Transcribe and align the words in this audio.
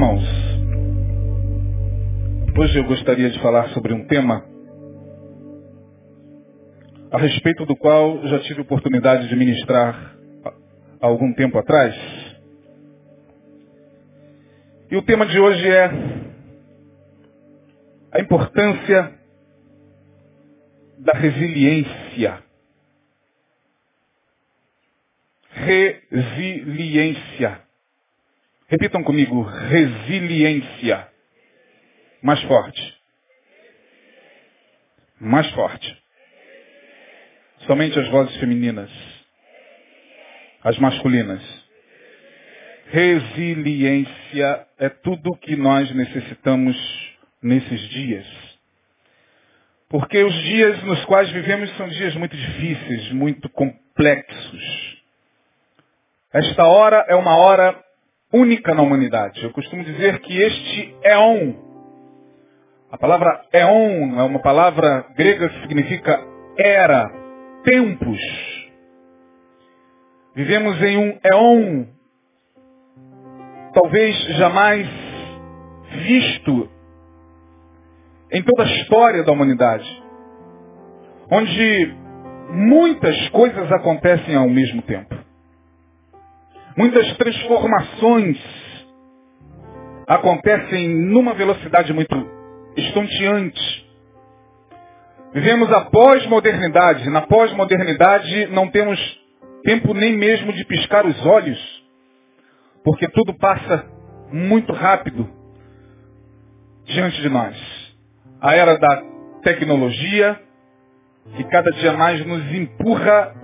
irmãos, 0.00 0.24
hoje 2.58 2.78
eu 2.78 2.84
gostaria 2.84 3.28
de 3.28 3.38
falar 3.40 3.68
sobre 3.74 3.92
um 3.92 4.06
tema 4.06 4.42
a 7.10 7.18
respeito 7.18 7.66
do 7.66 7.76
qual 7.76 8.26
já 8.26 8.38
tive 8.38 8.62
oportunidade 8.62 9.28
de 9.28 9.36
ministrar 9.36 10.16
há 11.02 11.06
algum 11.06 11.34
tempo 11.34 11.58
atrás. 11.58 11.94
E 14.90 14.96
o 14.96 15.02
tema 15.02 15.26
de 15.26 15.38
hoje 15.38 15.68
é 15.68 15.90
a 18.12 18.20
importância 18.20 19.12
da 20.98 21.12
resiliência. 21.12 22.42
Resiliência. 25.50 27.69
Repitam 28.70 29.02
comigo, 29.02 29.42
resiliência. 29.42 31.08
Mais 32.22 32.40
forte. 32.42 33.00
Mais 35.18 35.50
forte. 35.50 36.02
Somente 37.66 37.98
as 37.98 38.08
vozes 38.10 38.36
femininas. 38.36 38.88
As 40.62 40.78
masculinas. 40.78 41.42
Resiliência 42.86 44.68
é 44.78 44.88
tudo 44.88 45.30
o 45.30 45.36
que 45.36 45.56
nós 45.56 45.92
necessitamos 45.92 46.76
nesses 47.42 47.80
dias. 47.88 48.26
Porque 49.88 50.22
os 50.22 50.34
dias 50.44 50.80
nos 50.84 51.04
quais 51.06 51.28
vivemos 51.32 51.76
são 51.76 51.88
dias 51.88 52.14
muito 52.14 52.36
difíceis, 52.36 53.10
muito 53.10 53.48
complexos. 53.48 55.02
Esta 56.32 56.64
hora 56.66 57.04
é 57.08 57.16
uma 57.16 57.36
hora 57.36 57.89
única 58.32 58.74
na 58.74 58.82
humanidade. 58.82 59.42
Eu 59.42 59.52
costumo 59.52 59.84
dizer 59.84 60.20
que 60.20 60.40
este 60.40 60.96
éon, 61.02 61.54
a 62.90 62.98
palavra 62.98 63.44
éon 63.52 64.18
é 64.18 64.22
uma 64.22 64.40
palavra 64.40 65.06
grega 65.16 65.48
que 65.48 65.60
significa 65.62 66.20
era, 66.56 67.10
tempos. 67.64 68.20
Vivemos 70.34 70.80
em 70.82 70.96
um 70.96 71.18
éon 71.22 71.86
talvez 73.72 74.16
jamais 74.36 74.88
visto 76.06 76.68
em 78.32 78.42
toda 78.42 78.62
a 78.62 78.66
história 78.66 79.24
da 79.24 79.32
humanidade, 79.32 79.84
onde 81.30 81.94
muitas 82.50 83.28
coisas 83.30 83.70
acontecem 83.72 84.36
ao 84.36 84.48
mesmo 84.48 84.82
tempo. 84.82 85.14
Muitas 86.76 87.16
transformações 87.16 88.38
acontecem 90.06 90.88
numa 90.88 91.34
velocidade 91.34 91.92
muito 91.92 92.14
estonteante. 92.76 93.90
Vivemos 95.32 95.70
a 95.72 95.82
pós-modernidade. 95.82 97.08
Na 97.10 97.22
pós-modernidade 97.22 98.46
não 98.46 98.68
temos 98.68 98.98
tempo 99.62 99.94
nem 99.94 100.16
mesmo 100.16 100.52
de 100.52 100.64
piscar 100.64 101.06
os 101.06 101.26
olhos, 101.26 101.58
porque 102.84 103.08
tudo 103.08 103.34
passa 103.34 103.86
muito 104.32 104.72
rápido 104.72 105.28
diante 106.84 107.20
de 107.20 107.28
nós. 107.28 107.56
A 108.40 108.54
era 108.54 108.78
da 108.78 109.02
tecnologia, 109.42 110.40
que 111.36 111.44
cada 111.44 111.70
dia 111.72 111.92
mais 111.92 112.24
nos 112.24 112.52
empurra 112.52 113.34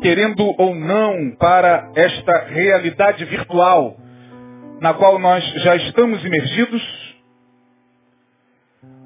querendo 0.00 0.54
ou 0.58 0.74
não, 0.74 1.30
para 1.36 1.90
esta 1.94 2.44
realidade 2.46 3.24
virtual 3.24 3.96
na 4.80 4.94
qual 4.94 5.18
nós 5.18 5.44
já 5.62 5.76
estamos 5.76 6.24
imergidos, 6.24 6.82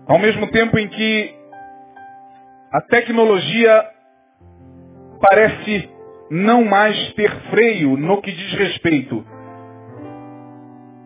ao 0.06 0.18
mesmo 0.18 0.46
tempo 0.48 0.78
em 0.78 0.88
que 0.88 1.34
a 2.72 2.80
tecnologia 2.82 3.84
parece 5.20 5.90
não 6.30 6.64
mais 6.64 7.12
ter 7.14 7.30
freio 7.50 7.96
no 7.96 8.20
que 8.22 8.30
diz 8.30 8.52
respeito 8.52 9.24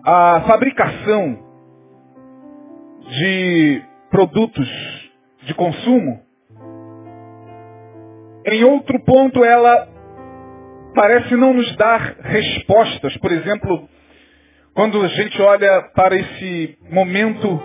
à 0.05 0.43
fabricação 0.47 1.39
de 3.09 3.83
produtos 4.11 4.69
de 5.43 5.55
consumo, 5.55 6.23
em 8.53 8.65
outro 8.65 8.99
ponto, 9.05 9.45
ela 9.45 9.89
parece 10.95 11.35
não 11.37 11.53
nos 11.53 11.77
dar 11.77 12.17
respostas. 12.21 13.17
Por 13.19 13.33
exemplo, 13.33 13.89
quando 14.75 15.03
a 15.03 15.09
gente 15.09 15.41
olha 15.43 15.83
para 15.95 16.17
esse 16.17 16.79
momento 16.91 17.61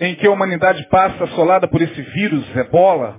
em 0.00 0.14
que 0.14 0.26
a 0.26 0.30
humanidade 0.30 0.86
passa 0.88 1.24
assolada 1.24 1.66
por 1.68 1.82
esse 1.82 2.00
vírus, 2.02 2.56
ebola, 2.56 3.16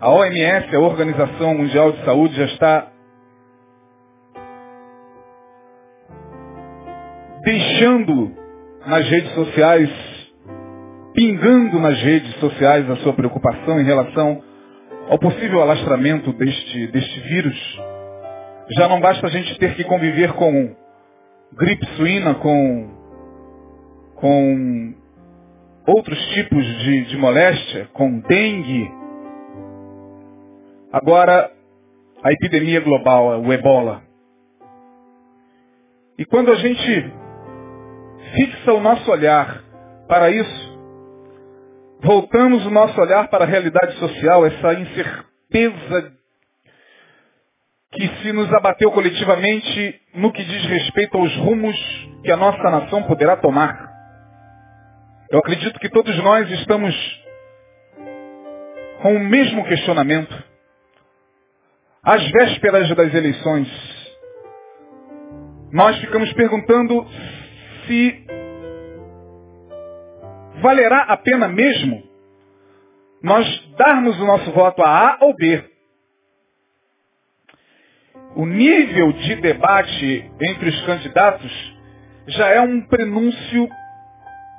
a 0.00 0.10
OMS, 0.10 0.74
a 0.74 0.80
Organização 0.80 1.54
Mundial 1.54 1.92
de 1.92 2.04
Saúde, 2.04 2.34
já 2.34 2.44
está 2.44 2.92
deixando 7.42 8.32
nas 8.86 9.08
redes 9.08 9.32
sociais 9.32 10.13
pingando 11.14 11.78
nas 11.78 11.98
redes 12.02 12.34
sociais 12.40 12.90
a 12.90 12.96
sua 12.96 13.12
preocupação 13.12 13.80
em 13.80 13.84
relação 13.84 14.42
ao 15.08 15.18
possível 15.18 15.62
alastramento 15.62 16.32
deste, 16.32 16.88
deste 16.88 17.20
vírus. 17.20 17.80
Já 18.76 18.88
não 18.88 19.00
basta 19.00 19.26
a 19.26 19.30
gente 19.30 19.56
ter 19.58 19.76
que 19.76 19.84
conviver 19.84 20.32
com 20.32 20.74
gripe 21.52 21.86
suína, 21.96 22.34
com, 22.34 22.90
com 24.16 24.94
outros 25.86 26.18
tipos 26.30 26.64
de, 26.64 27.04
de 27.04 27.16
moléstia, 27.16 27.88
com 27.92 28.18
dengue. 28.20 28.90
Agora, 30.92 31.50
a 32.22 32.32
epidemia 32.32 32.80
global, 32.80 33.40
o 33.40 33.52
ebola. 33.52 34.02
E 36.18 36.24
quando 36.24 36.50
a 36.50 36.56
gente 36.56 37.12
fixa 38.34 38.72
o 38.72 38.80
nosso 38.80 39.08
olhar 39.10 39.62
para 40.08 40.30
isso, 40.30 40.73
voltamos 42.02 42.64
o 42.66 42.70
nosso 42.70 43.00
olhar 43.00 43.28
para 43.28 43.44
a 43.44 43.46
realidade 43.46 43.96
social, 43.98 44.46
essa 44.46 44.74
incerteza 44.74 46.12
que 47.92 48.08
se 48.22 48.32
nos 48.32 48.52
abateu 48.52 48.90
coletivamente 48.90 50.00
no 50.14 50.32
que 50.32 50.42
diz 50.42 50.64
respeito 50.66 51.16
aos 51.16 51.34
rumos 51.36 51.76
que 52.22 52.30
a 52.30 52.36
nossa 52.36 52.62
nação 52.70 53.02
poderá 53.04 53.36
tomar. 53.36 53.92
Eu 55.30 55.38
acredito 55.38 55.78
que 55.78 55.88
todos 55.88 56.16
nós 56.18 56.50
estamos 56.50 57.24
com 59.00 59.14
o 59.14 59.20
mesmo 59.20 59.64
questionamento. 59.64 60.34
Às 62.02 62.26
vésperas 62.30 62.88
das 62.94 63.14
eleições, 63.14 63.68
nós 65.72 65.98
ficamos 65.98 66.32
perguntando 66.34 67.06
se 67.86 68.26
valerá 70.64 71.02
a 71.02 71.16
pena 71.18 71.46
mesmo 71.46 72.02
nós 73.22 73.46
darmos 73.76 74.18
o 74.18 74.24
nosso 74.24 74.50
voto 74.52 74.82
a 74.82 75.10
A 75.10 75.18
ou 75.20 75.34
B? 75.36 75.62
O 78.34 78.46
nível 78.46 79.12
de 79.12 79.36
debate 79.36 80.30
entre 80.40 80.70
os 80.70 80.86
candidatos 80.86 81.76
já 82.28 82.48
é 82.48 82.60
um 82.62 82.80
prenúncio 82.86 83.68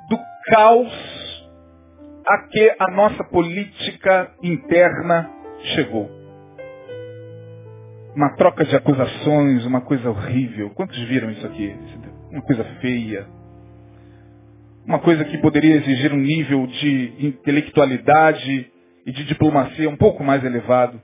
do 0.08 0.18
caos 0.48 1.46
a 2.24 2.38
que 2.48 2.76
a 2.78 2.90
nossa 2.92 3.24
política 3.24 4.32
interna 4.42 5.28
chegou. 5.74 6.08
Uma 8.14 8.34
troca 8.36 8.64
de 8.64 8.76
acusações, 8.76 9.66
uma 9.66 9.80
coisa 9.80 10.08
horrível. 10.08 10.70
Quantos 10.70 10.98
viram 11.08 11.30
isso 11.32 11.46
aqui? 11.46 11.76
Uma 12.30 12.42
coisa 12.42 12.64
feia. 12.80 13.35
Uma 14.86 15.00
coisa 15.00 15.24
que 15.24 15.36
poderia 15.38 15.74
exigir 15.74 16.12
um 16.12 16.16
nível 16.16 16.64
de 16.68 17.12
intelectualidade 17.18 18.70
e 19.04 19.10
de 19.10 19.24
diplomacia 19.24 19.90
um 19.90 19.96
pouco 19.96 20.22
mais 20.22 20.44
elevado. 20.44 21.02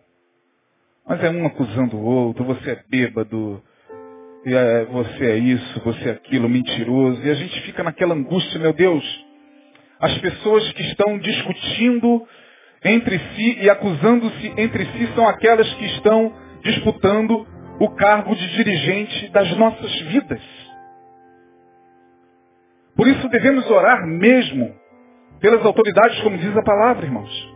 Mas 1.04 1.22
é 1.24 1.28
um 1.28 1.44
acusando 1.44 1.96
o 1.96 2.04
outro, 2.04 2.44
você 2.44 2.70
é 2.70 2.82
bêbado, 2.88 3.60
é, 4.46 4.84
você 4.84 5.32
é 5.32 5.36
isso, 5.36 5.80
você 5.80 6.10
é 6.10 6.12
aquilo, 6.12 6.48
mentiroso. 6.48 7.20
E 7.24 7.30
a 7.30 7.34
gente 7.34 7.60
fica 7.62 7.82
naquela 7.82 8.14
angústia, 8.14 8.60
meu 8.60 8.72
Deus. 8.72 9.04
As 9.98 10.16
pessoas 10.18 10.70
que 10.74 10.82
estão 10.82 11.18
discutindo 11.18 12.24
entre 12.84 13.18
si 13.18 13.58
e 13.62 13.68
acusando-se 13.68 14.52
entre 14.58 14.86
si 14.86 15.08
são 15.16 15.26
aquelas 15.26 15.72
que 15.74 15.86
estão 15.86 16.32
disputando 16.62 17.44
o 17.80 17.90
cargo 17.96 18.32
de 18.36 18.48
dirigente 18.54 19.28
das 19.30 19.56
nossas 19.56 19.92
vidas. 20.02 20.61
Por 22.96 23.08
isso 23.08 23.28
devemos 23.28 23.68
orar 23.70 24.06
mesmo 24.06 24.74
pelas 25.40 25.64
autoridades, 25.64 26.20
como 26.22 26.38
diz 26.38 26.56
a 26.56 26.62
palavra, 26.62 27.04
irmãos. 27.04 27.52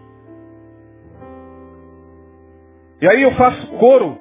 E 3.01 3.09
aí 3.09 3.23
eu 3.23 3.33
faço 3.33 3.67
coro 3.79 4.19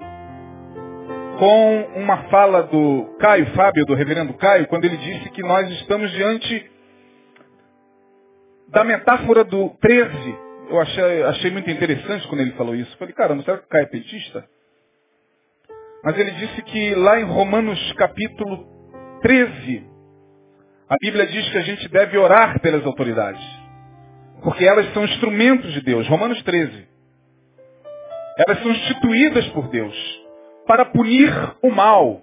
com 1.40 1.82
uma 1.96 2.18
fala 2.30 2.64
do 2.64 3.16
Caio 3.20 3.46
Fábio, 3.54 3.86
do 3.86 3.96
reverendo 3.96 4.34
Caio, 4.34 4.68
quando 4.68 4.86
ele 4.86 4.98
disse 4.98 5.30
que 5.30 5.42
nós 5.42 5.70
estamos 5.72 6.12
diante 6.12 6.72
da 8.70 8.84
metáfora 8.84 9.44
do 9.44 9.70
13. 9.82 10.46
Eu 10.70 10.80
achei, 10.80 11.24
achei 11.24 11.52
muito 11.52 11.70
interessante 11.70 12.28
quando 12.28 12.42
ele 12.42 12.52
falou 12.52 12.76
isso. 12.76 12.98
Falei, 12.98 13.14
caramba, 13.14 13.44
será 13.44 13.58
que 13.58 13.66
o 13.66 13.70
Caio 13.70 13.84
é 13.84 13.88
petista? 13.88 14.46
Mas 16.04 16.18
ele 16.18 16.32
disse 16.32 16.62
que 16.64 16.96
lá 16.96 17.20
em 17.20 17.24
Romanos 17.24 17.94
capítulo 17.94 18.68
13, 19.22 19.95
a 20.88 20.96
Bíblia 21.00 21.26
diz 21.28 21.50
que 21.50 21.58
a 21.58 21.62
gente 21.62 21.88
deve 21.90 22.18
orar 22.18 22.60
pelas 22.60 22.86
autoridades. 22.86 23.44
Porque 24.44 24.66
elas 24.66 24.94
são 24.94 25.04
instrumentos 25.04 25.74
de 25.74 25.82
Deus. 25.82 26.08
Romanos 26.08 26.42
13. 26.44 26.88
Elas 28.38 28.62
são 28.62 28.72
instituídas 28.72 29.48
por 29.50 29.70
Deus 29.70 29.96
para 30.68 30.86
punir 30.86 31.32
o 31.62 31.72
mal. 31.72 32.22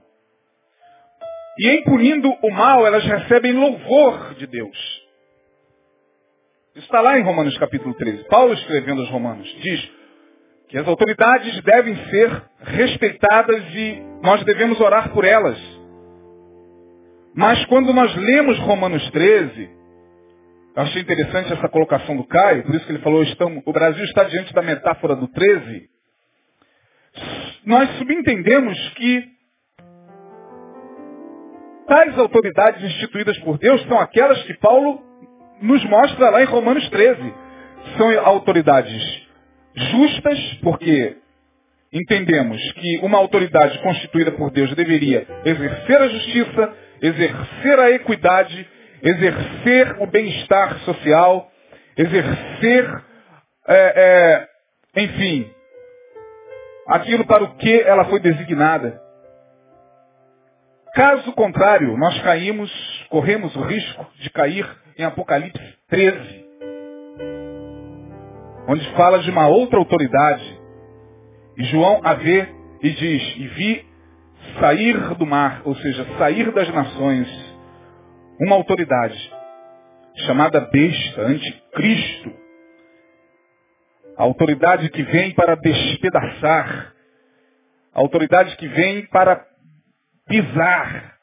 E 1.59 1.69
em 1.69 1.85
punindo 1.85 2.31
o 2.43 2.51
mal, 2.51 2.87
elas 2.87 3.05
recebem 3.05 3.53
louvor 3.53 4.35
de 4.35 4.47
Deus. 4.47 5.03
Isso 6.75 6.87
está 6.87 7.01
lá 7.01 7.19
em 7.19 7.23
Romanos 7.23 7.57
capítulo 7.59 7.95
13. 7.95 8.25
Paulo 8.29 8.55
escrevendo 8.55 9.03
aos 9.03 9.11
Romanos 9.11 9.47
diz 9.61 9.91
que 10.69 10.79
as 10.79 10.89
autoridades 10.89 11.61
devem 11.63 11.95
ser 12.07 12.43
respeitadas 12.61 13.63
e 13.75 14.03
nós 14.23 14.43
devemos 14.45 14.81
orar 14.81 15.11
por 15.11 15.25
elas. 15.25 15.59
Mas 17.35 17.65
quando 17.67 17.93
nós 17.93 18.15
lemos 18.15 18.59
Romanos 18.61 19.11
13, 19.11 19.71
eu 20.75 20.83
achei 20.83 21.03
interessante 21.03 21.53
essa 21.53 21.69
colocação 21.69 22.17
do 22.17 22.25
Caio, 22.25 22.65
por 22.65 22.75
isso 22.75 22.87
que 22.87 22.93
ele 22.93 23.03
falou, 23.03 23.23
estamos, 23.23 23.63
o 23.67 23.73
Brasil 23.73 24.05
está 24.05 24.25
diante 24.25 24.53
da 24.55 24.63
metáfora 24.63 25.15
do 25.17 25.29
13. 25.29 25.89
Nós 27.65 27.91
subentendemos 27.99 28.79
que 28.95 29.25
tais 31.87 32.19
autoridades 32.19 32.83
instituídas 32.83 33.39
por 33.39 33.59
Deus 33.59 33.83
são 33.87 33.99
aquelas 33.99 34.43
que 34.45 34.55
Paulo 34.55 35.03
nos 35.61 35.85
mostra 35.85 36.31
lá 36.31 36.43
em 36.43 36.47
Romanos 36.47 36.89
13. 36.89 37.35
São 37.97 38.27
autoridades 38.27 39.29
justas, 39.75 40.39
porque 40.63 41.17
entendemos 41.93 42.61
que 42.73 42.99
uma 43.03 43.19
autoridade 43.19 43.79
constituída 43.83 44.33
por 44.33 44.51
Deus 44.51 44.75
deveria 44.75 45.27
exercer 45.45 46.01
a 46.01 46.09
justiça, 46.09 46.77
exercer 47.03 47.79
a 47.81 47.91
equidade, 47.91 48.69
exercer 49.03 49.97
o 50.01 50.07
bem-estar 50.07 50.79
social, 50.81 51.51
exercer, 51.97 53.03
é, 53.67 54.47
é, 54.97 55.03
enfim, 55.03 55.51
aquilo 56.87 57.27
para 57.27 57.43
o 57.43 57.57
que 57.57 57.81
ela 57.83 58.05
foi 58.05 58.21
designada. 58.21 59.03
Caso 60.95 61.33
contrário, 61.33 61.97
nós 61.97 62.21
caímos, 62.23 62.71
corremos 63.09 63.55
o 63.57 63.63
risco 63.63 64.07
de 64.21 64.31
cair 64.31 64.67
em 64.97 65.05
Apocalipse 65.05 65.75
13, 65.89 66.47
onde 68.69 68.89
fala 68.95 69.19
de 69.19 69.31
uma 69.31 69.49
outra 69.49 69.79
autoridade. 69.79 70.61
E 71.57 71.65
João 71.65 72.01
a 72.05 72.15
vê 72.15 72.47
e 72.83 72.91
diz, 72.91 73.37
e 73.37 73.49
vi 73.49 73.92
sair 74.61 74.99
do 75.15 75.27
mar, 75.27 75.63
ou 75.65 75.75
seja, 75.77 76.07
sair 76.19 76.51
das 76.53 76.69
nações, 76.73 77.29
uma 78.41 78.57
autoridade 78.57 79.33
chamada 80.27 80.61
besta, 80.61 81.23
anticristo. 81.23 82.33
A 84.17 84.23
autoridade 84.25 84.89
que 84.91 85.03
vem 85.03 85.35
para 85.35 85.55
despedaçar. 85.57 86.93
A 87.95 88.01
autoridade 88.01 88.57
que 88.57 88.69
vem 88.69 89.07
para 89.07 89.45
pisar. 90.27 91.15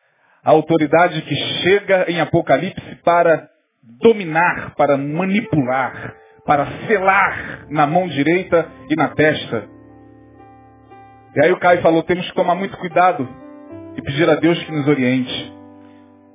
A 0.44 0.52
autoridade 0.52 1.22
que 1.22 1.36
chega 1.36 2.10
em 2.10 2.20
Apocalipse 2.20 2.96
para 3.04 3.48
dominar, 4.02 4.74
para 4.76 4.98
manipular, 4.98 6.16
para 6.46 6.66
selar 6.88 7.68
na 7.70 7.86
mão 7.86 8.08
direita 8.08 8.68
e 8.90 8.96
na 8.96 9.10
testa. 9.10 9.79
E 11.36 11.46
aí 11.46 11.52
o 11.52 11.60
Caio 11.60 11.82
falou, 11.82 12.02
temos 12.04 12.28
que 12.28 12.36
tomar 12.36 12.56
muito 12.56 12.76
cuidado 12.78 13.28
e 13.96 14.02
pedir 14.02 14.28
a 14.30 14.36
Deus 14.36 14.62
que 14.64 14.72
nos 14.72 14.88
oriente. 14.88 15.54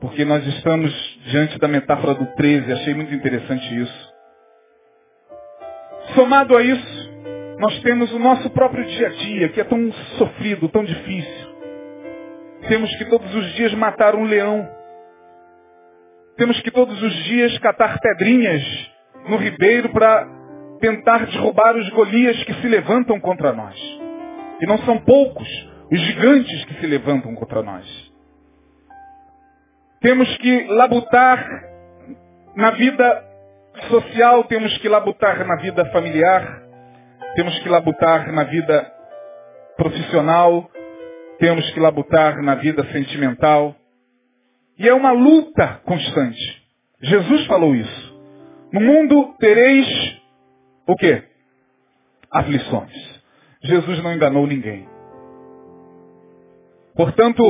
Porque 0.00 0.24
nós 0.24 0.46
estamos 0.46 0.92
diante 1.26 1.58
da 1.58 1.66
metáfora 1.66 2.14
do 2.14 2.26
13, 2.34 2.72
achei 2.72 2.94
muito 2.94 3.14
interessante 3.14 3.80
isso. 3.80 4.14
Somado 6.14 6.56
a 6.56 6.62
isso, 6.62 7.10
nós 7.58 7.80
temos 7.80 8.12
o 8.12 8.18
nosso 8.18 8.50
próprio 8.50 8.84
dia 8.84 9.06
a 9.08 9.10
dia, 9.10 9.48
que 9.48 9.60
é 9.60 9.64
tão 9.64 9.92
sofrido, 10.18 10.68
tão 10.68 10.84
difícil. 10.84 11.54
Temos 12.68 12.94
que 12.96 13.04
todos 13.06 13.34
os 13.34 13.52
dias 13.54 13.74
matar 13.74 14.14
um 14.14 14.24
leão. 14.24 14.68
Temos 16.36 16.60
que 16.60 16.70
todos 16.70 17.02
os 17.02 17.14
dias 17.24 17.58
catar 17.58 17.98
pedrinhas 17.98 18.62
no 19.28 19.36
ribeiro 19.36 19.88
para 19.90 20.26
tentar 20.80 21.26
derrubar 21.26 21.76
os 21.76 21.88
Golias 21.90 22.42
que 22.44 22.54
se 22.54 22.68
levantam 22.68 23.18
contra 23.20 23.52
nós. 23.52 24.03
E 24.64 24.66
não 24.66 24.78
são 24.78 24.98
poucos 25.00 25.46
os 25.92 26.00
gigantes 26.00 26.64
que 26.64 26.80
se 26.80 26.86
levantam 26.86 27.34
contra 27.34 27.62
nós. 27.62 27.84
Temos 30.00 30.34
que 30.38 30.64
labutar 30.68 31.46
na 32.56 32.70
vida 32.70 33.24
social, 33.90 34.44
temos 34.44 34.78
que 34.78 34.88
labutar 34.88 35.46
na 35.46 35.56
vida 35.56 35.84
familiar, 35.90 36.62
temos 37.34 37.58
que 37.58 37.68
labutar 37.68 38.32
na 38.32 38.44
vida 38.44 38.90
profissional, 39.76 40.70
temos 41.38 41.70
que 41.72 41.80
labutar 41.80 42.40
na 42.40 42.54
vida 42.54 42.90
sentimental. 42.90 43.76
E 44.78 44.88
é 44.88 44.94
uma 44.94 45.12
luta 45.12 45.82
constante. 45.84 46.62
Jesus 47.02 47.46
falou 47.46 47.74
isso. 47.74 48.18
No 48.72 48.80
mundo 48.80 49.34
tereis 49.38 50.22
o 50.86 50.96
quê? 50.96 51.22
Aflições. 52.30 53.13
Jesus 53.64 54.02
não 54.02 54.12
enganou 54.12 54.46
ninguém. 54.46 54.86
Portanto, 56.94 57.42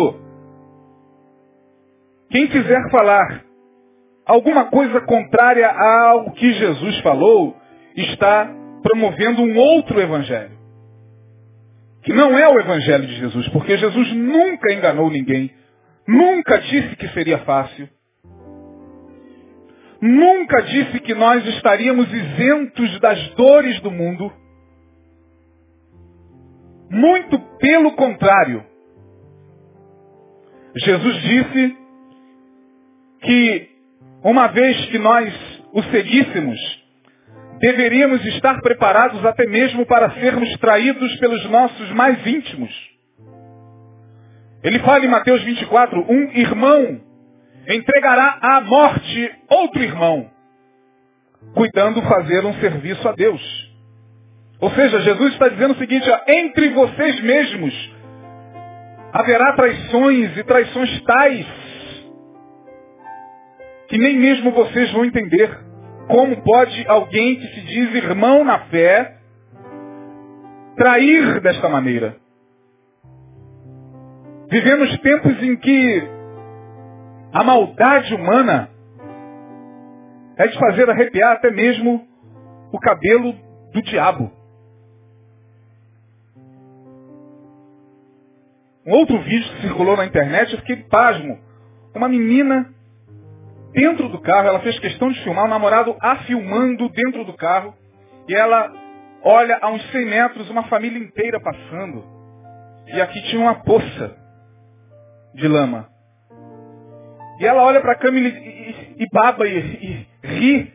quem 2.30 2.46
quiser 2.46 2.90
falar 2.90 3.44
alguma 4.26 4.66
coisa 4.66 5.00
contrária 5.02 5.68
ao 5.68 6.32
que 6.32 6.52
Jesus 6.52 6.98
falou, 7.00 7.56
está 7.96 8.50
promovendo 8.82 9.42
um 9.42 9.56
outro 9.56 10.00
evangelho. 10.00 10.54
Que 12.02 12.12
não 12.12 12.38
é 12.38 12.48
o 12.48 12.58
evangelho 12.58 13.06
de 13.06 13.16
Jesus, 13.16 13.48
porque 13.48 13.76
Jesus 13.76 14.12
nunca 14.12 14.72
enganou 14.72 15.10
ninguém, 15.10 15.50
nunca 16.06 16.58
disse 16.58 16.96
que 16.96 17.08
seria 17.08 17.38
fácil, 17.38 17.88
nunca 20.00 20.62
disse 20.62 21.00
que 21.00 21.14
nós 21.14 21.46
estaríamos 21.46 22.12
isentos 22.12 23.00
das 23.00 23.28
dores 23.30 23.80
do 23.80 23.90
mundo. 23.90 24.30
Muito 26.94 27.38
pelo 27.58 27.92
contrário. 27.92 28.64
Jesus 30.76 31.22
disse 31.22 31.76
que 33.22 33.68
uma 34.22 34.48
vez 34.48 34.86
que 34.86 34.98
nós 34.98 35.32
o 35.72 35.82
seguíssemos, 35.84 36.58
deveríamos 37.58 38.24
estar 38.26 38.60
preparados 38.60 39.24
até 39.24 39.46
mesmo 39.46 39.84
para 39.86 40.10
sermos 40.12 40.50
traídos 40.58 41.16
pelos 41.16 41.44
nossos 41.50 41.90
mais 41.90 42.24
íntimos. 42.26 42.72
Ele 44.62 44.78
fala 44.78 45.04
em 45.04 45.08
Mateus 45.08 45.42
24, 45.42 46.00
um 46.08 46.30
irmão 46.32 47.00
entregará 47.68 48.38
à 48.40 48.60
morte 48.60 49.32
outro 49.48 49.82
irmão, 49.82 50.30
cuidando 51.54 52.02
fazer 52.02 52.44
um 52.44 52.54
serviço 52.60 53.08
a 53.08 53.12
Deus. 53.12 53.63
Ou 54.60 54.70
seja, 54.70 55.00
Jesus 55.00 55.32
está 55.32 55.48
dizendo 55.48 55.74
o 55.74 55.78
seguinte, 55.78 56.08
ó, 56.08 56.20
entre 56.28 56.70
vocês 56.70 57.20
mesmos 57.20 57.94
haverá 59.12 59.52
traições 59.54 60.36
e 60.36 60.44
traições 60.44 61.02
tais 61.02 61.64
que 63.88 63.98
nem 63.98 64.18
mesmo 64.18 64.50
vocês 64.50 64.90
vão 64.92 65.04
entender. 65.04 65.56
Como 66.08 66.42
pode 66.42 66.84
alguém 66.88 67.36
que 67.36 67.46
se 67.46 67.60
diz 67.62 67.94
irmão 67.94 68.44
na 68.44 68.58
fé 68.66 69.18
trair 70.76 71.40
desta 71.40 71.68
maneira? 71.68 72.16
Vivemos 74.50 74.98
tempos 74.98 75.42
em 75.42 75.56
que 75.56 76.02
a 77.32 77.42
maldade 77.42 78.14
humana 78.14 78.68
é 80.36 80.46
de 80.48 80.58
fazer 80.58 80.90
arrepiar 80.90 81.32
até 81.32 81.50
mesmo 81.50 82.06
o 82.72 82.78
cabelo 82.78 83.32
do 83.72 83.82
diabo. 83.82 84.30
Um 88.86 88.92
outro 88.92 89.18
vídeo 89.22 89.50
que 89.54 89.62
circulou 89.62 89.96
na 89.96 90.04
internet, 90.04 90.52
eu 90.52 90.58
fiquei 90.60 90.76
pasmo. 90.76 91.38
Uma 91.94 92.08
menina 92.08 92.70
dentro 93.72 94.08
do 94.08 94.20
carro, 94.20 94.48
ela 94.48 94.60
fez 94.60 94.78
questão 94.78 95.10
de 95.10 95.22
filmar 95.22 95.46
o 95.46 95.48
namorado 95.48 95.96
a 96.00 96.16
filmando 96.16 96.88
dentro 96.90 97.24
do 97.24 97.32
carro. 97.34 97.74
E 98.28 98.34
ela 98.34 98.70
olha 99.22 99.58
a 99.60 99.70
uns 99.70 99.82
100 99.90 100.04
metros 100.04 100.50
uma 100.50 100.64
família 100.64 100.98
inteira 100.98 101.40
passando. 101.40 102.04
E 102.88 103.00
aqui 103.00 103.22
tinha 103.22 103.40
uma 103.40 103.62
poça 103.62 104.16
de 105.34 105.48
lama. 105.48 105.88
E 107.40 107.46
ela 107.46 107.62
olha 107.62 107.80
para 107.80 107.92
a 107.92 107.98
cama 107.98 108.18
e, 108.18 108.28
e, 108.28 109.02
e 109.02 109.08
baba 109.10 109.48
e, 109.48 109.58
e 109.58 110.26
ri, 110.26 110.72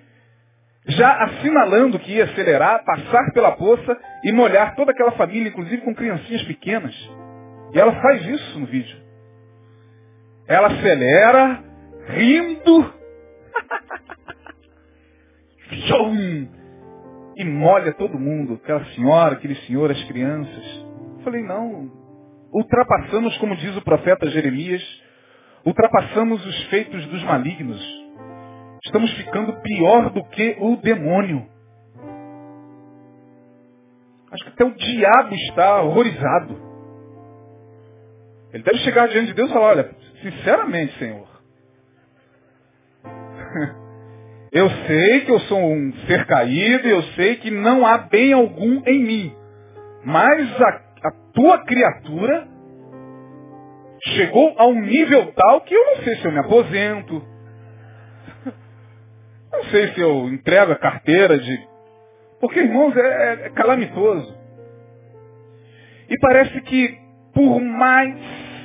já 0.87 1.23
assinalando 1.23 1.99
que 1.99 2.13
ia 2.13 2.25
acelerar, 2.25 2.83
passar 2.83 3.31
pela 3.33 3.51
poça 3.51 3.97
e 4.23 4.31
molhar 4.31 4.75
toda 4.75 4.91
aquela 4.91 5.11
família, 5.11 5.49
inclusive 5.49 5.83
com 5.83 5.93
criancinhas 5.93 6.43
pequenas. 6.43 6.95
E 7.73 7.79
ela 7.79 8.01
faz 8.01 8.25
isso 8.25 8.59
no 8.59 8.65
vídeo. 8.65 8.97
Ela 10.47 10.67
acelera, 10.67 11.63
rindo, 12.07 12.89
e 17.39 17.45
molha 17.45 17.93
todo 17.93 18.19
mundo, 18.19 18.55
aquela 18.55 18.83
senhora, 18.87 19.35
aquele 19.35 19.55
senhor, 19.67 19.89
as 19.89 20.03
crianças. 20.05 20.85
Eu 21.17 21.23
falei, 21.23 21.41
não, 21.43 21.89
ultrapassamos, 22.51 23.37
como 23.37 23.55
diz 23.55 23.75
o 23.77 23.81
profeta 23.81 24.29
Jeremias, 24.29 24.83
ultrapassamos 25.65 26.45
os 26.45 26.63
feitos 26.65 27.05
dos 27.05 27.23
malignos. 27.23 27.81
Estamos 28.83 29.13
ficando 29.13 29.53
pior 29.61 30.09
do 30.09 30.23
que 30.25 30.57
o 30.59 30.75
demônio. 30.77 31.47
Acho 34.31 34.43
que 34.43 34.49
até 34.49 34.65
o 34.65 34.75
diabo 34.75 35.35
está 35.35 35.81
horrorizado. 35.81 36.68
Ele 38.53 38.63
deve 38.63 38.79
chegar 38.79 39.07
diante 39.07 39.27
de 39.27 39.33
Deus 39.33 39.49
e 39.49 39.53
falar, 39.53 39.67
olha, 39.67 39.91
sinceramente, 40.21 40.97
Senhor, 40.97 41.27
eu 44.51 44.69
sei 44.87 45.21
que 45.21 45.31
eu 45.31 45.39
sou 45.41 45.59
um 45.59 45.93
ser 46.07 46.25
caído, 46.25 46.87
eu 46.87 47.03
sei 47.13 47.35
que 47.35 47.51
não 47.51 47.85
há 47.85 47.99
bem 47.99 48.33
algum 48.33 48.81
em 48.85 49.03
mim. 49.03 49.35
Mas 50.03 50.61
a, 50.61 50.81
a 51.03 51.11
tua 51.33 51.59
criatura 51.65 52.47
chegou 54.15 54.55
a 54.57 54.65
um 54.65 54.81
nível 54.81 55.31
tal 55.33 55.61
que 55.61 55.73
eu 55.73 55.85
não 55.85 56.03
sei 56.03 56.15
se 56.15 56.25
eu 56.25 56.31
me 56.31 56.39
aposento, 56.39 57.23
não 59.51 59.63
sei 59.65 59.89
se 59.89 59.99
eu 59.99 60.27
entrego 60.29 60.71
a 60.71 60.77
carteira 60.77 61.37
de. 61.37 61.69
Porque, 62.39 62.59
irmãos, 62.61 62.95
é, 62.95 63.47
é 63.47 63.49
calamitoso. 63.49 64.39
E 66.09 66.17
parece 66.17 66.61
que 66.61 67.08
por 67.39 67.61
mais 67.61 68.19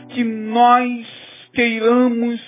que 0.08 0.24
nós 0.24 1.06
queiramos 1.52 2.40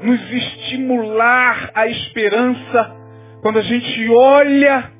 nos 0.00 0.32
estimular 0.32 1.72
a 1.74 1.88
esperança, 1.88 2.96
quando 3.42 3.58
a 3.58 3.62
gente 3.62 4.08
olha 4.10 4.92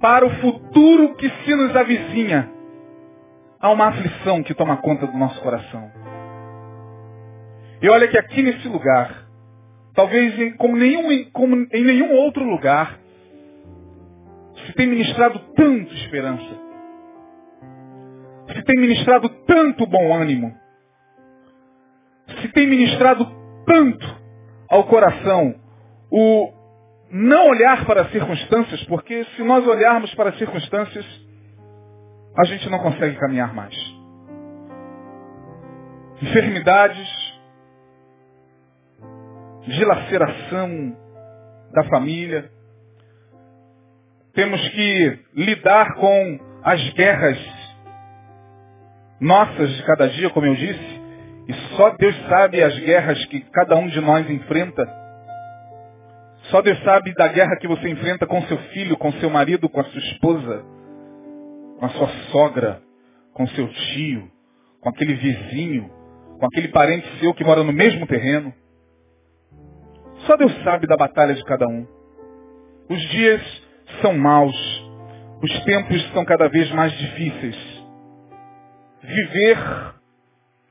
para 0.00 0.26
o 0.26 0.30
futuro 0.40 1.14
que 1.14 1.30
se 1.30 1.54
nos 1.54 1.76
avizinha, 1.76 2.50
há 3.60 3.70
uma 3.70 3.86
aflição 3.86 4.42
que 4.42 4.54
toma 4.54 4.78
conta 4.78 5.06
do 5.06 5.16
nosso 5.16 5.40
coração. 5.40 5.88
E 7.80 7.88
olha 7.88 8.08
que 8.08 8.18
aqui 8.18 8.42
nesse 8.42 8.66
lugar, 8.66 9.24
talvez 9.94 10.36
em, 10.36 10.56
como, 10.56 10.76
nenhum, 10.76 11.30
como 11.30 11.54
em 11.54 11.84
nenhum 11.84 12.12
outro 12.16 12.42
lugar, 12.42 12.98
se 14.66 14.72
tem 14.72 14.88
ministrado 14.88 15.38
tanto 15.54 15.94
esperança, 15.94 16.63
se 18.52 18.62
tem 18.62 18.76
ministrado 18.76 19.28
tanto 19.46 19.86
bom 19.86 20.14
ânimo, 20.14 20.54
se 22.40 22.48
tem 22.48 22.66
ministrado 22.66 23.26
tanto 23.66 24.06
ao 24.68 24.84
coração 24.84 25.54
o 26.10 26.52
não 27.10 27.48
olhar 27.48 27.84
para 27.86 28.02
as 28.02 28.10
circunstâncias, 28.10 28.82
porque 28.84 29.24
se 29.36 29.42
nós 29.42 29.66
olharmos 29.66 30.14
para 30.14 30.30
as 30.30 30.38
circunstâncias, 30.38 31.06
a 32.36 32.44
gente 32.44 32.68
não 32.68 32.80
consegue 32.80 33.16
caminhar 33.16 33.54
mais. 33.54 33.74
Enfermidades, 36.20 37.08
dilaceração 39.66 40.96
da 41.72 41.84
família, 41.84 42.50
temos 44.32 44.68
que 44.70 45.18
lidar 45.34 45.94
com 45.94 46.40
as 46.64 46.90
guerras 46.94 47.38
nossas 49.20 49.70
de 49.76 49.82
cada 49.84 50.08
dia, 50.08 50.30
como 50.30 50.46
eu 50.46 50.54
disse, 50.54 51.02
e 51.48 51.52
só 51.76 51.90
Deus 51.90 52.16
sabe 52.28 52.62
as 52.62 52.78
guerras 52.78 53.24
que 53.26 53.40
cada 53.40 53.76
um 53.76 53.86
de 53.86 54.00
nós 54.00 54.28
enfrenta. 54.28 54.86
Só 56.50 56.60
Deus 56.62 56.78
sabe 56.82 57.14
da 57.14 57.28
guerra 57.28 57.56
que 57.56 57.68
você 57.68 57.88
enfrenta 57.88 58.26
com 58.26 58.42
seu 58.42 58.58
filho, 58.58 58.96
com 58.96 59.12
seu 59.12 59.30
marido, 59.30 59.68
com 59.68 59.80
a 59.80 59.84
sua 59.84 60.00
esposa, 60.00 60.64
com 61.78 61.86
a 61.86 61.88
sua 61.90 62.08
sogra, 62.30 62.82
com 63.32 63.46
seu 63.48 63.68
tio, 63.68 64.30
com 64.80 64.88
aquele 64.88 65.14
vizinho, 65.14 65.90
com 66.38 66.46
aquele 66.46 66.68
parente 66.68 67.06
seu 67.18 67.34
que 67.34 67.44
mora 67.44 67.62
no 67.62 67.72
mesmo 67.72 68.06
terreno. 68.06 68.52
Só 70.26 70.36
Deus 70.36 70.52
sabe 70.62 70.86
da 70.86 70.96
batalha 70.96 71.34
de 71.34 71.44
cada 71.44 71.66
um. 71.66 71.86
Os 72.88 73.00
dias 73.10 73.42
são 74.00 74.16
maus. 74.16 74.56
Os 75.42 75.64
tempos 75.64 76.10
são 76.12 76.24
cada 76.24 76.48
vez 76.48 76.70
mais 76.72 76.92
difíceis. 76.92 77.73
Viver 79.04 79.58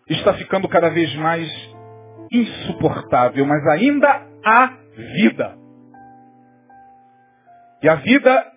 está 0.09 0.33
ficando 0.33 0.67
cada 0.67 0.89
vez 0.89 1.13
mais 1.15 1.47
insuportável, 2.31 3.45
mas 3.45 3.65
ainda 3.67 4.27
há 4.43 4.67
vida. 5.15 5.57
E 7.81 7.89
a 7.89 7.95
vida 7.95 8.51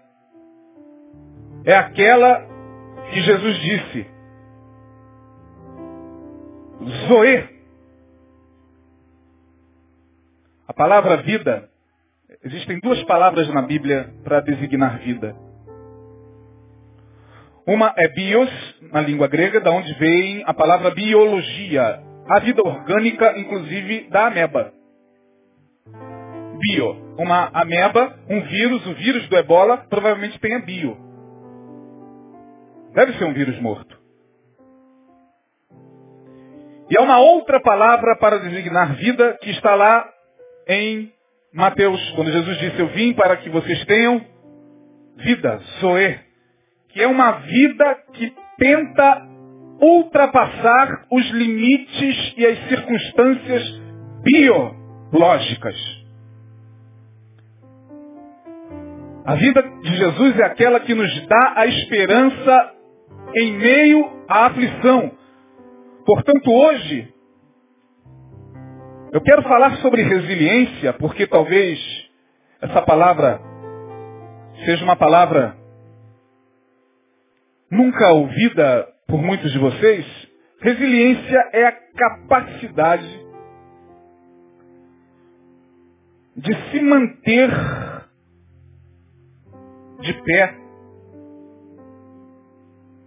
é 1.65 1.75
aquela 1.75 2.47
que 3.11 3.21
Jesus 3.21 3.57
disse. 3.59 4.07
Zoe. 7.09 7.57
A 10.69 10.73
palavra 10.73 11.19
vida, 11.19 11.69
existem 12.45 12.81
duas 12.81 13.03
palavras 13.05 13.49
na 13.53 13.63
Bíblia 13.63 14.13
para 14.25 14.41
designar 14.41 14.99
vida. 15.01 15.37
Uma 17.67 17.93
é 17.97 18.09
bios, 18.09 18.49
na 18.93 19.01
língua 19.01 19.27
grega, 19.27 19.61
da 19.61 19.73
onde 19.73 19.93
vem 19.95 20.45
a 20.47 20.55
palavra 20.55 20.91
biologia. 20.93 22.01
A 22.29 22.39
vida 22.39 22.63
orgânica, 22.63 23.37
inclusive, 23.37 24.09
da 24.09 24.29
ameba. 24.29 24.73
Bio. 26.61 27.17
Uma 27.19 27.51
ameba, 27.53 28.17
um 28.31 28.41
vírus, 28.43 28.87
o 28.87 28.95
vírus 28.95 29.29
do 29.29 29.37
ebola, 29.37 29.79
provavelmente 29.91 30.39
tenha 30.39 30.61
bio. 30.61 30.97
Deve 32.95 33.15
ser 33.15 33.25
um 33.25 33.33
vírus 33.33 33.59
morto. 33.61 33.99
E 36.89 36.97
há 36.97 37.03
uma 37.03 37.19
outra 37.19 37.61
palavra 37.61 38.17
para 38.17 38.39
designar 38.39 38.95
vida 38.95 39.37
que 39.43 39.51
está 39.51 39.75
lá 39.75 40.09
em 40.69 41.13
Mateus, 41.53 42.11
quando 42.13 42.31
Jesus 42.31 42.59
disse, 42.59 42.79
eu 42.79 42.89
vim 42.89 43.13
para 43.13 43.39
que 43.39 43.51
vocês 43.51 43.85
tenham 43.87 44.25
vida, 45.17 45.59
zoe 45.81 46.26
que 46.97 47.03
é 47.03 47.07
uma 47.07 47.33
vida 47.41 47.95
que 48.15 48.35
tenta 48.57 49.29
ultrapassar 49.83 51.05
os 51.13 51.29
limites 51.29 52.35
e 52.39 52.47
as 52.47 52.69
circunstâncias 52.71 53.83
biológicas. 54.23 55.77
A 59.27 59.35
vida 59.35 59.63
de 59.83 59.95
Jesus 59.95 60.39
é 60.39 60.45
aquela 60.45 60.81
que 60.81 60.95
nos 60.95 61.27
dá 61.27 61.53
a 61.57 61.67
esperança 61.67 62.73
em 63.37 63.53
meio 63.59 64.25
à 64.27 64.47
aflição. 64.47 65.13
Portanto, 66.07 66.51
hoje, 66.51 67.13
eu 69.13 69.21
quero 69.21 69.43
falar 69.43 69.77
sobre 69.83 70.03
resiliência, 70.03 70.95
porque 70.95 71.27
talvez 71.27 71.79
essa 72.63 72.81
palavra 72.81 73.39
seja 74.65 74.83
uma 74.83 74.97
palavra 74.97 75.66
nunca 77.71 78.13
ouvida 78.13 78.89
por 79.07 79.23
muitos 79.23 79.53
de 79.53 79.59
vocês, 79.59 80.07
resiliência 80.61 81.51
é 81.53 81.67
a 81.67 81.73
capacidade 81.73 83.27
de 86.37 86.71
se 86.71 86.81
manter 86.81 87.51
de 90.01 90.13
pé, 90.23 90.55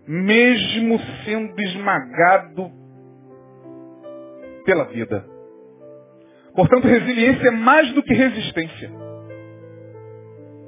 mesmo 0.07 0.99
sendo 1.23 1.59
esmagado 1.61 2.71
pela 4.65 4.85
vida. 4.85 5.25
Portanto, 6.55 6.87
resiliência 6.87 7.47
é 7.47 7.51
mais 7.51 7.93
do 7.93 8.01
que 8.03 8.13
resistência. 8.13 8.91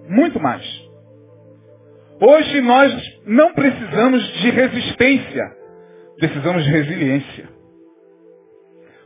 Muito 0.07 0.39
mais. 0.39 0.63
Hoje 2.23 2.61
nós 2.61 3.19
não 3.25 3.51
precisamos 3.51 4.21
de 4.33 4.51
resistência, 4.51 5.57
precisamos 6.17 6.63
de 6.63 6.69
resiliência. 6.69 7.49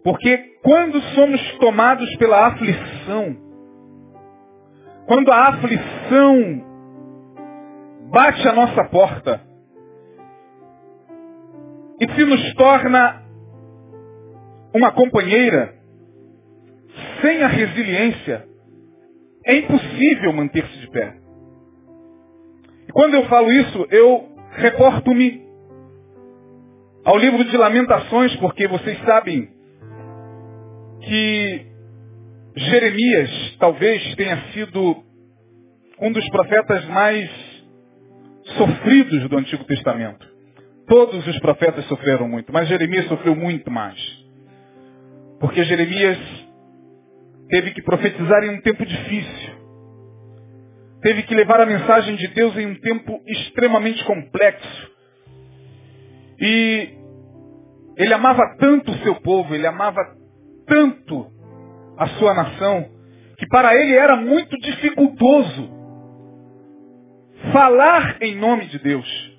Porque 0.04 0.38
quando 0.62 1.02
somos 1.16 1.42
tomados 1.60 2.14
pela 2.18 2.48
aflição, 2.48 3.38
quando 5.08 5.32
a 5.32 5.48
aflição 5.48 6.66
bate 8.12 8.46
a 8.50 8.52
nossa 8.52 8.84
porta, 8.90 9.42
e 12.02 12.12
se 12.12 12.26
nos 12.26 12.54
torna 12.56 13.24
uma 14.76 14.92
companheira, 14.92 15.74
sem 17.22 17.42
a 17.42 17.48
resiliência, 17.48 18.46
é 19.46 19.56
impossível 19.56 20.34
manter-se 20.34 20.80
de 20.80 20.92
pé. 20.92 21.25
Quando 22.96 23.14
eu 23.14 23.26
falo 23.26 23.52
isso, 23.52 23.88
eu 23.92 24.26
reporto-me 24.52 25.42
ao 27.04 27.18
livro 27.18 27.44
de 27.44 27.58
Lamentações, 27.58 28.34
porque 28.38 28.70
vocês 28.70 28.98
sabem 29.04 29.50
que 31.02 31.66
Jeremias 32.56 33.58
talvez 33.60 34.16
tenha 34.16 34.42
sido 34.54 35.04
um 36.00 36.10
dos 36.10 36.26
profetas 36.30 36.86
mais 36.86 37.30
sofridos 38.58 39.28
do 39.28 39.40
Antigo 39.40 39.66
Testamento. 39.66 40.26
Todos 40.88 41.28
os 41.28 41.38
profetas 41.40 41.84
sofreram 41.88 42.30
muito, 42.30 42.54
mas 42.54 42.70
Jeremias 42.70 43.10
sofreu 43.10 43.36
muito 43.36 43.70
mais. 43.70 44.00
Porque 45.42 45.66
Jeremias 45.66 46.18
teve 47.50 47.72
que 47.72 47.82
profetizar 47.82 48.42
em 48.46 48.52
um 48.52 48.62
tempo 48.62 48.86
difícil. 48.86 49.55
Teve 51.06 51.22
que 51.22 51.36
levar 51.36 51.62
a 51.62 51.68
mensagem 51.68 52.16
de 52.16 52.28
Deus 52.30 52.58
em 52.58 52.66
um 52.66 52.80
tempo 52.80 53.22
extremamente 53.28 54.04
complexo. 54.06 54.92
E 56.42 56.98
ele 57.96 58.12
amava 58.12 58.42
tanto 58.58 58.90
o 58.92 58.98
seu 59.04 59.14
povo, 59.22 59.54
ele 59.54 59.68
amava 59.68 60.02
tanto 60.66 61.28
a 61.96 62.08
sua 62.08 62.34
nação, 62.34 62.90
que 63.38 63.46
para 63.50 63.76
ele 63.76 63.94
era 63.94 64.16
muito 64.16 64.58
dificultoso 64.58 65.70
falar 67.54 68.18
em 68.20 68.36
nome 68.36 68.66
de 68.66 68.80
Deus. 68.80 69.32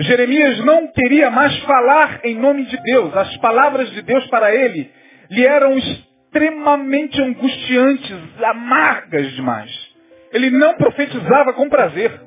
Jeremias 0.00 0.62
não 0.66 0.92
queria 0.92 1.30
mais 1.30 1.58
falar 1.60 2.20
em 2.24 2.34
nome 2.34 2.66
de 2.66 2.76
Deus. 2.82 3.16
As 3.16 3.34
palavras 3.38 3.90
de 3.90 4.02
Deus 4.02 4.26
para 4.26 4.54
ele 4.54 4.92
lhe 5.30 5.46
eram 5.46 5.78
extremamente 5.78 7.18
angustiantes, 7.22 8.18
amargas 8.42 9.32
demais. 9.32 9.83
Ele 10.34 10.50
não 10.50 10.74
profetizava 10.74 11.52
com 11.52 11.68
prazer. 11.68 12.20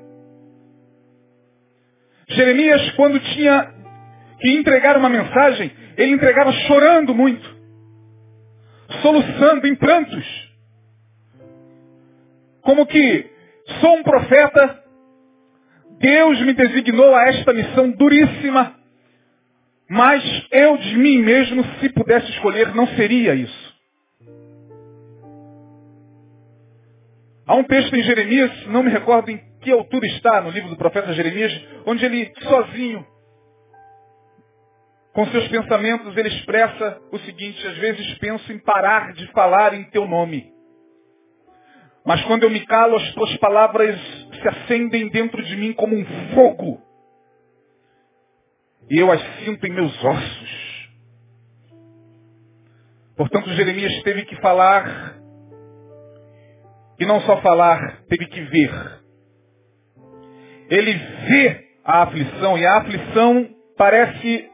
Jeremias, 2.30 2.92
quando 2.92 3.20
tinha 3.20 3.74
que 4.40 4.50
entregar 4.52 4.96
uma 4.98 5.10
mensagem, 5.10 5.70
ele 5.98 6.14
entregava 6.14 6.54
chorando 6.54 7.14
muito, 7.14 7.46
soluçando 9.02 9.68
em 9.68 9.76
prantos. 9.76 10.26
Como 12.62 12.86
que 12.86 13.30
sou 13.82 13.98
um 13.98 14.04
profeta, 14.04 14.84
Deus 16.00 16.40
me 16.42 16.54
designou 16.54 17.14
a 17.14 17.24
esta 17.28 17.52
missão 17.52 17.92
duríssima, 17.92 18.74
mas 19.90 20.24
eu 20.52 20.78
de 20.78 20.98
mim 20.98 21.18
mesmo, 21.20 21.62
se 21.82 21.90
pudesse 21.90 22.30
escolher, 22.32 22.74
não 22.74 22.88
seria 22.88 23.36
isso. 23.36 23.66
Há 27.48 27.56
um 27.56 27.63
texto 27.63 27.96
em 27.96 28.04
Jeremias, 28.04 28.68
não 28.68 28.84
me 28.84 28.92
recordo 28.92 29.32
em 29.32 29.42
que 29.62 29.72
altura 29.72 30.06
está 30.08 30.42
no 30.42 30.50
livro 30.50 30.70
do 30.70 30.75
profeta 30.75 31.13
Jeremias, 31.13 31.51
onde 31.86 32.06
ele 32.06 32.32
sozinho, 32.42 33.08
com 35.13 35.25
seus 35.27 35.48
pensamentos, 35.48 36.16
ele 36.16 36.27
expressa 36.27 37.01
o 37.12 37.18
seguinte, 37.20 37.66
às 37.66 37.77
vezes 37.77 38.18
penso 38.20 38.51
em 38.51 38.60
parar 38.60 39.13
de 39.13 39.25
falar 39.32 39.74
em 39.74 39.86
teu 39.86 40.06
nome. 40.06 40.51
Mas 42.06 42.24
quando 42.26 42.43
eu 42.43 42.50
me 42.50 42.65
calo, 42.65 42.98
as 42.98 43.13
tuas 43.13 43.36
palavras 43.38 44.00
se 44.41 44.48
acendem 44.48 45.10
dentro 45.10 45.41
de 45.43 45.56
mim 45.56 45.74
como 45.74 45.95
um 45.95 46.06
fogo. 46.36 46.82
E 48.89 48.98
eu 48.98 49.12
as 49.12 49.21
sinto 49.43 49.65
em 49.65 49.71
meus 49.71 50.04
ossos. 50.04 50.89
Portanto, 53.15 53.50
Jeremias 53.54 54.04
teve 54.04 54.26
que 54.26 54.36
falar, 54.38 55.17
e 56.99 57.05
não 57.05 57.21
só 57.21 57.41
falar, 57.41 58.03
teve 58.10 58.25
que 58.27 58.41
ver. 58.41 58.71
Ele 60.69 60.93
vê 60.93 61.67
a 61.83 62.03
aflição, 62.03 62.57
e 62.57 62.65
a 62.65 62.77
aflição 62.77 63.49
parece 63.77 64.49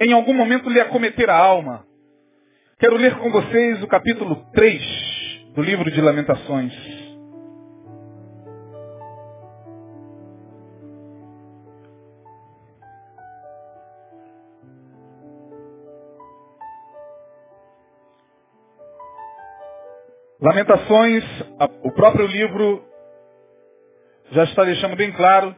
em 0.00 0.12
algum 0.12 0.34
momento 0.34 0.70
lhe 0.70 0.80
acometer 0.80 1.28
a 1.28 1.36
alma. 1.36 1.84
Quero 2.78 2.96
ler 2.96 3.16
com 3.18 3.30
vocês 3.30 3.82
o 3.82 3.86
capítulo 3.86 4.44
3 4.52 4.82
do 5.54 5.62
livro 5.62 5.90
de 5.90 6.00
Lamentações. 6.00 7.01
Lamentações, 20.42 21.24
o 21.84 21.92
próprio 21.92 22.26
livro 22.26 22.84
já 24.32 24.42
está 24.42 24.64
deixando 24.64 24.96
bem 24.96 25.12
claro 25.12 25.54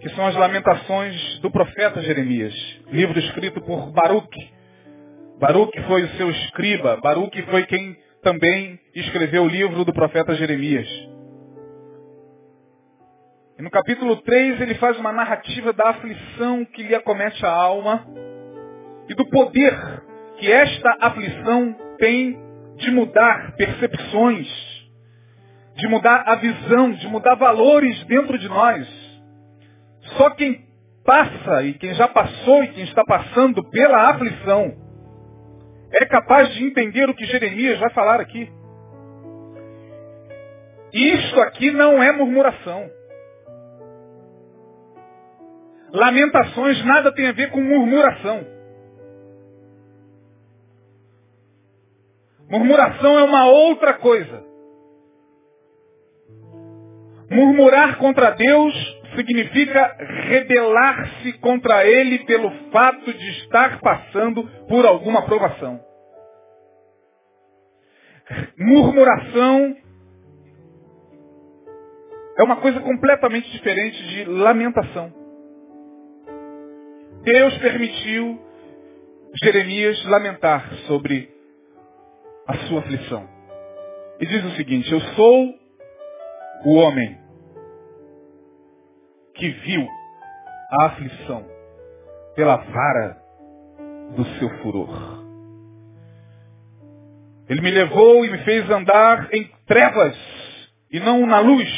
que 0.00 0.10
são 0.10 0.26
as 0.26 0.36
lamentações 0.36 1.38
do 1.38 1.50
profeta 1.50 2.02
Jeremias, 2.02 2.52
livro 2.88 3.18
escrito 3.18 3.62
por 3.62 3.90
Baruch. 3.90 4.52
Baruch 5.40 5.82
foi 5.84 6.02
o 6.02 6.08
seu 6.10 6.28
escriba, 6.28 6.98
Baruch 6.98 7.40
foi 7.44 7.64
quem 7.64 7.96
também 8.22 8.78
escreveu 8.94 9.44
o 9.44 9.48
livro 9.48 9.82
do 9.82 9.94
profeta 9.94 10.34
Jeremias. 10.34 10.86
E 13.58 13.62
no 13.62 13.70
capítulo 13.70 14.16
3 14.16 14.60
ele 14.60 14.74
faz 14.74 14.98
uma 14.98 15.10
narrativa 15.10 15.72
da 15.72 15.88
aflição 15.88 16.66
que 16.66 16.82
lhe 16.82 16.94
acomete 16.94 17.42
a 17.46 17.50
alma 17.50 18.06
e 19.08 19.14
do 19.14 19.24
poder 19.30 19.74
que 20.36 20.52
esta 20.52 20.98
aflição 21.00 21.74
tem 21.96 22.43
de 22.76 22.90
mudar 22.90 23.54
percepções, 23.56 24.48
de 25.76 25.88
mudar 25.88 26.24
a 26.26 26.34
visão, 26.36 26.92
de 26.92 27.08
mudar 27.08 27.34
valores 27.34 28.04
dentro 28.04 28.38
de 28.38 28.48
nós. 28.48 28.86
Só 30.16 30.30
quem 30.30 30.64
passa 31.04 31.62
e 31.64 31.74
quem 31.74 31.94
já 31.94 32.08
passou 32.08 32.64
e 32.64 32.68
quem 32.68 32.84
está 32.84 33.04
passando 33.04 33.62
pela 33.70 34.10
aflição 34.10 34.74
é 35.92 36.04
capaz 36.06 36.52
de 36.54 36.64
entender 36.64 37.08
o 37.08 37.14
que 37.14 37.24
Jeremias 37.26 37.78
vai 37.78 37.90
falar 37.90 38.20
aqui. 38.20 38.50
Isto 40.92 41.40
aqui 41.40 41.70
não 41.70 42.02
é 42.02 42.12
murmuração. 42.12 42.90
Lamentações 45.92 46.84
nada 46.84 47.12
tem 47.12 47.28
a 47.28 47.32
ver 47.32 47.50
com 47.50 47.60
murmuração. 47.60 48.53
Murmuração 52.54 53.18
é 53.18 53.24
uma 53.24 53.46
outra 53.46 53.94
coisa. 53.94 54.44
Murmurar 57.28 57.98
contra 57.98 58.30
Deus 58.30 58.72
significa 59.16 59.96
rebelar-se 60.28 61.32
contra 61.38 61.84
Ele 61.84 62.20
pelo 62.26 62.52
fato 62.70 63.12
de 63.12 63.30
estar 63.40 63.80
passando 63.80 64.46
por 64.68 64.86
alguma 64.86 65.22
provação. 65.22 65.80
Murmuração 68.56 69.76
é 72.38 72.42
uma 72.44 72.56
coisa 72.56 72.78
completamente 72.78 73.50
diferente 73.50 74.00
de 74.10 74.24
lamentação. 74.26 75.12
Deus 77.24 77.58
permitiu 77.58 78.40
Jeremias 79.42 80.04
lamentar 80.04 80.72
sobre 80.86 81.33
a 82.46 82.54
sua 82.66 82.80
aflição. 82.80 83.28
E 84.20 84.26
diz 84.26 84.44
o 84.44 84.56
seguinte, 84.56 84.90
eu 84.92 85.00
sou 85.00 85.54
o 86.64 86.74
homem 86.74 87.18
que 89.34 89.50
viu 89.50 89.86
a 90.70 90.86
aflição 90.86 91.44
pela 92.36 92.56
vara 92.56 93.16
do 94.16 94.24
seu 94.38 94.48
furor. 94.60 95.24
Ele 97.48 97.60
me 97.60 97.70
levou 97.70 98.24
e 98.24 98.30
me 98.30 98.38
fez 98.38 98.68
andar 98.70 99.28
em 99.32 99.50
trevas 99.66 100.16
e 100.90 101.00
não 101.00 101.26
na 101.26 101.40
luz. 101.40 101.68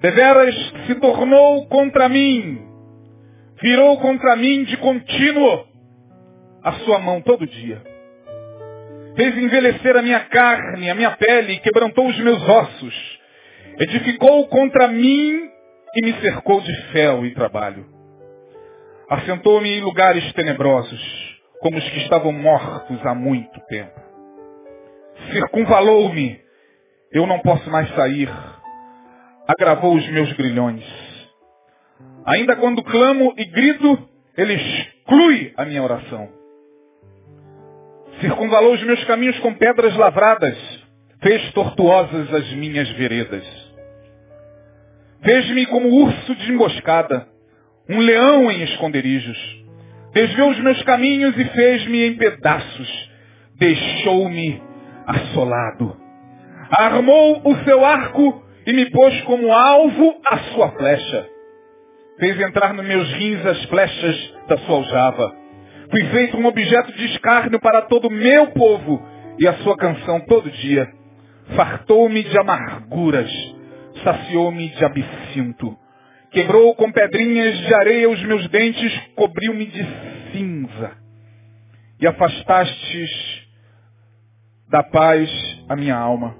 Deveras 0.00 0.54
se 0.86 0.94
tornou 0.96 1.66
contra 1.68 2.08
mim, 2.08 2.66
virou 3.60 3.98
contra 3.98 4.36
mim 4.36 4.64
de 4.64 4.76
contínuo 4.78 5.66
a 6.62 6.72
sua 6.72 6.98
mão 6.98 7.20
todo 7.22 7.46
dia. 7.46 7.89
Fez 9.16 9.36
envelhecer 9.36 9.96
a 9.96 10.02
minha 10.02 10.20
carne, 10.20 10.90
a 10.90 10.94
minha 10.94 11.10
pele, 11.12 11.54
e 11.54 11.60
quebrantou 11.60 12.06
os 12.08 12.18
meus 12.18 12.42
ossos. 12.48 13.20
Edificou 13.78 14.46
contra 14.48 14.88
mim 14.88 15.50
e 15.96 16.04
me 16.04 16.14
cercou 16.20 16.60
de 16.60 16.74
fel 16.92 17.24
e 17.26 17.34
trabalho. 17.34 17.86
Assentou-me 19.08 19.68
em 19.68 19.80
lugares 19.80 20.32
tenebrosos, 20.34 21.38
como 21.60 21.78
os 21.78 21.88
que 21.90 21.98
estavam 22.00 22.32
mortos 22.32 23.04
há 23.04 23.14
muito 23.14 23.58
tempo. 23.66 24.00
Circunvalou-me, 25.32 26.40
eu 27.12 27.26
não 27.26 27.40
posso 27.40 27.68
mais 27.70 27.88
sair. 27.94 28.30
Agravou 29.48 29.96
os 29.96 30.08
meus 30.10 30.32
grilhões. 30.34 30.84
Ainda 32.24 32.54
quando 32.56 32.84
clamo 32.84 33.34
e 33.36 33.44
grito, 33.46 34.08
ele 34.36 34.54
exclui 34.54 35.52
a 35.56 35.64
minha 35.64 35.82
oração. 35.82 36.39
Circunvalou 38.20 38.74
os 38.74 38.82
meus 38.82 39.02
caminhos 39.04 39.38
com 39.38 39.54
pedras 39.54 39.96
lavradas, 39.96 40.56
fez 41.22 41.52
tortuosas 41.52 42.32
as 42.34 42.52
minhas 42.52 42.88
veredas. 42.90 43.44
Fez-me 45.22 45.66
como 45.66 45.88
urso 45.88 46.34
de 46.34 46.52
emboscada, 46.52 47.26
um 47.88 47.98
leão 47.98 48.50
em 48.50 48.62
esconderijos. 48.62 49.38
Desviou 50.12 50.50
os 50.50 50.60
meus 50.60 50.82
caminhos 50.82 51.36
e 51.36 51.44
fez-me 51.46 52.06
em 52.06 52.16
pedaços. 52.16 53.10
Deixou-me 53.58 54.62
assolado. 55.06 55.96
Armou 56.70 57.42
o 57.44 57.56
seu 57.64 57.84
arco 57.84 58.42
e 58.66 58.72
me 58.72 58.90
pôs 58.90 59.20
como 59.22 59.52
alvo 59.52 60.20
a 60.30 60.38
sua 60.52 60.70
flecha. 60.72 61.26
Fez 62.18 62.40
entrar 62.40 62.74
nos 62.74 62.86
meus 62.86 63.10
rins 63.12 63.44
as 63.46 63.64
flechas 63.64 64.34
da 64.48 64.58
sua 64.58 64.76
aljava. 64.76 65.34
Fui 65.90 66.04
feito 66.10 66.36
um 66.36 66.46
objeto 66.46 66.92
de 66.92 67.04
escárnio 67.06 67.58
para 67.60 67.82
todo 67.82 68.06
o 68.06 68.12
meu 68.12 68.48
povo 68.52 69.02
e 69.38 69.48
a 69.48 69.54
sua 69.58 69.76
canção 69.76 70.20
todo 70.20 70.50
dia. 70.50 70.88
Fartou-me 71.56 72.22
de 72.22 72.38
amarguras, 72.38 73.30
saciou-me 74.04 74.68
de 74.68 74.84
absinto. 74.84 75.76
Quebrou 76.30 76.76
com 76.76 76.92
pedrinhas 76.92 77.58
de 77.58 77.74
areia 77.74 78.08
os 78.08 78.22
meus 78.22 78.48
dentes, 78.48 78.96
cobriu-me 79.16 79.66
de 79.66 79.84
cinza. 80.30 80.92
E 82.00 82.06
afastastes 82.06 83.48
da 84.68 84.84
paz 84.84 85.28
a 85.68 85.74
minha 85.74 85.96
alma. 85.96 86.36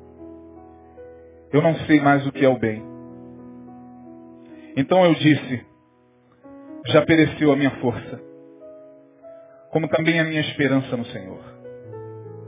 Eu 1.52 1.60
não 1.60 1.74
sei 1.86 2.00
mais 2.00 2.24
o 2.24 2.30
que 2.30 2.44
é 2.44 2.48
o 2.48 2.58
bem. 2.58 2.80
Então 4.76 5.04
eu 5.04 5.14
disse, 5.14 5.66
já 6.86 7.02
pereceu 7.02 7.50
a 7.50 7.56
minha 7.56 7.72
força, 7.72 8.29
como 9.70 9.88
também 9.88 10.18
a 10.18 10.24
minha 10.24 10.40
esperança 10.40 10.96
no 10.96 11.04
Senhor. 11.06 11.40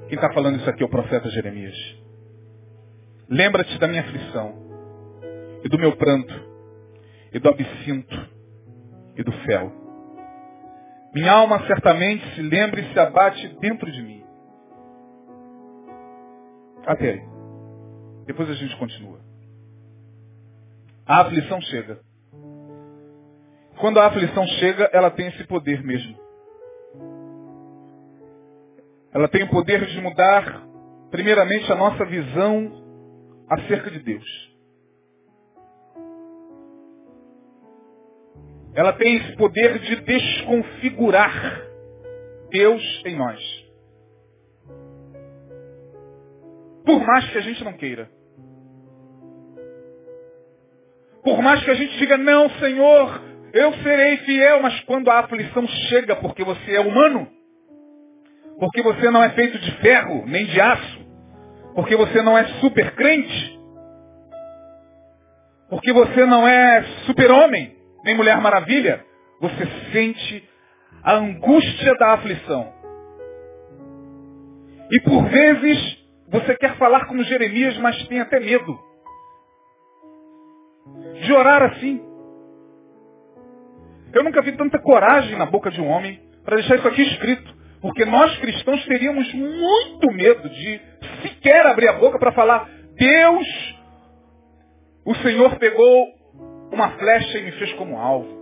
Quem 0.08 0.16
está 0.16 0.32
falando 0.32 0.58
isso 0.58 0.68
aqui 0.68 0.82
é 0.82 0.86
o 0.86 0.90
profeta 0.90 1.30
Jeremias. 1.30 1.76
Lembra-te 3.28 3.78
da 3.78 3.88
minha 3.88 4.02
aflição, 4.02 4.54
e 5.64 5.68
do 5.68 5.78
meu 5.78 5.96
pranto, 5.96 6.34
e 7.32 7.38
do 7.38 7.48
absinto, 7.48 8.28
e 9.16 9.22
do 9.22 9.32
fel. 9.44 9.72
Minha 11.14 11.32
alma 11.32 11.64
certamente 11.66 12.34
se 12.34 12.42
lembra 12.42 12.80
e 12.80 12.92
se 12.92 12.98
abate 12.98 13.48
dentro 13.60 13.90
de 13.90 14.02
mim. 14.02 14.22
Até 16.84 17.10
aí. 17.10 17.22
Depois 18.26 18.50
a 18.50 18.54
gente 18.54 18.76
continua. 18.76 19.20
A 21.06 21.20
aflição 21.20 21.60
chega. 21.60 22.00
Quando 23.78 23.98
a 23.98 24.06
aflição 24.06 24.46
chega, 24.58 24.90
ela 24.92 25.10
tem 25.10 25.28
esse 25.28 25.44
poder 25.44 25.82
mesmo. 25.82 26.21
Ela 29.14 29.28
tem 29.28 29.42
o 29.42 29.50
poder 29.50 29.84
de 29.86 30.00
mudar, 30.00 30.62
primeiramente, 31.10 31.70
a 31.70 31.76
nossa 31.76 32.04
visão 32.06 32.82
acerca 33.50 33.90
de 33.90 33.98
Deus. 33.98 34.52
Ela 38.74 38.94
tem 38.94 39.16
esse 39.16 39.36
poder 39.36 39.78
de 39.80 39.96
desconfigurar 39.96 41.62
Deus 42.50 43.02
em 43.04 43.16
nós. 43.16 43.62
Por 46.84 47.04
mais 47.04 47.30
que 47.30 47.38
a 47.38 47.42
gente 47.42 47.62
não 47.64 47.74
queira. 47.74 48.10
Por 51.22 51.40
mais 51.42 51.62
que 51.62 51.70
a 51.70 51.74
gente 51.74 51.96
diga, 51.98 52.16
não, 52.16 52.48
Senhor, 52.58 53.22
eu 53.52 53.72
serei 53.74 54.16
fiel, 54.18 54.62
mas 54.62 54.80
quando 54.84 55.10
a 55.10 55.20
aflição 55.20 55.66
chega 55.88 56.16
porque 56.16 56.42
você 56.42 56.74
é 56.74 56.80
humano, 56.80 57.28
porque 58.58 58.82
você 58.82 59.10
não 59.10 59.22
é 59.22 59.30
feito 59.30 59.58
de 59.58 59.70
ferro, 59.78 60.24
nem 60.26 60.46
de 60.46 60.60
aço, 60.60 61.06
porque 61.74 61.96
você 61.96 62.22
não 62.22 62.36
é 62.36 62.44
super 62.60 62.94
crente, 62.94 63.60
porque 65.68 65.92
você 65.92 66.26
não 66.26 66.46
é 66.46 66.82
super-homem, 67.06 67.76
nem 68.04 68.14
mulher 68.14 68.40
maravilha, 68.40 69.04
você 69.40 69.66
sente 69.92 70.48
a 71.02 71.14
angústia 71.14 71.94
da 71.94 72.12
aflição. 72.12 72.72
E 74.90 75.00
por 75.00 75.24
vezes 75.24 75.98
você 76.28 76.54
quer 76.56 76.76
falar 76.76 77.06
como 77.06 77.24
Jeremias, 77.24 77.76
mas 77.78 78.06
tem 78.08 78.20
até 78.20 78.38
medo 78.38 78.78
de 81.22 81.32
orar 81.32 81.62
assim. 81.62 82.02
Eu 84.12 84.22
nunca 84.22 84.42
vi 84.42 84.52
tanta 84.52 84.78
coragem 84.78 85.36
na 85.38 85.46
boca 85.46 85.70
de 85.70 85.80
um 85.80 85.88
homem 85.88 86.20
para 86.44 86.56
deixar 86.56 86.76
isso 86.76 86.88
aqui 86.88 87.02
escrito. 87.02 87.61
Porque 87.82 88.04
nós 88.04 88.38
cristãos 88.38 88.84
teríamos 88.86 89.34
muito 89.34 90.06
medo 90.12 90.48
de 90.48 90.80
sequer 91.20 91.66
abrir 91.66 91.88
a 91.88 91.94
boca 91.94 92.16
para 92.16 92.30
falar, 92.30 92.70
Deus, 92.94 93.82
o 95.04 95.14
Senhor 95.16 95.58
pegou 95.58 96.06
uma 96.72 96.90
flecha 96.92 97.38
e 97.38 97.42
me 97.42 97.52
fez 97.52 97.72
como 97.72 97.98
alvo. 97.98 98.40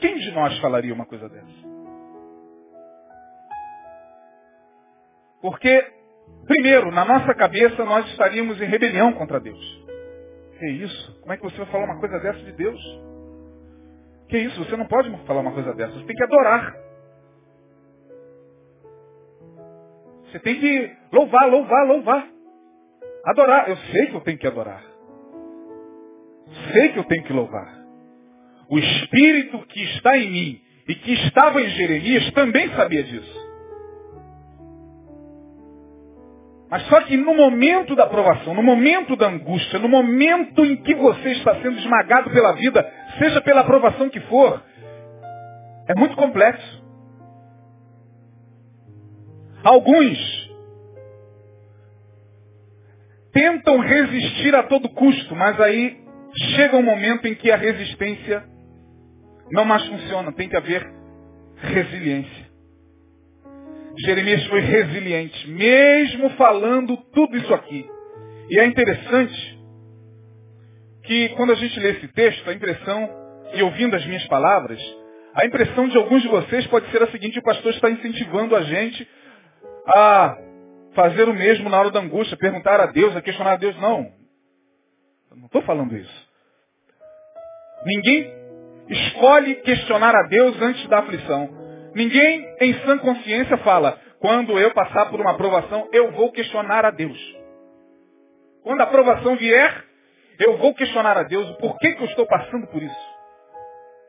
Quem 0.00 0.16
de 0.16 0.32
nós 0.32 0.58
falaria 0.58 0.92
uma 0.92 1.06
coisa 1.06 1.28
dessa? 1.28 1.66
Porque, 5.40 5.86
primeiro, 6.48 6.90
na 6.90 7.04
nossa 7.04 7.32
cabeça 7.32 7.84
nós 7.84 8.06
estaríamos 8.10 8.60
em 8.60 8.66
rebelião 8.66 9.12
contra 9.12 9.38
Deus. 9.38 9.86
Que 10.58 10.66
isso? 10.66 11.20
Como 11.20 11.32
é 11.32 11.36
que 11.36 11.44
você 11.44 11.56
vai 11.58 11.66
falar 11.66 11.84
uma 11.84 12.00
coisa 12.00 12.18
dessa 12.18 12.40
de 12.40 12.52
Deus? 12.52 12.80
Que 14.28 14.38
isso? 14.38 14.64
Você 14.64 14.76
não 14.76 14.86
pode 14.86 15.08
falar 15.26 15.40
uma 15.42 15.52
coisa 15.52 15.72
dessa. 15.74 15.92
Você 15.92 16.04
tem 16.04 16.16
que 16.16 16.24
adorar. 16.24 16.85
Você 20.26 20.38
tem 20.40 20.58
que 20.60 20.90
louvar, 21.12 21.48
louvar, 21.50 21.86
louvar. 21.86 22.28
Adorar. 23.24 23.68
Eu 23.68 23.76
sei 23.76 24.06
que 24.06 24.14
eu 24.14 24.20
tenho 24.20 24.38
que 24.38 24.46
adorar. 24.46 24.82
Sei 26.72 26.88
que 26.90 26.98
eu 26.98 27.04
tenho 27.04 27.24
que 27.24 27.32
louvar. 27.32 27.76
O 28.68 28.78
Espírito 28.78 29.58
que 29.66 29.82
está 29.82 30.16
em 30.16 30.30
mim 30.30 30.60
e 30.88 30.94
que 30.94 31.12
estava 31.12 31.60
em 31.60 31.68
Jeremias 31.68 32.30
também 32.32 32.68
sabia 32.70 33.02
disso. 33.02 33.46
Mas 36.68 36.82
só 36.88 37.00
que 37.02 37.16
no 37.16 37.34
momento 37.34 37.94
da 37.94 38.06
provação, 38.06 38.52
no 38.52 38.62
momento 38.62 39.14
da 39.14 39.28
angústia, 39.28 39.78
no 39.78 39.88
momento 39.88 40.64
em 40.64 40.76
que 40.76 40.94
você 40.94 41.30
está 41.32 41.54
sendo 41.60 41.78
esmagado 41.78 42.30
pela 42.30 42.52
vida, 42.52 42.84
seja 43.18 43.40
pela 43.40 43.64
provação 43.64 44.08
que 44.08 44.20
for, 44.20 44.62
é 45.88 45.94
muito 45.94 46.16
complexo. 46.16 46.75
Alguns 49.66 50.16
tentam 53.32 53.80
resistir 53.80 54.54
a 54.54 54.62
todo 54.62 54.88
custo, 54.90 55.34
mas 55.34 55.60
aí 55.60 56.04
chega 56.54 56.76
um 56.76 56.84
momento 56.84 57.26
em 57.26 57.34
que 57.34 57.50
a 57.50 57.56
resistência 57.56 58.44
não 59.50 59.64
mais 59.64 59.84
funciona, 59.86 60.30
tem 60.30 60.48
que 60.48 60.56
haver 60.56 60.88
resiliência. 61.56 62.46
Jeremias 64.04 64.46
foi 64.46 64.60
resiliente, 64.60 65.50
mesmo 65.50 66.30
falando 66.36 66.96
tudo 67.12 67.36
isso 67.36 67.52
aqui. 67.52 67.84
E 68.48 68.60
é 68.60 68.66
interessante 68.66 69.58
que 71.02 71.30
quando 71.30 71.50
a 71.50 71.56
gente 71.56 71.80
lê 71.80 71.90
esse 71.90 72.06
texto, 72.06 72.48
a 72.48 72.54
impressão, 72.54 73.10
e 73.52 73.64
ouvindo 73.64 73.96
as 73.96 74.06
minhas 74.06 74.24
palavras, 74.28 74.80
a 75.34 75.44
impressão 75.44 75.88
de 75.88 75.96
alguns 75.96 76.22
de 76.22 76.28
vocês 76.28 76.64
pode 76.68 76.88
ser 76.92 77.02
a 77.02 77.10
seguinte, 77.10 77.40
o 77.40 77.42
pastor 77.42 77.72
está 77.72 77.90
incentivando 77.90 78.54
a 78.54 78.62
gente 78.62 79.08
a 79.94 80.38
fazer 80.94 81.28
o 81.28 81.34
mesmo 81.34 81.68
na 81.68 81.78
hora 81.78 81.90
da 81.90 82.00
angústia, 82.00 82.36
perguntar 82.36 82.80
a 82.80 82.86
Deus, 82.86 83.14
a 83.14 83.22
questionar 83.22 83.52
a 83.52 83.56
Deus. 83.56 83.76
Não. 83.80 84.12
Eu 85.30 85.36
não 85.36 85.46
estou 85.46 85.62
falando 85.62 85.96
isso. 85.96 86.28
Ninguém 87.84 88.32
escolhe 88.88 89.56
questionar 89.56 90.14
a 90.14 90.22
Deus 90.28 90.60
antes 90.60 90.86
da 90.88 90.98
aflição. 90.98 91.48
Ninguém 91.94 92.56
em 92.60 92.74
sã 92.80 92.98
consciência 92.98 93.56
fala, 93.58 93.98
quando 94.18 94.58
eu 94.58 94.72
passar 94.72 95.06
por 95.10 95.20
uma 95.20 95.32
aprovação, 95.32 95.88
eu 95.92 96.12
vou 96.12 96.32
questionar 96.32 96.84
a 96.84 96.90
Deus. 96.90 97.18
Quando 98.62 98.80
a 98.80 98.84
aprovação 98.84 99.36
vier, 99.36 99.84
eu 100.38 100.58
vou 100.58 100.74
questionar 100.74 101.16
a 101.16 101.22
Deus 101.22 101.48
o 101.50 101.54
porquê 101.54 101.92
que 101.92 102.02
eu 102.02 102.08
estou 102.08 102.26
passando 102.26 102.66
por 102.66 102.82
isso. 102.82 103.16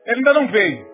Ele 0.06 0.16
ainda 0.16 0.34
não 0.34 0.48
veio. 0.48 0.86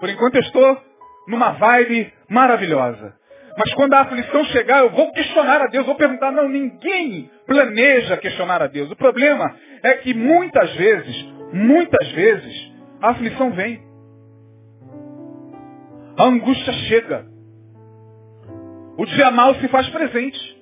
Por 0.00 0.08
enquanto 0.08 0.34
eu 0.34 0.40
estou 0.40 0.82
numa 1.28 1.52
vibe 1.52 2.12
maravilhosa. 2.28 3.14
Mas 3.56 3.72
quando 3.74 3.94
a 3.94 4.00
aflição 4.00 4.44
chegar, 4.46 4.80
eu 4.80 4.90
vou 4.90 5.12
questionar 5.12 5.62
a 5.62 5.66
Deus, 5.66 5.86
vou 5.86 5.94
perguntar, 5.94 6.30
não, 6.30 6.48
ninguém 6.48 7.30
planeja 7.46 8.16
questionar 8.18 8.62
a 8.62 8.66
Deus. 8.66 8.90
O 8.90 8.96
problema 8.96 9.56
é 9.82 9.94
que 9.94 10.12
muitas 10.12 10.74
vezes, 10.74 11.24
muitas 11.52 12.08
vezes, 12.12 12.72
a 13.00 13.10
aflição 13.10 13.50
vem. 13.52 13.82
A 16.18 16.24
angústia 16.24 16.72
chega. 16.88 17.26
O 18.98 19.06
dia 19.06 19.30
mal 19.30 19.54
se 19.56 19.68
faz 19.68 19.88
presente. 19.88 20.56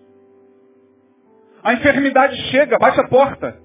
A 1.63 1.73
enfermidade 1.75 2.37
chega, 2.51 2.79
bate 2.79 3.01
a 3.01 3.09
porta. 3.09 3.59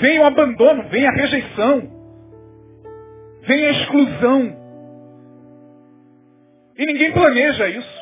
Vem 0.00 0.18
o 0.18 0.24
abandono, 0.24 0.88
vem 0.88 1.06
a 1.06 1.10
rejeição. 1.10 1.96
vem 3.42 3.66
a 3.66 3.70
exclusão. 3.70 4.56
E 6.78 6.86
ninguém 6.86 7.12
planeja 7.12 7.68
isso. 7.68 7.95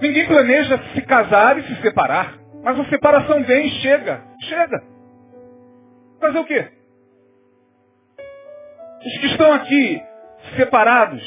Ninguém 0.00 0.26
planeja 0.26 0.78
se 0.94 1.02
casar 1.02 1.58
e 1.58 1.62
se 1.64 1.82
separar. 1.82 2.38
Mas 2.62 2.78
a 2.78 2.84
separação 2.86 3.42
vem, 3.44 3.68
chega, 3.80 4.22
chega. 4.42 4.82
Fazer 6.20 6.38
o 6.38 6.44
quê? 6.44 6.68
Os 9.06 9.18
que 9.20 9.26
estão 9.26 9.52
aqui 9.52 10.02
separados 10.56 11.22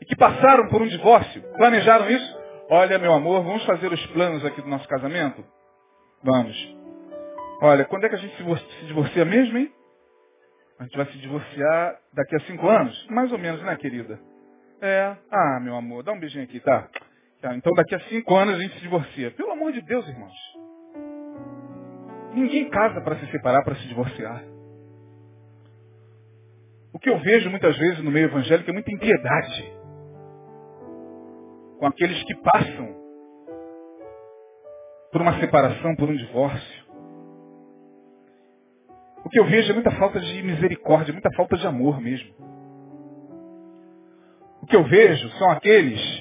e 0.00 0.04
que 0.04 0.16
passaram 0.16 0.68
por 0.68 0.80
um 0.80 0.86
divórcio, 0.86 1.42
planejaram 1.56 2.08
isso? 2.08 2.38
Olha, 2.70 2.98
meu 2.98 3.12
amor, 3.12 3.42
vamos 3.42 3.64
fazer 3.64 3.92
os 3.92 4.06
planos 4.08 4.44
aqui 4.44 4.62
do 4.62 4.68
nosso 4.68 4.86
casamento? 4.88 5.44
Vamos. 6.22 6.76
Olha, 7.60 7.84
quando 7.84 8.04
é 8.04 8.08
que 8.08 8.14
a 8.14 8.18
gente 8.18 8.36
se 8.36 8.86
divorcia 8.86 9.24
mesmo, 9.24 9.58
hein? 9.58 9.72
A 10.78 10.84
gente 10.84 10.96
vai 10.96 11.06
se 11.06 11.18
divorciar 11.18 11.96
daqui 12.14 12.36
a 12.36 12.40
cinco 12.40 12.68
anos? 12.68 13.06
Mais 13.10 13.32
ou 13.32 13.38
menos, 13.38 13.60
né, 13.62 13.74
querida? 13.76 14.20
É. 14.80 15.16
Ah, 15.30 15.58
meu 15.60 15.74
amor, 15.74 16.04
dá 16.04 16.12
um 16.12 16.20
beijinho 16.20 16.44
aqui, 16.44 16.60
tá? 16.60 16.88
Tá? 17.40 17.54
Então 17.54 17.72
daqui 17.74 17.94
a 17.94 18.00
cinco 18.08 18.34
anos 18.34 18.54
a 18.54 18.58
gente 18.58 18.74
se 18.74 18.80
divorcia. 18.80 19.30
Pelo 19.32 19.52
amor 19.52 19.72
de 19.72 19.80
Deus, 19.82 20.06
irmãos. 20.08 20.34
Ninguém 22.34 22.68
casa 22.68 23.00
para 23.00 23.18
se 23.18 23.26
separar, 23.30 23.64
para 23.64 23.74
se 23.76 23.88
divorciar. 23.88 24.44
O 26.92 26.98
que 26.98 27.10
eu 27.10 27.18
vejo 27.18 27.50
muitas 27.50 27.76
vezes 27.76 28.02
no 28.02 28.10
meio 28.10 28.26
evangélico 28.26 28.70
é 28.70 28.72
muita 28.72 28.92
impiedade 28.92 29.72
com 31.78 31.86
aqueles 31.86 32.22
que 32.24 32.34
passam 32.36 32.96
por 35.12 35.22
uma 35.22 35.38
separação, 35.40 35.94
por 35.96 36.08
um 36.08 36.16
divórcio. 36.16 36.88
O 39.24 39.28
que 39.28 39.38
eu 39.38 39.44
vejo 39.44 39.70
é 39.70 39.74
muita 39.74 39.90
falta 39.92 40.20
de 40.20 40.42
misericórdia, 40.42 41.12
muita 41.12 41.30
falta 41.36 41.56
de 41.56 41.66
amor 41.66 42.00
mesmo. 42.00 42.34
O 44.62 44.66
que 44.66 44.76
eu 44.76 44.84
vejo 44.84 45.28
são 45.38 45.50
aqueles 45.50 46.17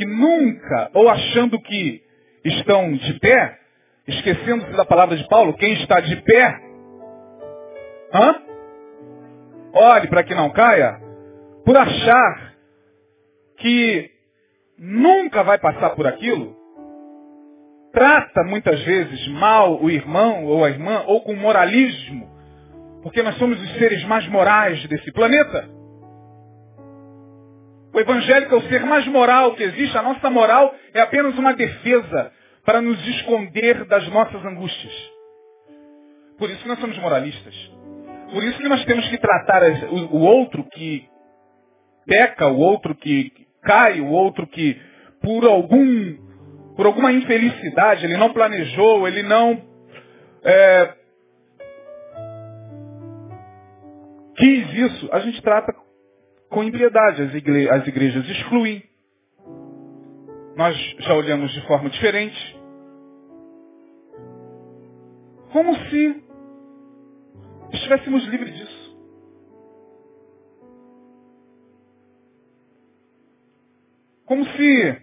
que 0.00 0.06
nunca, 0.06 0.90
ou 0.94 1.10
achando 1.10 1.60
que 1.60 2.02
estão 2.42 2.90
de 2.90 3.20
pé, 3.20 3.58
esquecendo-se 4.08 4.72
da 4.72 4.86
palavra 4.86 5.14
de 5.14 5.28
Paulo, 5.28 5.52
quem 5.58 5.74
está 5.74 6.00
de 6.00 6.16
pé, 6.22 6.58
hã? 8.14 8.34
olhe 9.74 10.08
para 10.08 10.22
que 10.22 10.34
não 10.34 10.48
caia, 10.52 10.98
por 11.66 11.76
achar 11.76 12.54
que 13.58 14.10
nunca 14.78 15.42
vai 15.42 15.58
passar 15.58 15.90
por 15.90 16.06
aquilo, 16.06 16.56
trata 17.92 18.42
muitas 18.44 18.82
vezes 18.82 19.28
mal 19.28 19.82
o 19.82 19.90
irmão 19.90 20.46
ou 20.46 20.64
a 20.64 20.70
irmã, 20.70 21.04
ou 21.06 21.20
com 21.20 21.34
moralismo, 21.34 22.26
porque 23.02 23.22
nós 23.22 23.36
somos 23.36 23.60
os 23.60 23.74
seres 23.74 24.02
mais 24.04 24.26
morais 24.28 24.82
desse 24.88 25.12
planeta. 25.12 25.68
O 27.92 27.98
evangélico 27.98 28.54
é 28.54 28.58
o 28.58 28.68
ser 28.68 28.84
mais 28.84 29.06
moral 29.06 29.54
que 29.54 29.62
existe, 29.62 29.96
a 29.98 30.02
nossa 30.02 30.30
moral 30.30 30.74
é 30.94 31.00
apenas 31.00 31.36
uma 31.36 31.54
defesa 31.54 32.32
para 32.64 32.80
nos 32.80 33.04
esconder 33.08 33.84
das 33.86 34.06
nossas 34.08 34.44
angústias. 34.44 34.92
Por 36.38 36.48
isso 36.48 36.62
que 36.62 36.68
nós 36.68 36.78
somos 36.78 36.96
moralistas. 36.98 37.54
Por 38.32 38.44
isso 38.44 38.58
que 38.58 38.68
nós 38.68 38.84
temos 38.84 39.08
que 39.08 39.18
tratar 39.18 39.62
o 39.90 40.20
outro 40.20 40.64
que 40.72 41.08
peca, 42.06 42.46
o 42.46 42.58
outro 42.58 42.94
que 42.94 43.32
cai, 43.62 44.00
o 44.00 44.08
outro 44.08 44.46
que 44.46 44.80
por 45.20 45.44
algum 45.44 46.30
por 46.76 46.86
alguma 46.86 47.12
infelicidade, 47.12 48.06
ele 48.06 48.16
não 48.16 48.32
planejou, 48.32 49.06
ele 49.06 49.22
não 49.22 49.60
é, 50.42 50.94
quis 54.36 54.72
isso, 54.72 55.08
a 55.12 55.18
gente 55.20 55.42
trata 55.42 55.74
com 56.50 56.64
impiedade. 56.64 57.22
As, 57.22 57.34
igre 57.34 57.70
as 57.70 57.86
igrejas 57.86 58.28
excluem. 58.28 58.82
Nós 60.56 60.76
já 60.98 61.14
olhamos 61.14 61.50
de 61.52 61.66
forma 61.66 61.88
diferente. 61.88 62.60
Como 65.52 65.74
se 65.88 66.22
estivéssemos 67.72 68.24
livres 68.26 68.54
disso. 68.54 68.90
Como 74.26 74.44
se 74.44 75.02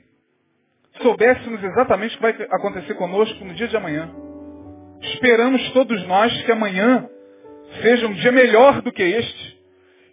soubéssemos 1.01 1.63
exatamente 1.63 2.13
o 2.13 2.17
que 2.17 2.21
vai 2.21 2.47
acontecer 2.51 2.93
conosco 2.95 3.43
no 3.43 3.53
dia 3.53 3.67
de 3.67 3.75
amanhã. 3.75 4.09
Esperamos 5.01 5.71
todos 5.71 6.05
nós 6.07 6.41
que 6.43 6.51
amanhã 6.51 7.09
seja 7.81 8.07
um 8.07 8.13
dia 8.13 8.31
melhor 8.31 8.81
do 8.81 8.91
que 8.91 9.03
este. 9.03 9.56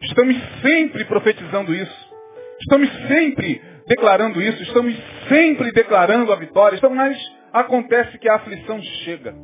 Estamos 0.05 0.37
sempre 0.61 1.05
profetizando 1.07 1.75
isso. 1.75 2.14
Estamos 2.61 2.90
sempre 3.09 3.62
declarando 3.87 4.40
isso. 4.40 4.62
Estamos 4.62 4.95
sempre 5.29 5.73
declarando 5.73 6.33
a 6.33 6.37
vitória. 6.37 6.77
Então, 6.77 6.95
mas 6.95 7.17
acontece 7.53 8.19
que 8.19 8.29
a 8.29 8.37
aflição 8.37 8.83
chega. 9.05 9.35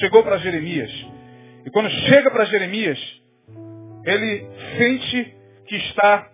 Chegou 0.00 0.22
para 0.22 0.38
Jeremias. 0.38 0.90
E 1.66 1.70
quando 1.70 1.90
chega 1.90 2.30
para 2.30 2.44
Jeremias, 2.46 2.98
ele 4.04 4.46
sente 4.78 5.36
que 5.66 5.76
está 5.76 6.30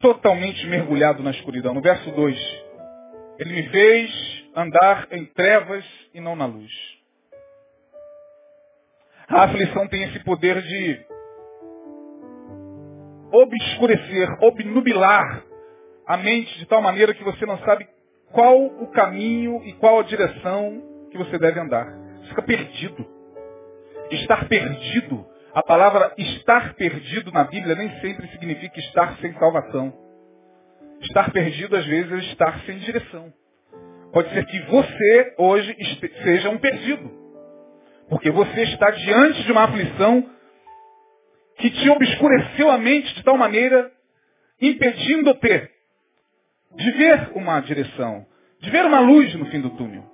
totalmente 0.00 0.66
mergulhado 0.66 1.22
na 1.22 1.30
escuridão. 1.32 1.74
No 1.74 1.82
verso 1.82 2.10
2, 2.10 2.64
ele 3.38 3.52
me 3.52 3.68
fez 3.68 4.44
andar 4.54 5.08
em 5.10 5.24
trevas 5.26 5.84
e 6.14 6.20
não 6.20 6.34
na 6.34 6.46
luz. 6.46 6.72
A 9.28 9.44
aflição 9.44 9.86
tem 9.88 10.04
esse 10.04 10.20
poder 10.20 10.62
de 10.62 11.00
obscurecer, 13.32 14.28
obnubilar 14.42 15.42
a 16.06 16.16
mente 16.16 16.58
de 16.58 16.66
tal 16.66 16.80
maneira 16.80 17.14
que 17.14 17.24
você 17.24 17.44
não 17.44 17.58
sabe 17.58 17.86
qual 18.32 18.64
o 18.64 18.86
caminho 18.88 19.62
e 19.64 19.72
qual 19.74 20.00
a 20.00 20.02
direção 20.02 20.82
que 21.10 21.18
você 21.18 21.38
deve 21.38 21.60
andar. 21.60 21.86
Você 22.20 22.28
fica 22.28 22.42
perdido. 22.42 23.06
Estar 24.10 24.48
perdido, 24.48 25.26
a 25.52 25.62
palavra 25.62 26.14
estar 26.16 26.74
perdido 26.74 27.30
na 27.30 27.44
Bíblia 27.44 27.74
nem 27.74 27.90
sempre 28.00 28.26
significa 28.28 28.78
estar 28.80 29.18
sem 29.18 29.32
salvação. 29.34 29.92
Estar 31.02 31.30
perdido, 31.30 31.76
às 31.76 31.84
vezes, 31.84 32.10
é 32.12 32.16
estar 32.30 32.60
sem 32.60 32.78
direção. 32.78 33.32
Pode 34.12 34.30
ser 34.30 34.46
que 34.46 34.60
você, 34.62 35.34
hoje, 35.36 35.76
seja 36.22 36.48
um 36.48 36.58
perdido. 36.58 37.10
Porque 38.08 38.30
você 38.30 38.62
está 38.62 38.90
diante 38.90 39.42
de 39.44 39.52
uma 39.52 39.64
aflição 39.64 40.24
que 41.58 41.70
te 41.70 41.90
obscureceu 41.90 42.70
a 42.70 42.78
mente 42.78 43.14
de 43.14 43.22
tal 43.22 43.36
maneira, 43.36 43.90
impedindo-te 44.60 45.70
de 46.76 46.90
ver 46.92 47.30
uma 47.34 47.60
direção, 47.60 48.24
de 48.60 48.70
ver 48.70 48.84
uma 48.84 49.00
luz 49.00 49.34
no 49.34 49.46
fim 49.46 49.60
do 49.60 49.70
túnel. 49.70 50.04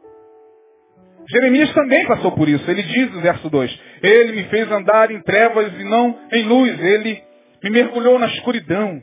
Jeremias 1.28 1.72
também 1.72 2.06
passou 2.06 2.32
por 2.32 2.48
isso. 2.48 2.68
Ele 2.70 2.82
diz 2.82 3.12
no 3.12 3.20
verso 3.20 3.48
2, 3.48 3.80
Ele 4.02 4.32
me 4.32 4.44
fez 4.44 4.70
andar 4.70 5.10
em 5.10 5.20
trevas 5.22 5.72
e 5.78 5.84
não 5.84 6.18
em 6.32 6.42
luz. 6.44 6.78
Ele 6.80 7.22
me 7.62 7.70
mergulhou 7.70 8.18
na 8.18 8.26
escuridão. 8.26 9.02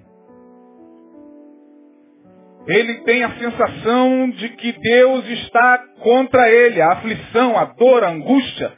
Ele 2.67 3.01
tem 3.01 3.23
a 3.23 3.31
sensação 3.37 4.29
de 4.29 4.49
que 4.49 4.71
Deus 4.71 5.27
está 5.29 5.79
contra 5.99 6.47
ele. 6.49 6.79
A 6.79 6.91
aflição, 6.91 7.57
a 7.57 7.65
dor, 7.65 8.03
a 8.03 8.09
angústia, 8.09 8.71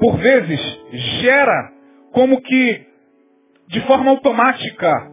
por 0.00 0.16
vezes, 0.16 0.60
gera 1.20 1.75
como 2.16 2.40
que 2.40 2.86
de 3.68 3.80
forma 3.82 4.10
automática, 4.10 5.12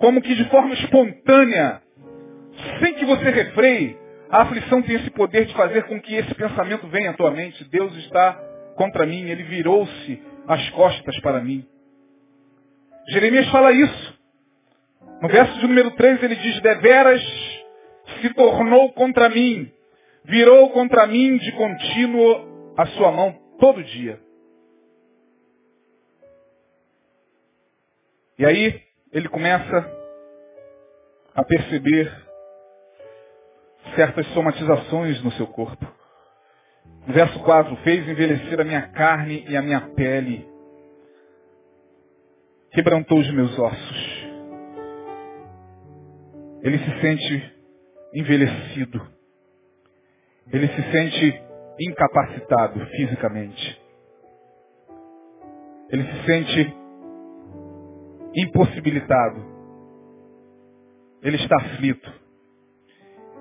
como 0.00 0.20
que 0.20 0.34
de 0.34 0.44
forma 0.50 0.74
espontânea, 0.74 1.80
sem 2.80 2.94
que 2.94 3.04
você 3.04 3.30
refreie, 3.30 3.96
a 4.28 4.42
aflição 4.42 4.82
tem 4.82 4.96
esse 4.96 5.10
poder 5.12 5.44
de 5.46 5.54
fazer 5.54 5.84
com 5.84 6.00
que 6.00 6.16
esse 6.16 6.34
pensamento 6.34 6.88
venha 6.88 7.10
à 7.10 7.12
tua 7.12 7.30
mente. 7.30 7.62
Deus 7.70 7.94
está 7.98 8.32
contra 8.74 9.06
mim, 9.06 9.30
ele 9.30 9.44
virou-se 9.44 10.20
as 10.48 10.68
costas 10.70 11.16
para 11.20 11.40
mim. 11.40 11.64
Jeremias 13.10 13.48
fala 13.50 13.70
isso. 13.70 14.18
No 15.20 15.28
verso 15.28 15.60
de 15.60 15.68
número 15.68 15.92
3 15.92 16.24
ele 16.24 16.34
diz, 16.34 16.60
deveras 16.60 17.22
se 18.20 18.34
tornou 18.34 18.92
contra 18.94 19.28
mim, 19.28 19.70
virou 20.24 20.70
contra 20.70 21.06
mim 21.06 21.36
de 21.36 21.52
contínuo 21.52 22.74
a 22.76 22.86
sua 22.86 23.12
mão 23.12 23.32
todo 23.60 23.80
dia. 23.84 24.18
E 28.38 28.46
aí 28.46 28.82
ele 29.12 29.28
começa 29.28 30.02
a 31.34 31.44
perceber 31.44 32.10
certas 33.94 34.26
somatizações 34.28 35.22
no 35.22 35.30
seu 35.32 35.46
corpo. 35.46 35.86
Verso 37.06 37.38
4, 37.40 37.76
fez 37.78 38.08
envelhecer 38.08 38.60
a 38.60 38.64
minha 38.64 38.88
carne 38.88 39.44
e 39.48 39.56
a 39.56 39.62
minha 39.62 39.80
pele, 39.94 40.48
quebrantou 42.72 43.18
os 43.18 43.30
meus 43.32 43.58
ossos. 43.58 44.22
Ele 46.62 46.78
se 46.78 47.00
sente 47.00 47.52
envelhecido. 48.14 49.04
Ele 50.52 50.68
se 50.68 50.92
sente 50.92 51.42
incapacitado 51.80 52.86
fisicamente. 52.86 53.82
Ele 55.90 56.04
se 56.04 56.24
sente 56.24 56.81
impossibilitado. 58.34 59.52
Ele 61.22 61.36
está 61.36 61.56
aflito. 61.56 62.12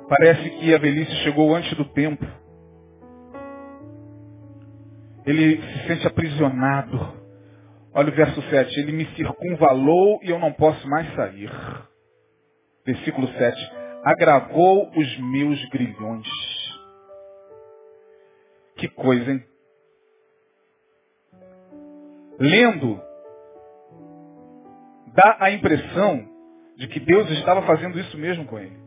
Parece 0.08 0.50
que 0.50 0.74
a 0.74 0.78
velhice 0.78 1.12
chegou 1.24 1.56
antes 1.56 1.76
do 1.78 1.86
tempo. 1.94 2.26
Ele 5.26 5.62
se 5.62 5.88
sente 5.88 6.08
aprisionado. 6.08 7.22
Olha 7.94 8.10
o 8.10 8.16
verso 8.16 8.42
7. 8.50 8.80
Ele 8.80 8.92
me 8.92 9.06
circunvalou 9.16 10.20
e 10.24 10.30
eu 10.30 10.40
não 10.40 10.52
posso 10.54 10.88
mais 10.88 11.14
sair. 11.16 11.52
Versículo 12.86 13.28
7. 13.28 13.72
Agravou 14.04 14.90
os 14.96 15.20
meus 15.20 15.64
grilhões. 15.70 16.28
Que 18.76 18.88
coisa, 18.90 19.32
hein? 19.32 19.44
Lendo, 22.40 23.00
dá 25.14 25.38
a 25.40 25.52
impressão 25.52 26.28
de 26.78 26.88
que 26.88 27.00
Deus 27.00 27.30
estava 27.32 27.62
fazendo 27.64 28.00
isso 28.00 28.18
mesmo 28.18 28.46
com 28.46 28.58
ele. 28.60 28.80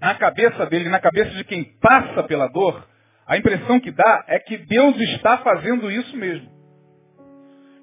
Na 0.00 0.14
cabeça 0.14 0.64
dele, 0.66 0.88
na 0.88 1.00
cabeça 1.00 1.30
de 1.30 1.44
quem 1.44 1.64
passa 1.80 2.22
pela 2.22 2.46
dor, 2.48 2.86
a 3.26 3.36
impressão 3.36 3.80
que 3.80 3.90
dá 3.90 4.24
é 4.28 4.38
que 4.38 4.56
Deus 4.56 4.96
está 5.00 5.38
fazendo 5.38 5.90
isso 5.90 6.16
mesmo. 6.16 6.48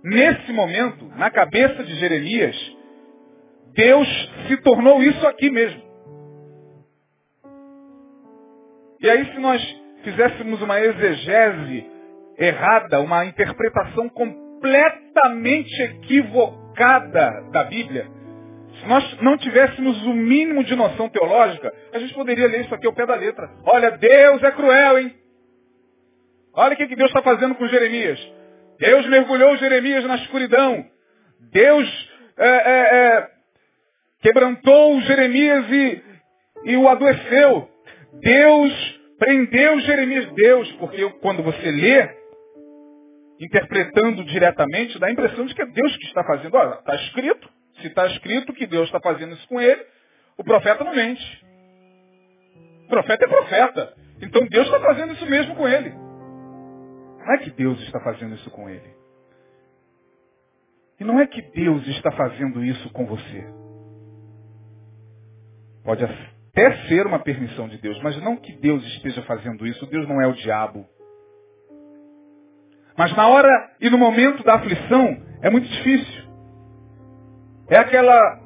Nesse 0.04 0.52
momento, 0.52 1.06
na 1.18 1.30
cabeça 1.30 1.84
de 1.84 1.96
Jeremias, 1.96 2.56
Deus 3.74 4.08
se 4.48 4.58
tornou 4.58 5.04
isso 5.04 5.28
aqui 5.28 5.50
mesmo. 5.50 5.84
E 9.02 9.10
aí, 9.10 9.26
se 9.34 9.40
nós 9.40 9.62
fizéssemos 10.04 10.62
uma 10.62 10.80
exegese 10.80 11.86
errada, 12.38 13.02
uma 13.02 13.26
interpretação 13.26 14.08
completamente 14.10 15.82
equivocada 15.82 16.65
da 17.52 17.64
Bíblia, 17.64 18.08
se 18.80 18.88
nós 18.88 19.22
não 19.22 19.38
tivéssemos 19.38 20.06
o 20.06 20.14
mínimo 20.14 20.64
de 20.64 20.76
noção 20.76 21.10
teológica, 21.10 21.74
a 21.94 22.00
gente 22.00 22.14
poderia 22.14 22.48
ler 22.48 22.62
isso 22.62 22.76
aqui 22.76 22.86
ao 22.86 22.94
pé 22.94 23.06
da 23.06 23.16
letra. 23.16 23.50
Olha, 23.66 23.92
Deus 23.92 24.44
é 24.44 24.52
cruel, 24.52 25.00
hein? 25.00 25.16
Olha 26.54 26.74
o 26.74 26.78
que 26.78 26.96
Deus 26.96 27.10
está 27.10 27.22
fazendo 27.22 27.56
com 27.56 27.68
Jeremias. 27.68 28.20
Deus 28.80 29.08
mergulhou 29.08 29.58
Jeremias 29.58 30.04
na 30.06 30.16
escuridão. 30.16 30.86
Deus 31.52 32.10
é, 32.38 32.48
é, 32.48 32.98
é, 32.98 33.30
quebrantou 34.22 35.02
Jeremias 35.02 35.66
e, 35.70 36.04
e 36.66 36.78
o 36.78 36.88
adoeceu. 36.88 37.70
Deus 38.22 39.00
prendeu 39.18 39.80
Jeremias. 39.82 40.26
Deus, 40.34 40.72
porque 40.74 41.10
quando 41.22 41.44
você 41.44 41.72
lê, 41.72 42.10
interpretando 43.40 44.24
diretamente, 44.24 45.00
dá 45.00 45.08
a 45.08 45.12
impressão 45.12 45.46
de 45.46 45.54
que 45.54 45.62
é 45.62 45.66
Deus 45.66 45.98
que 45.98 46.06
está 46.06 46.24
fazendo. 46.24 46.56
Olha, 46.56 46.76
está 46.76 46.96
escrito. 46.96 47.50
Se 47.82 47.88
está 47.88 48.06
escrito 48.08 48.54
que 48.54 48.66
Deus 48.66 48.86
está 48.86 49.00
fazendo 49.02 49.34
isso 49.34 49.48
com 49.48 49.60
ele, 49.60 49.86
o 50.38 50.44
profeta 50.44 50.84
não 50.84 50.96
mente. 50.96 51.46
O 52.86 52.88
profeta 52.88 53.26
é 53.26 53.28
profeta. 53.28 53.94
Então 54.22 54.48
Deus 54.48 54.66
está 54.66 54.80
fazendo 54.80 55.14
isso 55.14 55.26
mesmo 55.26 55.56
com 55.56 55.68
ele. 55.68 55.90
Não 55.90 57.34
é 57.34 57.38
que 57.40 57.50
Deus 57.52 57.80
está 57.82 58.00
fazendo 58.02 58.36
isso 58.36 58.50
com 58.52 58.70
ele. 58.70 58.96
E 61.00 61.04
não 61.04 61.20
é 61.20 61.28
que 61.28 61.42
Deus 61.42 61.86
está 61.88 62.12
fazendo 62.12 62.64
isso 62.64 62.90
com 62.92 63.06
você. 63.06 63.46
Pode 65.84 66.06
até 66.06 66.88
ser 66.88 67.06
uma 67.06 67.20
permissão 67.20 67.68
de 67.68 67.78
Deus, 67.78 68.02
mas 68.02 68.16
não 68.22 68.38
que 68.38 68.54
Deus 68.54 68.84
esteja 68.96 69.22
fazendo 69.24 69.68
isso. 69.68 69.86
Deus 69.88 70.08
não 70.08 70.22
é 70.22 70.28
o 70.28 70.34
diabo. 70.34 70.88
Mas 72.98 73.16
na 73.16 73.28
hora 73.28 73.50
e 73.80 73.90
no 73.90 73.98
momento 73.98 74.44
da 74.44 74.56
aflição 74.56 75.22
é 75.42 75.50
muito 75.50 75.68
difícil. 75.68 76.24
É 77.70 77.78
aquela 77.78 78.42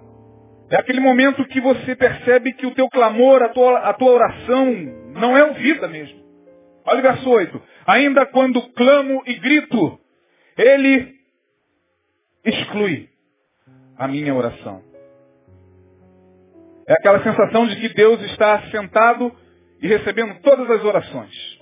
é 0.72 0.78
aquele 0.78 1.00
momento 1.00 1.46
que 1.46 1.60
você 1.60 1.96
percebe 1.96 2.54
que 2.54 2.66
o 2.66 2.74
teu 2.76 2.88
clamor, 2.90 3.42
a 3.42 3.50
tua, 3.50 3.80
a 3.80 3.94
tua 3.94 4.12
oração 4.12 4.72
não 5.16 5.36
é 5.36 5.44
ouvida 5.44 5.88
mesmo. 5.88 6.20
Olha 6.86 7.00
o 7.00 7.02
verso 7.02 7.30
8. 7.30 7.62
Ainda 7.88 8.26
quando 8.28 8.62
clamo 8.74 9.24
e 9.26 9.34
grito, 9.36 10.00
ele 10.56 11.16
exclui 12.46 13.10
a 13.98 14.08
minha 14.08 14.34
oração. 14.34 14.84
É 16.88 16.94
aquela 16.94 17.22
sensação 17.24 17.68
de 17.68 17.76
que 17.76 17.90
Deus 17.90 18.22
está 18.22 18.62
sentado 18.70 19.36
e 19.82 19.88
recebendo 19.88 20.40
todas 20.42 20.70
as 20.70 20.84
orações. 20.84 21.59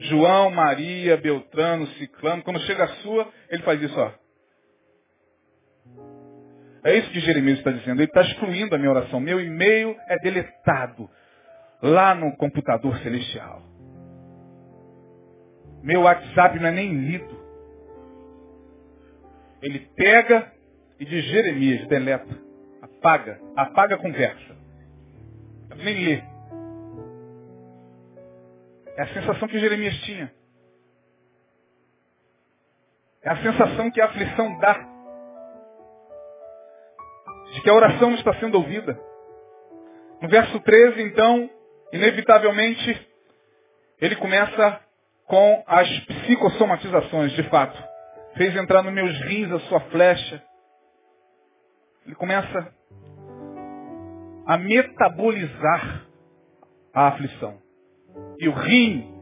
João, 0.00 0.50
Maria, 0.50 1.16
Beltrano, 1.16 1.86
Ciclano, 1.98 2.42
quando 2.42 2.60
chega 2.60 2.84
a 2.84 2.88
sua, 2.96 3.28
ele 3.50 3.62
faz 3.62 3.82
isso, 3.82 3.98
ó. 3.98 4.12
É 6.84 6.96
isso 6.96 7.10
que 7.10 7.20
Jeremias 7.20 7.58
está 7.58 7.70
dizendo. 7.70 8.00
Ele 8.00 8.08
está 8.08 8.22
excluindo 8.22 8.74
a 8.74 8.78
minha 8.78 8.90
oração. 8.90 9.18
Meu 9.20 9.40
e-mail 9.40 9.96
é 10.08 10.16
deletado 10.20 11.10
lá 11.82 12.14
no 12.14 12.36
computador 12.36 12.96
celestial. 12.98 13.62
Meu 15.82 16.02
WhatsApp 16.02 16.58
não 16.58 16.68
é 16.68 16.72
nem 16.72 16.92
lido. 16.92 17.38
Ele 19.62 19.80
pega 19.96 20.52
e 21.00 21.04
diz 21.04 21.24
Jeremias, 21.24 21.86
deleta, 21.88 22.38
apaga, 22.82 23.40
apaga 23.56 23.94
a 23.96 23.98
conversa. 23.98 24.56
Nem 25.76 26.04
lê. 26.04 26.22
É 28.98 29.02
a 29.02 29.14
sensação 29.14 29.46
que 29.46 29.60
Jeremias 29.60 29.94
tinha. 29.98 30.28
É 33.22 33.30
a 33.30 33.36
sensação 33.36 33.92
que 33.92 34.00
a 34.00 34.06
aflição 34.06 34.58
dá 34.58 34.72
de 37.52 37.62
que 37.62 37.70
a 37.70 37.74
oração 37.74 38.12
está 38.14 38.34
sendo 38.40 38.56
ouvida. 38.56 39.00
No 40.20 40.28
verso 40.28 40.58
13, 40.58 41.00
então, 41.00 41.48
inevitavelmente, 41.92 43.08
ele 44.00 44.16
começa 44.16 44.80
com 45.26 45.62
as 45.64 45.88
psicossomatizações, 46.00 47.30
de 47.32 47.44
fato. 47.44 47.80
Fez 48.36 48.56
entrar 48.56 48.82
nos 48.82 48.92
meus 48.92 49.16
rins 49.20 49.52
a 49.52 49.60
sua 49.60 49.78
flecha. 49.92 50.42
Ele 52.04 52.16
começa 52.16 52.74
a 54.44 54.58
metabolizar 54.58 56.04
a 56.92 57.08
aflição. 57.08 57.67
E 58.38 58.48
o 58.48 58.52
rim, 58.52 59.14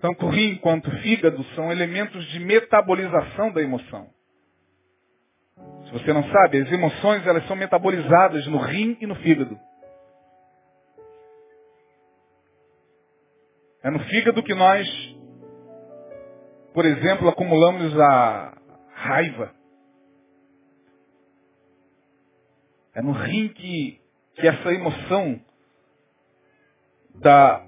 tanto 0.00 0.26
o 0.26 0.30
rim 0.30 0.56
quanto 0.56 0.88
o 0.88 0.98
fígado, 1.00 1.42
são 1.54 1.70
elementos 1.70 2.24
de 2.26 2.40
metabolização 2.40 3.52
da 3.52 3.62
emoção. 3.62 4.08
Se 5.86 5.92
você 5.92 6.12
não 6.12 6.24
sabe, 6.30 6.62
as 6.62 6.72
emoções 6.72 7.26
elas 7.26 7.46
são 7.46 7.56
metabolizadas 7.56 8.46
no 8.46 8.58
rim 8.58 8.96
e 9.00 9.06
no 9.06 9.14
fígado. 9.16 9.58
É 13.82 13.90
no 13.90 14.00
fígado 14.00 14.42
que 14.42 14.54
nós, 14.54 14.88
por 16.72 16.86
exemplo, 16.86 17.28
acumulamos 17.28 17.98
a 18.00 18.56
raiva. 18.94 19.54
É 22.94 23.02
no 23.02 23.12
rim 23.12 23.48
que, 23.48 24.00
que 24.36 24.48
essa 24.48 24.72
emoção 24.72 25.38
da 27.14 27.64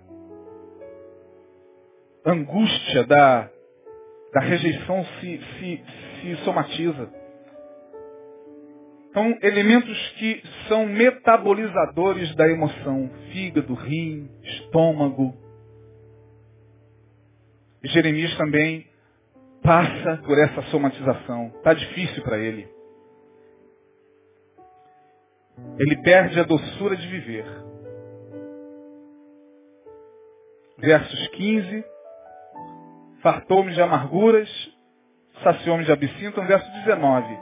angústia, 2.24 3.04
da, 3.04 3.48
da 4.32 4.40
rejeição 4.40 5.04
se, 5.20 5.40
se, 5.58 5.84
se 6.20 6.36
somatiza. 6.44 7.08
São 9.12 9.38
elementos 9.40 10.10
que 10.18 10.42
são 10.68 10.86
metabolizadores 10.86 12.34
da 12.34 12.48
emoção. 12.48 13.10
Fígado, 13.32 13.72
rim, 13.72 14.28
estômago. 14.42 15.34
E 17.82 17.88
Jeremias 17.88 18.36
também 18.36 18.86
passa 19.62 20.18
por 20.18 20.38
essa 20.38 20.60
somatização. 20.70 21.46
Está 21.56 21.72
difícil 21.72 22.22
para 22.22 22.38
ele. 22.38 22.68
Ele 25.78 25.96
perde 26.02 26.38
a 26.38 26.42
doçura 26.42 26.96
de 26.96 27.06
viver. 27.06 27.65
Versos 30.78 31.28
15. 31.28 31.84
Fartou-me 33.22 33.72
de 33.72 33.80
amarguras, 33.80 34.48
saciou-me 35.42 35.84
de 35.84 35.92
absinto. 35.92 36.40
No 36.40 36.46
verso 36.46 36.70
19, 36.84 37.38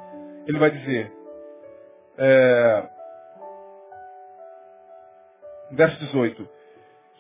ele 0.47 0.59
vai 0.59 0.71
dizer, 0.71 1.13
é, 2.17 2.89
verso 5.73 5.99
18. 5.99 6.49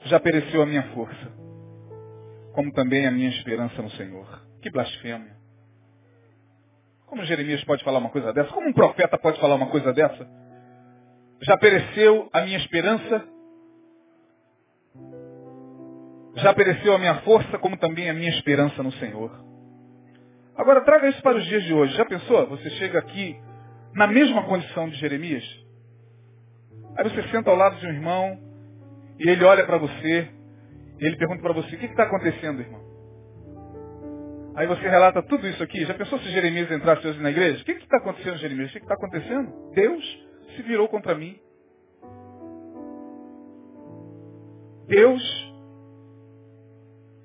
Já 0.05 0.21
pereceu 0.21 0.62
a 0.62 0.67
minha 0.67 0.83
força, 0.95 1.33
como 2.53 2.73
também 2.73 3.07
a 3.07 3.11
minha 3.11 3.29
esperança 3.31 3.81
no 3.83 3.91
Senhor. 3.93 4.27
Que 4.62 4.71
blasfêmia. 4.71 5.35
Como 7.07 7.25
Jeremias 7.25 7.62
pode 7.65 7.85
falar 7.85 7.99
uma 7.99 8.11
coisa 8.11 8.33
dessa? 8.33 8.51
Como 8.51 8.69
um 8.69 8.73
profeta 8.73 9.19
pode 9.19 9.39
falar 9.41 9.55
uma 9.55 9.69
coisa 9.69 9.93
dessa? 9.93 10.27
Já 11.43 11.57
pereceu 11.57 12.29
a 12.33 12.41
minha 12.43 12.57
esperança, 12.59 13.25
já 16.37 16.53
pereceu 16.53 16.95
a 16.95 16.99
minha 16.99 17.16
força, 17.16 17.59
como 17.59 17.76
também 17.76 18.11
a 18.11 18.14
minha 18.14 18.30
esperança 18.30 18.82
no 18.82 18.93
Senhor. 18.93 19.30
Agora 20.57 20.82
traga 20.82 21.09
isso 21.09 21.22
para 21.22 21.37
os 21.37 21.45
dias 21.47 21.64
de 21.64 21.74
hoje. 21.74 21.97
Já 21.97 22.05
pensou? 22.05 22.47
Você 22.49 22.70
chega 22.70 22.99
aqui 22.99 23.37
na 23.93 24.07
mesma 24.07 24.45
condição 24.45 24.89
de 24.89 24.97
Jeremias? 24.97 25.45
Aí 26.97 27.09
você 27.09 27.22
senta 27.28 27.51
ao 27.51 27.57
lado 27.57 27.76
de 27.76 27.87
um 27.87 27.91
irmão 27.91 28.39
e 29.18 29.28
ele 29.28 29.45
olha 29.45 29.64
para 29.66 29.78
você 29.78 30.28
e 31.01 31.07
ele 31.07 31.16
pergunta 31.16 31.43
para 31.43 31.53
você, 31.53 31.74
o 31.74 31.78
que 31.78 31.87
está 31.87 32.05
acontecendo, 32.05 32.61
irmão? 32.61 32.85
Aí 34.57 34.68
você 34.68 34.89
relata 34.89 35.20
tudo 35.22 35.49
isso 35.49 35.61
aqui. 35.62 35.85
Já 35.85 35.95
pensou 35.95 36.18
se 36.20 36.30
Jeremias 36.30 36.70
entrasse 36.70 37.05
hoje 37.07 37.20
na 37.20 37.30
igreja? 37.30 37.61
O 37.61 37.64
que 37.64 37.72
está 37.72 37.97
acontecendo, 37.97 38.37
Jeremias? 38.37 38.70
O 38.70 38.72
que 38.72 38.78
está 38.78 38.95
acontecendo? 38.95 39.72
Deus 39.74 40.26
se 40.55 40.62
virou 40.62 40.89
contra 40.89 41.16
mim. 41.16 41.37
Deus 44.87 45.43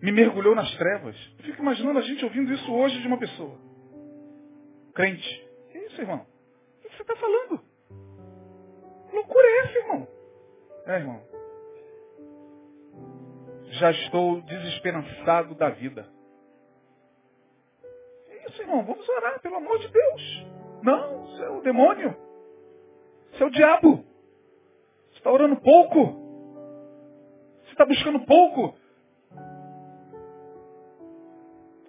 me 0.02 0.12
mergulhou 0.12 0.56
nas 0.56 0.74
trevas. 0.78 1.16
Eu 1.40 1.46
fico 1.46 1.62
imaginando 1.62 2.00
a 2.00 2.02
gente 2.02 2.24
ouvindo 2.24 2.54
isso 2.54 2.72
hoje 2.74 3.00
de 3.02 3.08
uma 3.08 3.18
pessoa. 3.18 3.58
Crente. 4.94 5.48
Que 5.72 5.78
isso, 5.78 6.02
irmão? 6.02 6.26
O 6.78 6.82
que 6.82 6.96
você 6.96 7.02
está 7.02 7.16
falando? 7.16 7.70
loucura 9.12 9.48
é 9.48 9.60
essa, 9.60 9.80
irmão? 9.80 10.08
É, 10.86 10.96
irmão. 10.96 11.22
Já 13.72 13.92
estou 13.92 14.42
desesperançado 14.42 15.56
da 15.56 15.70
vida. 15.70 16.08
Que 18.28 18.50
isso, 18.50 18.62
irmão? 18.62 18.84
Vamos 18.84 19.08
orar, 19.08 19.40
pelo 19.42 19.58
amor 19.58 19.78
de 19.80 19.88
Deus. 19.90 20.46
Não, 20.82 21.26
isso 21.26 21.44
é 21.44 21.50
o 21.50 21.62
demônio. 21.62 22.16
Isso 23.34 23.44
é 23.44 23.46
o 23.46 23.52
diabo. 23.52 24.06
Você 25.12 25.18
está 25.18 25.32
orando 25.32 25.58
pouco. 25.58 26.30
Você 27.64 27.72
está 27.72 27.86
buscando 27.86 28.22
pouco. 28.22 28.79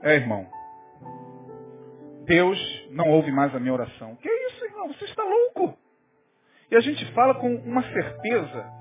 É, 0.02 0.14
irmão. 0.14 0.46
Deus 2.24 2.58
não 2.90 3.10
ouve 3.10 3.30
mais 3.30 3.54
a 3.54 3.60
minha 3.60 3.72
oração. 3.72 4.16
Que 4.16 4.28
isso, 4.28 4.64
irmão? 4.64 4.88
Você 4.88 5.04
está 5.04 5.22
louco. 5.22 5.78
E 6.70 6.76
a 6.76 6.80
gente 6.80 7.04
fala 7.12 7.34
com 7.34 7.54
uma 7.56 7.82
certeza. 7.82 8.72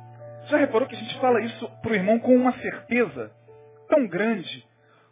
Já 0.47 0.57
reparou 0.57 0.87
que 0.87 0.95
a 0.95 0.99
gente 0.99 1.19
fala 1.19 1.41
isso 1.41 1.69
para 1.81 1.91
o 1.91 1.95
irmão 1.95 2.19
com 2.19 2.35
uma 2.35 2.53
certeza 2.59 3.31
tão 3.87 4.07
grande, 4.07 4.65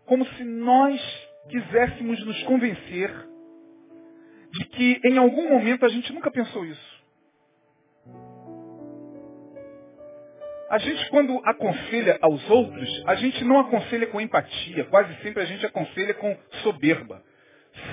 como 0.05 0.25
se 0.25 0.43
nós 0.43 1.01
quiséssemos 1.49 2.23
nos 2.25 2.43
convencer 2.43 3.11
de 4.51 4.65
que 4.65 5.01
em 5.03 5.17
algum 5.17 5.49
momento 5.49 5.85
a 5.85 5.89
gente 5.89 6.13
nunca 6.13 6.31
pensou 6.31 6.63
isso. 6.65 6.96
A 10.69 10.77
gente, 10.79 11.09
quando 11.09 11.41
aconselha 11.45 12.19
aos 12.21 12.49
outros, 12.49 13.03
a 13.07 13.15
gente 13.15 13.41
não 13.45 13.59
aconselha 13.59 14.07
com 14.07 14.19
empatia. 14.19 14.83
Quase 14.85 15.15
sempre 15.21 15.41
a 15.41 15.45
gente 15.45 15.65
aconselha 15.65 16.13
com 16.13 16.35
soberba. 16.61 17.23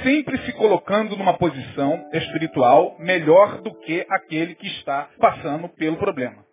Sempre 0.02 0.38
se 0.38 0.52
colocando 0.54 1.16
numa 1.16 1.34
posição 1.34 2.08
espiritual 2.12 2.96
melhor 2.98 3.60
do 3.60 3.72
que 3.80 4.04
aquele 4.10 4.56
que 4.56 4.66
está 4.66 5.08
passando 5.20 5.68
pelo 5.68 5.98
problema. 5.98 6.44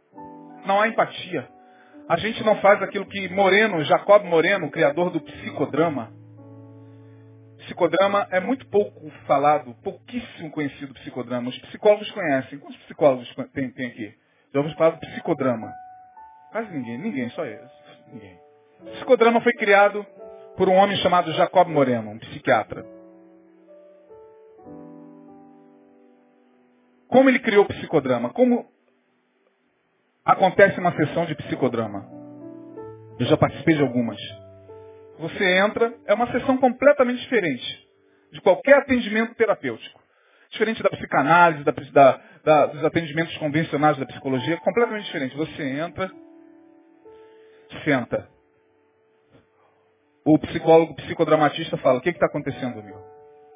Não 0.65 0.79
há 0.79 0.87
empatia. 0.87 1.47
A 2.07 2.17
gente 2.17 2.43
não 2.43 2.57
faz 2.57 2.83
aquilo 2.83 3.05
que 3.05 3.29
Moreno, 3.29 3.83
Jacob 3.83 4.23
Moreno, 4.25 4.69
criador 4.69 5.09
do 5.09 5.21
psicodrama. 5.21 6.11
Psicodrama 7.59 8.27
é 8.31 8.39
muito 8.39 8.67
pouco 8.67 9.09
falado, 9.25 9.73
pouquíssimo 9.83 10.51
conhecido 10.51 10.93
psicodrama. 10.93 11.49
Os 11.49 11.57
psicólogos 11.59 12.11
conhecem. 12.11 12.59
Quantos 12.59 12.77
psicólogos 12.83 13.33
tem, 13.53 13.71
tem 13.71 13.87
aqui? 13.87 14.13
Já 14.53 14.59
ouvi 14.59 14.75
falar 14.75 14.91
do 14.91 14.99
psicodrama. 14.99 15.71
Quase 16.51 16.71
ninguém, 16.71 16.97
ninguém, 16.97 17.29
só 17.31 17.45
eles. 17.45 17.71
Ninguém. 18.11 18.39
O 18.81 18.91
psicodrama 18.91 19.41
foi 19.41 19.53
criado 19.53 20.05
por 20.57 20.67
um 20.67 20.75
homem 20.75 20.97
chamado 20.97 21.31
Jacob 21.33 21.67
Moreno, 21.69 22.11
um 22.11 22.19
psiquiatra. 22.19 22.85
Como 27.07 27.29
ele 27.29 27.39
criou 27.39 27.63
o 27.63 27.67
psicodrama? 27.67 28.29
Como 28.29 28.65
acontece 30.25 30.79
uma 30.79 30.95
sessão 30.95 31.25
de 31.25 31.35
psicodrama? 31.35 32.07
Eu 33.19 33.25
já 33.25 33.37
participei 33.37 33.75
de 33.75 33.81
algumas. 33.81 34.19
Você 35.19 35.57
entra, 35.57 35.93
é 36.05 36.13
uma 36.13 36.31
sessão 36.31 36.57
completamente 36.57 37.21
diferente 37.21 37.87
de 38.31 38.41
qualquer 38.41 38.77
atendimento 38.77 39.35
terapêutico. 39.35 40.01
Diferente 40.51 40.81
da 40.81 40.89
psicanálise, 40.89 41.63
da, 41.63 41.73
da, 42.43 42.65
dos 42.67 42.83
atendimentos 42.83 43.37
convencionais 43.37 43.97
da 43.97 44.05
psicologia, 44.05 44.57
completamente 44.57 45.05
diferente. 45.05 45.35
Você 45.37 45.63
entra, 45.63 46.11
senta. 47.83 48.29
O 50.25 50.37
psicólogo 50.39 50.95
psicodramatista 50.95 51.77
fala, 51.77 51.97
o 51.97 52.01
que 52.01 52.09
está 52.09 52.27
acontecendo, 52.27 52.79
amigo? 52.79 52.99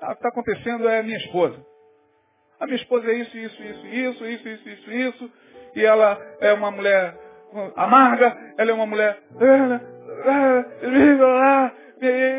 Ah, 0.02 0.08
o 0.08 0.16
que 0.16 0.16
está 0.16 0.30
acontecendo 0.30 0.90
é 0.90 1.04
minha 1.04 1.18
esposa. 1.18 1.64
A 2.60 2.66
minha 2.66 2.78
esposa 2.78 3.08
é 3.08 3.14
isso, 3.16 3.38
isso, 3.38 3.62
isso, 3.62 3.86
isso, 3.88 4.26
isso, 4.26 4.48
isso, 4.48 4.70
isso, 4.70 4.92
isso. 4.92 5.32
E 5.76 5.86
ela 5.86 6.20
é 6.40 6.54
uma 6.54 6.72
mulher 6.72 7.18
amarga, 7.76 8.54
ela 8.58 8.72
é 8.72 8.74
uma 8.74 8.86
mulher. 8.86 9.22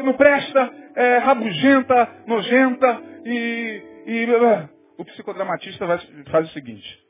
Não 0.05 0.15
presta, 0.15 0.73
é 0.95 1.19
rabugenta, 1.19 2.25
nojenta 2.27 3.03
e. 3.25 3.83
e 4.07 4.27
o 4.99 5.05
psicodramatista 5.05 5.87
faz 6.31 6.49
o 6.49 6.53
seguinte. 6.53 7.07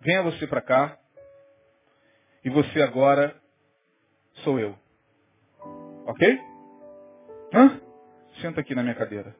Venha 0.00 0.22
você 0.22 0.46
para 0.46 0.60
cá, 0.60 0.98
e 2.44 2.50
você 2.50 2.82
agora 2.82 3.34
sou 4.44 4.58
eu. 4.58 4.74
Ok? 6.06 6.40
Hã? 7.54 7.80
Senta 8.40 8.60
aqui 8.60 8.74
na 8.74 8.82
minha 8.82 8.94
cadeira. 8.94 9.34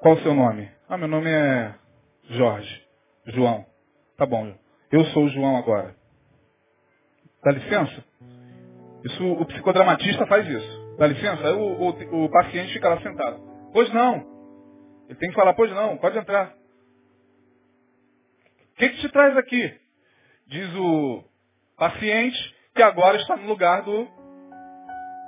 Qual 0.00 0.14
o 0.14 0.22
seu 0.22 0.34
nome? 0.34 0.70
Ah, 0.88 0.98
meu 0.98 1.08
nome 1.08 1.30
é 1.30 1.74
Jorge. 2.30 2.84
João. 3.26 3.64
Tá 4.18 4.26
bom. 4.26 4.54
Eu 4.92 5.04
sou 5.06 5.24
o 5.24 5.28
João 5.30 5.56
agora. 5.56 5.96
Dá 7.42 7.52
licença? 7.52 8.04
Isso, 9.04 9.32
o 9.32 9.46
psicodramatista 9.46 10.26
faz 10.26 10.46
isso. 10.46 10.96
Dá 10.98 11.06
licença? 11.06 11.46
Aí 11.46 11.54
o, 11.54 11.88
o, 11.88 12.24
o 12.24 12.30
paciente 12.30 12.72
fica 12.72 12.88
lá 12.88 13.00
sentado. 13.00 13.40
Pois 13.72 13.92
não. 13.92 14.34
Ele 15.08 15.18
tem 15.18 15.30
que 15.30 15.34
falar, 15.34 15.54
pois 15.54 15.70
não, 15.72 15.96
pode 15.98 16.18
entrar. 16.18 16.54
O 18.74 18.76
que, 18.76 18.88
que 18.88 19.00
te 19.02 19.08
traz 19.08 19.36
aqui? 19.36 19.80
Diz 20.48 20.74
o 20.74 21.24
paciente 21.78 22.54
que 22.74 22.82
agora 22.82 23.16
está 23.18 23.36
no 23.36 23.46
lugar 23.46 23.82
do 23.82 24.08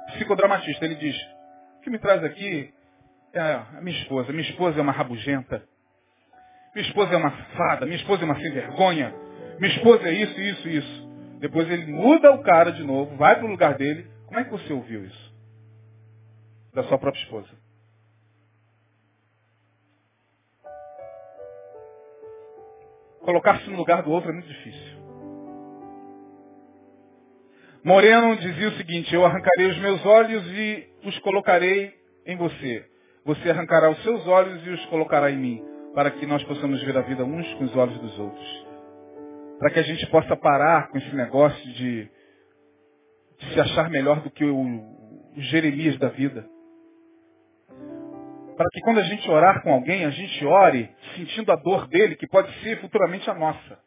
psicodramatista. 0.08 0.84
Ele 0.84 0.96
diz, 0.96 1.16
o 1.78 1.80
que 1.82 1.90
me 1.90 1.98
traz 2.00 2.24
aqui 2.24 2.74
é 3.32 3.40
a 3.40 3.80
minha 3.80 3.96
esposa. 4.00 4.32
Minha 4.32 4.48
esposa 4.48 4.80
é 4.80 4.82
uma 4.82 4.90
rabugenta. 4.90 5.62
Minha 6.74 6.88
esposa 6.88 7.14
é 7.14 7.16
uma 7.16 7.30
fada. 7.30 7.86
Minha 7.86 7.98
esposa 7.98 8.22
é 8.22 8.24
uma 8.24 8.34
sem 8.34 8.50
vergonha. 8.50 9.14
Minha 9.60 9.74
esposa 9.76 10.08
é 10.08 10.12
isso, 10.12 10.40
isso, 10.40 10.68
isso. 10.68 11.06
Depois 11.38 11.70
ele 11.70 11.86
muda 11.86 12.32
o 12.32 12.42
cara 12.42 12.72
de 12.72 12.82
novo, 12.82 13.16
vai 13.16 13.36
para 13.36 13.44
o 13.46 13.50
lugar 13.50 13.74
dele. 13.74 14.10
Como 14.26 14.40
é 14.40 14.44
que 14.44 14.50
você 14.50 14.72
ouviu 14.72 15.04
isso? 15.04 15.34
Da 16.74 16.82
sua 16.82 16.98
própria 16.98 17.22
esposa. 17.22 17.48
Colocar-se 23.26 23.68
no 23.68 23.76
lugar 23.76 24.04
do 24.04 24.10
outro 24.12 24.30
é 24.30 24.32
muito 24.32 24.46
difícil. 24.46 24.96
Moreno 27.82 28.36
dizia 28.36 28.68
o 28.68 28.72
seguinte, 28.74 29.12
eu 29.12 29.26
arrancarei 29.26 29.66
os 29.66 29.78
meus 29.78 30.06
olhos 30.06 30.46
e 30.46 30.88
os 31.04 31.18
colocarei 31.18 31.92
em 32.24 32.36
você. 32.36 32.86
Você 33.24 33.50
arrancará 33.50 33.90
os 33.90 34.00
seus 34.04 34.24
olhos 34.28 34.64
e 34.64 34.70
os 34.70 34.86
colocará 34.86 35.28
em 35.28 35.36
mim, 35.36 35.64
para 35.92 36.12
que 36.12 36.24
nós 36.24 36.40
possamos 36.44 36.80
ver 36.84 36.96
a 36.96 37.00
vida 37.00 37.24
uns 37.24 37.52
com 37.54 37.64
os 37.64 37.74
olhos 37.74 37.98
dos 37.98 38.16
outros. 38.16 38.66
Para 39.58 39.70
que 39.70 39.80
a 39.80 39.82
gente 39.82 40.06
possa 40.06 40.36
parar 40.36 40.88
com 40.90 40.98
esse 40.98 41.12
negócio 41.16 41.72
de, 41.72 42.08
de 43.38 43.54
se 43.54 43.60
achar 43.60 43.90
melhor 43.90 44.20
do 44.20 44.30
que 44.30 44.44
o, 44.44 44.56
o 44.56 45.40
Jeremias 45.40 45.98
da 45.98 46.10
vida 46.10 46.48
para 48.56 48.68
que 48.72 48.80
quando 48.80 48.98
a 49.00 49.04
gente 49.04 49.30
orar 49.30 49.62
com 49.62 49.72
alguém, 49.72 50.04
a 50.04 50.10
gente 50.10 50.44
ore 50.44 50.90
sentindo 51.14 51.52
a 51.52 51.56
dor 51.56 51.86
dele, 51.88 52.16
que 52.16 52.26
pode 52.26 52.52
ser 52.60 52.80
futuramente 52.80 53.28
a 53.28 53.34
nossa. 53.34 53.78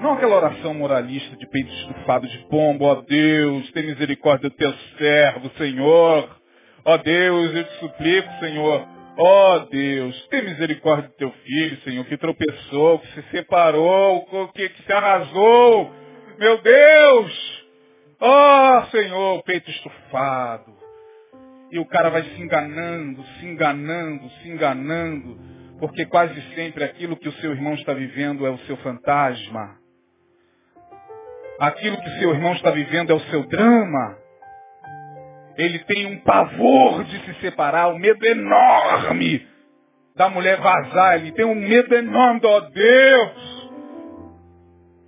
Não 0.00 0.14
aquela 0.14 0.36
oração 0.36 0.72
moralista 0.74 1.36
de 1.36 1.46
peito 1.46 1.70
estufado 1.70 2.26
de 2.26 2.38
pombo, 2.48 2.86
ó 2.86 3.02
Deus, 3.02 3.70
tem 3.72 3.86
misericórdia 3.86 4.48
do 4.48 4.56
teu 4.56 4.72
servo, 4.96 5.50
Senhor. 5.58 6.40
Ó 6.84 6.96
Deus, 6.96 7.54
eu 7.54 7.64
te 7.64 7.78
suplico, 7.78 8.28
Senhor. 8.40 8.88
Ó 9.18 9.58
Deus, 9.70 10.28
tem 10.28 10.42
misericórdia 10.42 11.08
do 11.08 11.14
teu 11.16 11.30
filho, 11.30 11.80
Senhor, 11.82 12.04
que 12.06 12.16
tropeçou, 12.16 12.98
que 13.00 13.08
se 13.08 13.22
separou, 13.30 14.48
que, 14.54 14.70
que 14.70 14.82
se 14.82 14.92
arrasou. 14.92 15.90
Meu 16.38 16.62
Deus! 16.62 17.66
Ó 18.18 18.84
Senhor, 18.86 19.42
peito 19.42 19.70
estufado. 19.70 20.79
E 21.72 21.78
o 21.78 21.86
cara 21.86 22.10
vai 22.10 22.22
se 22.22 22.42
enganando, 22.42 23.22
se 23.38 23.46
enganando, 23.46 24.28
se 24.30 24.48
enganando, 24.48 25.38
porque 25.78 26.04
quase 26.06 26.40
sempre 26.54 26.82
aquilo 26.82 27.16
que 27.16 27.28
o 27.28 27.32
seu 27.34 27.52
irmão 27.52 27.74
está 27.74 27.94
vivendo 27.94 28.46
é 28.46 28.50
o 28.50 28.58
seu 28.58 28.76
fantasma. 28.78 29.78
aquilo 31.58 32.00
que 32.00 32.18
seu 32.18 32.30
irmão 32.30 32.54
está 32.54 32.70
vivendo 32.70 33.10
é 33.10 33.14
o 33.14 33.20
seu 33.20 33.46
drama. 33.46 34.18
Ele 35.56 35.78
tem 35.80 36.06
um 36.06 36.18
pavor 36.20 37.04
de 37.04 37.18
se 37.24 37.40
separar, 37.40 37.88
um 37.88 37.98
medo 37.98 38.24
enorme 38.24 39.46
da 40.16 40.28
mulher 40.28 40.58
vazar. 40.58 41.16
Ele 41.16 41.32
tem 41.32 41.44
um 41.44 41.54
medo 41.54 41.94
enorme, 41.94 42.40
ó 42.44 42.56
oh, 42.56 42.60
Deus. 42.70 43.70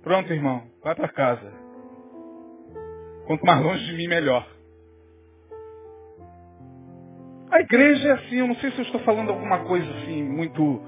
Pronto, 0.03 0.31
irmão, 0.31 0.63
vai 0.83 0.93
para 0.95 1.07
casa. 1.07 1.53
Quanto 3.25 3.45
mais 3.45 3.63
longe 3.63 3.85
de 3.85 3.93
mim, 3.93 4.07
melhor. 4.07 4.45
A 7.53 7.59
igreja 7.59 8.09
é 8.09 8.11
assim, 8.13 8.37
eu 8.37 8.47
não 8.47 8.55
sei 8.55 8.71
se 8.71 8.79
eu 8.79 8.85
estou 8.85 8.99
falando 9.01 9.29
alguma 9.29 9.63
coisa 9.65 9.87
assim, 9.97 10.23
muito. 10.23 10.81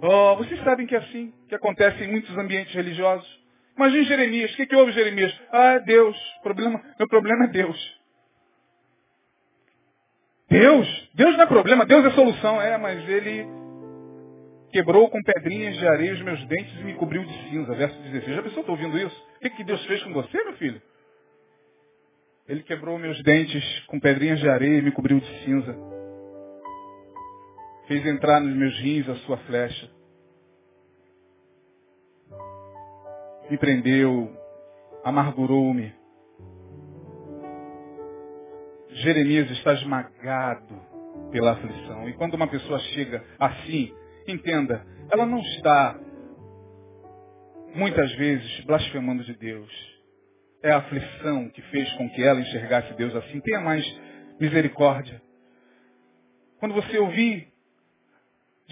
Oh, 0.00 0.36
vocês 0.36 0.62
sabem 0.62 0.86
que 0.86 0.94
é 0.94 0.98
assim, 0.98 1.34
que 1.48 1.54
acontece 1.56 2.04
em 2.04 2.12
muitos 2.12 2.38
ambientes 2.38 2.72
religiosos. 2.72 3.28
Imagine 3.76 4.04
Jeremias, 4.04 4.52
o 4.52 4.56
que, 4.56 4.66
que 4.66 4.76
houve 4.76 4.92
Jeremias? 4.92 5.36
Ah, 5.50 5.72
é 5.72 5.80
Deus. 5.80 6.16
Problema, 6.44 6.80
meu 6.96 7.08
problema 7.08 7.46
é 7.46 7.48
Deus. 7.48 8.00
Deus? 10.48 11.10
Deus 11.12 11.36
não 11.36 11.42
é 11.42 11.46
problema, 11.46 11.84
Deus 11.84 12.04
é 12.04 12.10
solução. 12.10 12.62
É, 12.62 12.78
mas 12.78 13.08
ele 13.08 13.44
quebrou 14.70 15.10
com 15.10 15.20
pedrinhas 15.24 15.76
de 15.76 15.88
areia 15.88 16.14
os 16.14 16.22
meus 16.22 16.46
dentes 16.46 16.72
e 16.78 16.84
me 16.84 16.94
cobriu 16.94 17.24
de 17.24 17.50
cinza. 17.50 17.74
Verso 17.74 18.00
16. 18.00 18.36
Já 18.36 18.42
pensou, 18.44 18.60
estou 18.60 18.76
ouvindo 18.76 18.96
isso? 18.96 19.26
O 19.38 19.40
que, 19.40 19.50
que 19.50 19.64
Deus 19.64 19.84
fez 19.86 20.00
com 20.04 20.12
você, 20.12 20.44
meu 20.44 20.52
filho? 20.52 20.80
Ele 22.48 22.62
quebrou 22.62 22.96
meus 22.96 23.20
dentes 23.24 23.80
com 23.86 23.98
pedrinhas 23.98 24.38
de 24.38 24.48
areia 24.48 24.78
e 24.78 24.82
me 24.82 24.92
cobriu 24.92 25.18
de 25.18 25.44
cinza 25.44 25.91
fez 27.86 28.04
entrar 28.06 28.40
nos 28.40 28.54
meus 28.54 28.78
rins 28.78 29.08
a 29.08 29.16
sua 29.16 29.36
flecha. 29.38 29.90
Me 33.50 33.58
prendeu, 33.58 34.30
amargurou-me. 35.04 35.92
Jeremias 38.90 39.50
está 39.50 39.74
esmagado 39.74 40.80
pela 41.30 41.52
aflição. 41.52 42.08
E 42.08 42.12
quando 42.14 42.34
uma 42.34 42.46
pessoa 42.46 42.78
chega 42.78 43.24
assim, 43.38 43.92
entenda, 44.28 44.86
ela 45.10 45.26
não 45.26 45.40
está 45.40 45.98
muitas 47.74 48.12
vezes 48.14 48.64
blasfemando 48.64 49.24
de 49.24 49.34
Deus. 49.34 49.70
É 50.62 50.70
a 50.70 50.78
aflição 50.78 51.48
que 51.48 51.62
fez 51.62 51.92
com 51.94 52.08
que 52.10 52.22
ela 52.22 52.40
enxergasse 52.40 52.94
Deus 52.94 53.14
assim. 53.16 53.40
Tenha 53.40 53.60
mais 53.60 53.84
misericórdia. 54.38 55.20
Quando 56.58 56.74
você 56.74 56.98
ouvir 56.98 57.51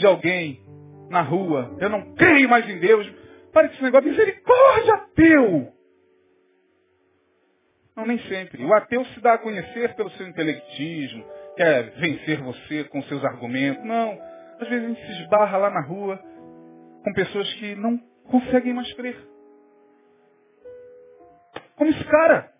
de 0.01 0.07
alguém 0.07 0.61
na 1.11 1.20
rua, 1.20 1.76
eu 1.78 1.88
não 1.88 2.14
creio 2.14 2.48
mais 2.48 2.68
em 2.68 2.78
Deus, 2.78 3.07
para 3.53 3.68
com 3.68 3.74
esse 3.74 3.82
negócio, 3.82 4.09
misericórdia, 4.09 4.94
ateu. 4.94 5.72
Não, 7.96 8.07
nem 8.07 8.18
sempre. 8.20 8.64
O 8.64 8.72
ateu 8.74 9.05
se 9.07 9.20
dá 9.20 9.34
a 9.34 9.38
conhecer 9.38 9.94
pelo 9.94 10.11
seu 10.12 10.26
intelectismo, 10.26 11.24
quer 11.57 11.90
vencer 11.96 12.40
você 12.40 12.84
com 12.84 13.03
seus 13.03 13.22
argumentos. 13.24 13.84
Não. 13.84 14.18
Às 14.59 14.68
vezes 14.68 14.84
a 14.84 14.88
gente 14.88 15.07
se 15.07 15.22
esbarra 15.22 15.59
lá 15.59 15.70
na 15.70 15.82
rua 15.82 16.18
com 17.05 17.12
pessoas 17.12 17.53
que 17.55 17.74
não 17.74 17.98
conseguem 18.30 18.72
mais 18.72 18.90
crer. 18.94 19.16
Como 21.76 21.90
esse 21.90 22.05
cara. 22.05 22.51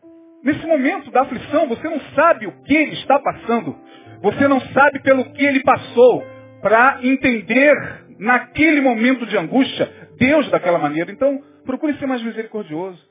Nesse 0.43 0.67
momento 0.67 1.11
da 1.11 1.21
aflição, 1.21 1.69
você 1.69 1.87
não 1.87 2.01
sabe 2.15 2.47
o 2.47 2.63
que 2.63 2.75
ele 2.75 2.95
está 2.95 3.19
passando. 3.19 3.79
Você 4.23 4.49
não 4.49 4.59
sabe 4.73 4.99
pelo 5.01 5.31
que 5.33 5.45
ele 5.45 5.63
passou 5.63 6.23
para 6.61 6.99
entender 7.03 7.75
naquele 8.19 8.81
momento 8.81 9.27
de 9.27 9.37
angústia 9.37 10.01
Deus 10.21 10.51
daquela 10.51 10.79
maneira. 10.79 11.11
Então, 11.11 11.43
procure 11.65 11.99
ser 11.99 12.07
mais 12.07 12.23
misericordioso. 12.23 13.09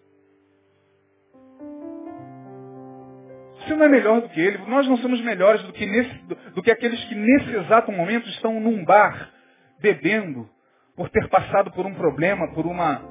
Você 3.60 3.76
não 3.76 3.86
é 3.86 3.90
melhor 3.90 4.22
do 4.22 4.30
que 4.30 4.40
ele. 4.40 4.60
Nós 4.68 4.88
não 4.88 4.98
somos 4.98 5.20
melhores 5.22 5.62
do 5.64 5.74
que, 5.74 5.86
nesse, 5.86 6.14
do, 6.26 6.36
do 6.54 6.64
que 6.64 6.72
aqueles 6.72 7.04
que 7.06 7.16
nesse 7.16 7.56
exato 7.56 7.92
momento 7.92 8.30
estão 8.30 8.60
num 8.60 8.86
bar, 8.86 9.32
bebendo, 9.80 10.48
por 10.96 11.10
ter 11.10 11.28
passado 11.30 11.72
por 11.72 11.86
um 11.86 11.94
problema, 11.94 12.52
por 12.54 12.66
uma 12.66 13.02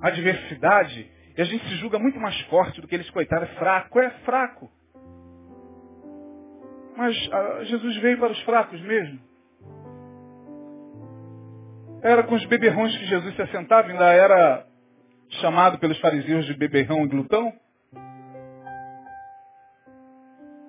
adversidade. 0.00 1.10
E 1.36 1.40
a 1.40 1.44
gente 1.44 1.66
se 1.68 1.76
julga 1.76 1.98
muito 1.98 2.18
mais 2.18 2.38
forte 2.42 2.80
do 2.80 2.88
que 2.88 2.94
eles, 2.94 3.08
coitado, 3.10 3.44
é 3.44 3.48
fraco. 3.48 4.00
É 4.00 4.10
fraco. 4.24 4.70
Mas 6.96 7.16
ah, 7.32 7.64
Jesus 7.64 7.96
veio 7.98 8.18
para 8.18 8.32
os 8.32 8.42
fracos 8.42 8.80
mesmo. 8.82 9.31
Era 12.02 12.24
com 12.24 12.34
os 12.34 12.44
beberrões 12.46 12.96
que 12.96 13.06
Jesus 13.06 13.34
se 13.36 13.42
assentava, 13.42 13.88
ainda 13.88 14.12
era 14.12 14.66
chamado 15.40 15.78
pelos 15.78 15.98
fariseus 16.00 16.44
de 16.46 16.54
beberrão 16.54 17.04
e 17.04 17.08
glutão. 17.08 17.52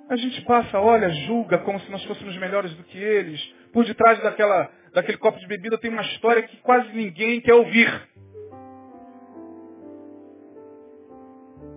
A 0.09 0.15
gente 0.15 0.41
passa, 0.43 0.79
olha, 0.79 1.09
julga 1.09 1.57
como 1.59 1.79
se 1.79 1.89
nós 1.89 2.03
fôssemos 2.05 2.37
melhores 2.37 2.71
do 2.75 2.83
que 2.83 2.99
eles. 2.99 3.41
Por 3.73 3.83
detrás 3.83 4.21
daquela, 4.21 4.69
daquele 4.93 5.17
copo 5.17 5.39
de 5.39 5.47
bebida 5.47 5.77
tem 5.79 5.89
uma 5.89 6.03
história 6.03 6.43
que 6.43 6.57
quase 6.57 6.93
ninguém 6.93 7.41
quer 7.41 7.55
ouvir. 7.55 7.89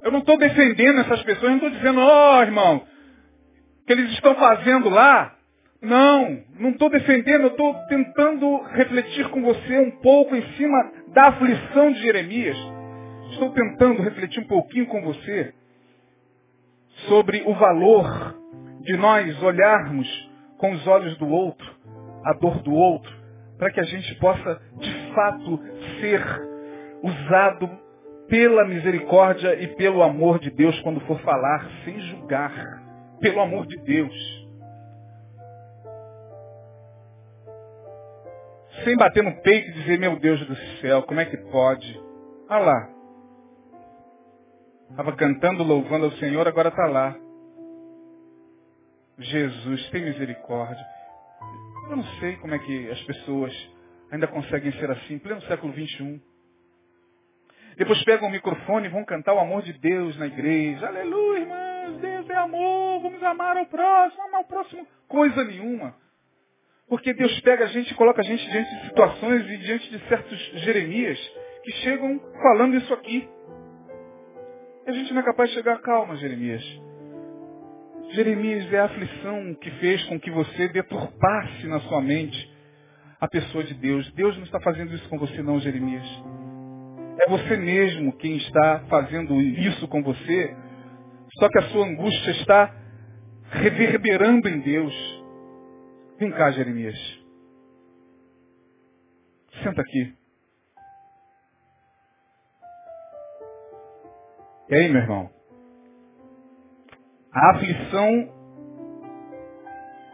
Eu 0.03 0.13
não 0.13 0.19
estou 0.19 0.37
defendendo 0.37 1.01
essas 1.01 1.23
pessoas, 1.23 1.51
não 1.51 1.57
estou 1.57 1.71
dizendo, 1.71 2.01
ó 2.01 2.39
oh, 2.39 2.43
irmão, 2.43 2.87
que 3.87 3.93
eles 3.93 4.11
estão 4.13 4.35
fazendo 4.35 4.91
lá 4.91 5.36
não, 5.87 6.43
não 6.59 6.70
estou 6.70 6.91
defendendo, 6.91 7.43
eu 7.43 7.49
estou 7.49 7.74
tentando 7.89 8.62
refletir 8.72 9.28
com 9.30 9.41
você 9.43 9.78
um 9.78 9.93
pouco 10.03 10.34
em 10.34 10.43
cima 10.55 10.93
da 11.14 11.28
aflição 11.28 11.93
de 11.93 12.03
Jeremias. 12.03 12.57
Estou 13.30 13.51
tentando 13.53 14.03
refletir 14.03 14.41
um 14.41 14.47
pouquinho 14.47 14.87
com 14.87 15.01
você 15.03 15.55
sobre 17.09 17.43
o 17.47 17.55
valor 17.55 18.37
de 18.80 18.97
nós 18.97 19.43
olharmos 19.43 20.30
com 20.59 20.72
os 20.72 20.87
olhos 20.87 21.16
do 21.18 21.28
outro, 21.28 21.66
a 22.24 22.32
dor 22.32 22.62
do 22.62 22.72
outro, 22.72 23.14
para 23.57 23.70
que 23.70 23.80
a 23.80 23.84
gente 23.84 24.14
possa, 24.16 24.61
de 24.78 25.14
fato, 25.14 25.61
ser 26.01 26.20
usado 27.03 27.70
pela 28.28 28.66
misericórdia 28.66 29.55
e 29.62 29.68
pelo 29.76 30.03
amor 30.03 30.41
de 30.41 30.51
Deus 30.51 30.78
quando 30.80 31.01
for 31.01 31.20
falar, 31.20 31.64
sem 31.84 32.01
julgar, 32.01 32.53
pelo 33.20 33.41
amor 33.41 33.66
de 33.66 33.76
Deus. 33.82 34.45
Sem 38.85 38.97
bater 38.97 39.22
no 39.22 39.41
peito 39.43 39.70
e 39.70 39.72
dizer, 39.72 39.99
meu 39.99 40.18
Deus 40.18 40.45
do 40.47 40.57
céu, 40.81 41.03
como 41.03 41.20
é 41.20 41.24
que 41.24 41.37
pode? 41.51 42.01
Olha 42.49 42.64
lá. 42.64 42.89
Estava 44.91 45.16
cantando, 45.16 45.62
louvando 45.62 46.07
ao 46.07 46.12
Senhor, 46.12 46.47
agora 46.47 46.68
está 46.68 46.87
lá. 46.87 47.16
Jesus, 49.18 49.89
tem 49.91 50.05
misericórdia. 50.05 50.85
Eu 51.91 51.97
não 51.97 52.05
sei 52.20 52.37
como 52.37 52.55
é 52.55 52.59
que 52.59 52.91
as 52.91 53.01
pessoas 53.03 53.53
ainda 54.11 54.27
conseguem 54.27 54.72
ser 54.72 54.91
assim, 54.91 55.18
pleno 55.18 55.41
século 55.43 55.72
XXI. 55.72 56.20
Depois 57.77 58.03
pegam 58.05 58.29
o 58.29 58.33
microfone 58.33 58.87
e 58.87 58.91
vão 58.91 59.05
cantar 59.05 59.35
o 59.35 59.39
amor 59.39 59.62
de 59.62 59.72
Deus 59.74 60.16
na 60.18 60.27
igreja. 60.27 60.87
Aleluia, 60.87 61.41
irmãos, 61.41 62.01
Deus 62.01 62.31
é 62.31 62.37
amor, 62.37 63.03
vamos 63.03 63.22
amar 63.22 63.57
ao 63.57 63.66
próximo, 63.66 64.22
amar 64.22 64.41
ao 64.41 64.45
próximo. 64.45 64.87
Coisa 65.09 65.45
nenhuma. 65.45 65.95
Porque 66.89 67.12
Deus 67.14 67.41
pega 67.41 67.64
a 67.64 67.68
gente 67.68 67.91
e 67.91 67.95
coloca 67.95 68.20
a 68.20 68.24
gente 68.24 68.49
diante 68.49 68.70
de 68.76 68.87
situações 68.87 69.51
e 69.51 69.57
diante 69.59 69.91
de 69.91 70.09
certos 70.09 70.39
Jeremias 70.62 71.18
que 71.64 71.72
chegam 71.82 72.20
falando 72.43 72.76
isso 72.76 72.95
aqui. 72.95 73.28
E 74.87 74.91
a 74.91 74.93
gente 74.93 75.12
não 75.12 75.20
é 75.20 75.24
capaz 75.24 75.51
de 75.51 75.57
chegar, 75.57 75.80
calma, 75.80 76.16
Jeremias. 76.16 76.62
Jeremias 78.12 78.72
é 78.72 78.78
a 78.78 78.84
aflição 78.84 79.55
que 79.55 79.70
fez 79.72 80.05
com 80.05 80.20
que 80.20 80.30
você 80.30 80.68
deturpasse 80.68 81.66
na 81.66 81.80
sua 81.80 82.01
mente 82.01 82.57
a 83.20 83.26
pessoa 83.26 83.64
de 83.64 83.74
Deus. 83.74 84.09
Deus 84.12 84.37
não 84.37 84.45
está 84.45 84.61
fazendo 84.61 84.95
isso 84.95 85.09
com 85.09 85.18
você 85.18 85.43
não, 85.43 85.59
Jeremias. 85.59 86.07
É 87.24 87.28
você 87.28 87.57
mesmo 87.57 88.12
quem 88.18 88.37
está 88.37 88.84
fazendo 88.89 89.41
isso 89.41 89.89
com 89.89 90.03
você, 90.03 90.57
só 91.39 91.49
que 91.49 91.59
a 91.59 91.68
sua 91.70 91.87
angústia 91.87 92.30
está 92.30 92.72
reverberando 93.51 94.49
em 94.49 94.61
Deus. 94.61 95.16
Vem 96.19 96.31
cá, 96.31 96.51
Jeremias. 96.51 96.97
Senta 99.62 99.83
aqui. 99.83 100.14
E 104.71 104.75
aí, 104.75 104.89
meu 104.89 105.03
irmão? 105.03 105.31
A 107.33 107.51
aflição 107.51 108.35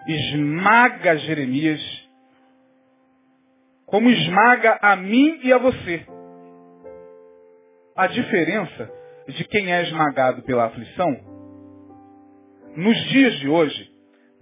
esmaga 0.08 1.16
Jeremias 1.18 1.80
como 3.86 4.08
esmaga 4.08 4.78
a 4.82 4.96
mim 4.96 5.38
e 5.44 5.52
a 5.52 5.58
você. 5.58 6.04
A 7.94 8.06
diferença 8.08 8.90
de 9.28 9.44
quem 9.44 9.70
é 9.70 9.82
esmagado 9.82 10.42
pela 10.42 10.64
aflição, 10.64 11.14
nos 12.74 12.96
dias 13.10 13.34
de 13.38 13.48
hoje, 13.48 13.91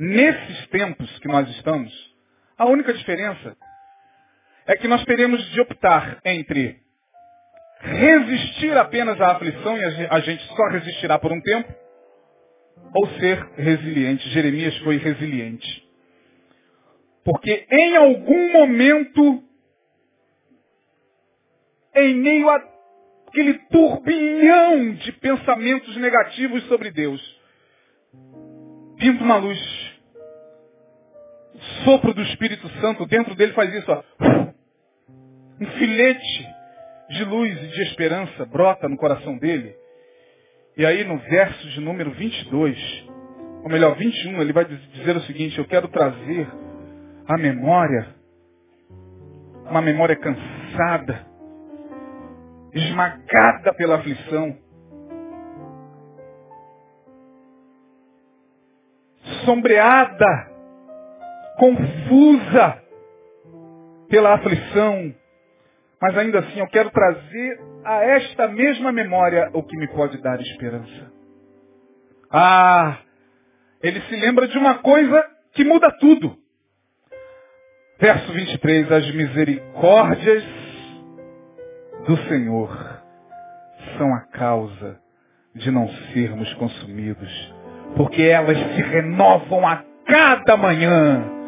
nesses 0.01 0.67
tempos 0.69 1.19
que 1.19 1.29
nós 1.29 1.47
estamos, 1.57 1.93
a 2.57 2.65
única 2.65 2.93
diferença 2.95 3.55
é 4.67 4.75
que 4.77 4.89
nós 4.89 5.05
teremos 5.05 5.45
de 5.51 5.61
optar 5.61 6.21
entre 6.25 6.81
resistir 7.81 8.77
apenas 8.77 9.21
à 9.21 9.33
aflição 9.33 9.77
e 9.77 9.85
a 9.85 10.21
gente 10.21 10.43
só 10.55 10.69
resistirá 10.69 11.19
por 11.19 11.33
um 11.33 11.41
tempo, 11.41 11.73
ou 12.95 13.07
ser 13.19 13.43
resiliente. 13.57 14.29
Jeremias 14.31 14.77
foi 14.79 14.97
resiliente. 14.97 15.89
Porque 17.25 17.67
em 17.71 17.97
algum 17.97 18.53
momento, 18.53 19.45
em 21.95 22.15
meio 22.15 22.49
àquele 22.49 23.55
turbilhão 23.71 24.95
de 24.95 25.13
pensamentos 25.13 25.95
negativos 25.97 26.63
sobre 26.69 26.91
Deus, 26.91 27.41
pinta 28.99 29.23
uma 29.23 29.37
luz. 29.37 29.90
Sopro 31.85 32.15
do 32.15 32.23
Espírito 32.23 32.69
Santo 32.81 33.07
dentro 33.07 33.35
dele 33.35 33.53
faz 33.53 33.73
isso, 33.75 33.91
ó. 33.91 34.03
Um 35.61 35.67
filete 35.79 36.49
de 37.11 37.25
luz 37.25 37.63
e 37.63 37.67
de 37.69 37.83
esperança 37.83 38.47
brota 38.47 38.89
no 38.89 38.97
coração 38.97 39.37
dele. 39.37 39.75
E 40.77 40.87
aí 40.87 41.05
no 41.05 41.19
verso 41.19 41.69
de 41.69 41.81
número 41.81 42.13
22, 42.13 43.09
ou 43.63 43.69
melhor, 43.69 43.95
21, 43.97 44.41
ele 44.41 44.53
vai 44.53 44.65
dizer 44.65 45.17
o 45.17 45.21
seguinte, 45.23 45.59
eu 45.59 45.67
quero 45.67 45.89
trazer 45.89 46.49
a 47.27 47.37
memória, 47.37 48.15
uma 49.69 49.83
memória 49.83 50.17
cansada, 50.17 51.27
esmagada 52.73 53.75
pela 53.75 53.97
aflição, 53.97 54.57
sombreada, 59.45 60.50
confusa 61.61 62.83
pela 64.09 64.35
aflição, 64.35 65.15
mas 66.01 66.17
ainda 66.17 66.39
assim 66.39 66.59
eu 66.59 66.67
quero 66.69 66.91
trazer 66.91 67.61
a 67.85 68.03
esta 68.03 68.49
mesma 68.49 68.91
memória 68.91 69.51
o 69.53 69.63
que 69.63 69.77
me 69.77 69.87
pode 69.89 70.17
dar 70.23 70.41
esperança. 70.41 71.13
Ah, 72.33 73.01
ele 73.83 74.01
se 74.03 74.17
lembra 74.17 74.49
de 74.49 74.57
uma 74.57 74.79
coisa 74.79 75.23
que 75.53 75.63
muda 75.63 75.91
tudo. 76.01 76.35
Verso 77.99 78.33
23, 78.33 78.91
as 78.91 79.15
misericórdias 79.15 80.43
do 82.07 82.17
Senhor 82.29 83.03
são 83.99 84.15
a 84.15 84.21
causa 84.21 84.99
de 85.55 85.71
não 85.71 85.87
sermos 86.15 86.51
consumidos, 86.55 87.55
porque 87.99 88.23
elas 88.23 88.57
se 88.57 88.81
renovam 88.81 89.69
a 89.69 89.85
cada 90.07 90.57
manhã. 90.57 91.40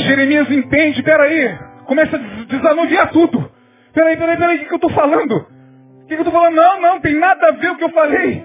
Jeremias 0.00 0.50
entende, 0.50 1.02
peraí, 1.02 1.56
começa 1.86 2.16
a 2.16 2.44
desanuviar 2.48 3.10
tudo. 3.10 3.50
Peraí, 3.92 4.16
peraí, 4.16 4.36
peraí, 4.36 4.56
o 4.56 4.58
que, 4.60 4.66
que 4.66 4.72
eu 4.72 4.76
estou 4.76 4.90
falando? 4.90 5.36
O 5.36 6.06
que, 6.06 6.14
que 6.14 6.20
eu 6.20 6.26
estou 6.26 6.32
falando? 6.32 6.56
Não, 6.56 6.80
não, 6.80 7.00
tem 7.00 7.14
nada 7.14 7.48
a 7.48 7.52
ver 7.52 7.70
o 7.70 7.76
que 7.76 7.84
eu 7.84 7.90
falei. 7.90 8.44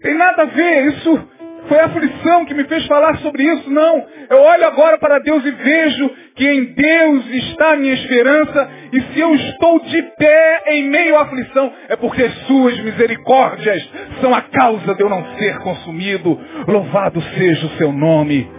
Tem 0.00 0.14
nada 0.14 0.42
a 0.42 0.46
ver. 0.46 0.86
Isso 0.86 1.28
foi 1.68 1.78
a 1.78 1.84
aflição 1.84 2.44
que 2.46 2.54
me 2.54 2.64
fez 2.64 2.86
falar 2.86 3.18
sobre 3.18 3.44
isso. 3.44 3.70
Não. 3.70 4.04
Eu 4.28 4.38
olho 4.38 4.66
agora 4.66 4.98
para 4.98 5.18
Deus 5.18 5.44
e 5.44 5.50
vejo 5.50 6.10
que 6.34 6.48
em 6.48 6.64
Deus 6.74 7.26
está 7.30 7.72
a 7.72 7.76
minha 7.76 7.92
esperança. 7.92 8.70
E 8.92 9.00
se 9.02 9.20
eu 9.20 9.34
estou 9.34 9.80
de 9.80 10.02
pé 10.18 10.62
em 10.68 10.88
meio 10.88 11.16
à 11.16 11.22
aflição, 11.22 11.72
é 11.88 11.96
porque 11.96 12.28
suas 12.46 12.78
misericórdias 12.80 13.88
são 14.20 14.34
a 14.34 14.40
causa 14.42 14.94
de 14.94 15.02
eu 15.02 15.08
não 15.08 15.24
ser 15.36 15.58
consumido. 15.58 16.40
Louvado 16.66 17.20
seja 17.36 17.66
o 17.66 17.70
seu 17.76 17.92
nome. 17.92 18.50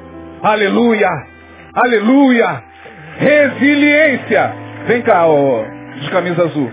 Aleluia. 0.43 1.31
Aleluia. 1.74 2.63
Resiliência. 3.17 4.53
Vem 4.88 5.01
cá, 5.03 5.26
ó, 5.26 5.63
de 5.99 6.11
camisa 6.11 6.43
azul. 6.43 6.72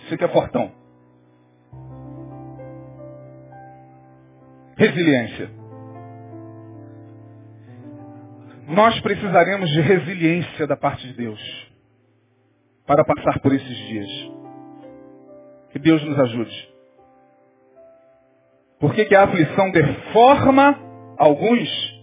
Você 0.00 0.16
que 0.16 0.24
é 0.24 0.28
fortão. 0.28 0.70
Resiliência. 4.76 5.50
Nós 8.68 9.00
precisaremos 9.00 9.70
de 9.70 9.80
resiliência 9.80 10.66
da 10.66 10.76
parte 10.76 11.06
de 11.06 11.14
Deus 11.14 11.72
para 12.86 13.04
passar 13.04 13.40
por 13.40 13.54
esses 13.54 13.76
dias. 13.88 14.08
Que 15.72 15.78
Deus 15.78 16.04
nos 16.04 16.18
ajude. 16.18 16.68
Por 18.78 18.94
que, 18.94 19.06
que 19.06 19.14
a 19.14 19.24
aflição 19.24 19.70
deforma 19.70 20.78
alguns? 21.16 21.95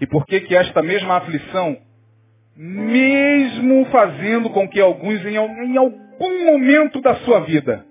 E 0.00 0.06
por 0.06 0.24
que, 0.26 0.40
que 0.42 0.54
esta 0.54 0.82
mesma 0.82 1.16
aflição, 1.16 1.76
mesmo 2.56 3.84
fazendo 3.86 4.50
com 4.50 4.68
que 4.68 4.80
alguns 4.80 5.24
em, 5.24 5.36
em 5.36 5.76
algum 5.76 6.44
momento 6.46 7.00
da 7.00 7.16
sua 7.16 7.40
vida 7.40 7.84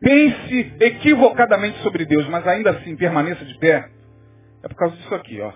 pense 0.00 0.74
equivocadamente 0.80 1.78
sobre 1.78 2.04
Deus, 2.04 2.28
mas 2.28 2.46
ainda 2.46 2.70
assim 2.70 2.96
permaneça 2.96 3.44
de 3.44 3.58
pé, 3.58 3.90
é 4.62 4.68
por 4.68 4.76
causa 4.76 4.96
disso 4.96 5.14
aqui, 5.14 5.40
ó. 5.40 5.52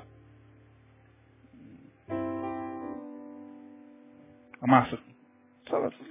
A 4.60 4.66
massa. 4.66 4.98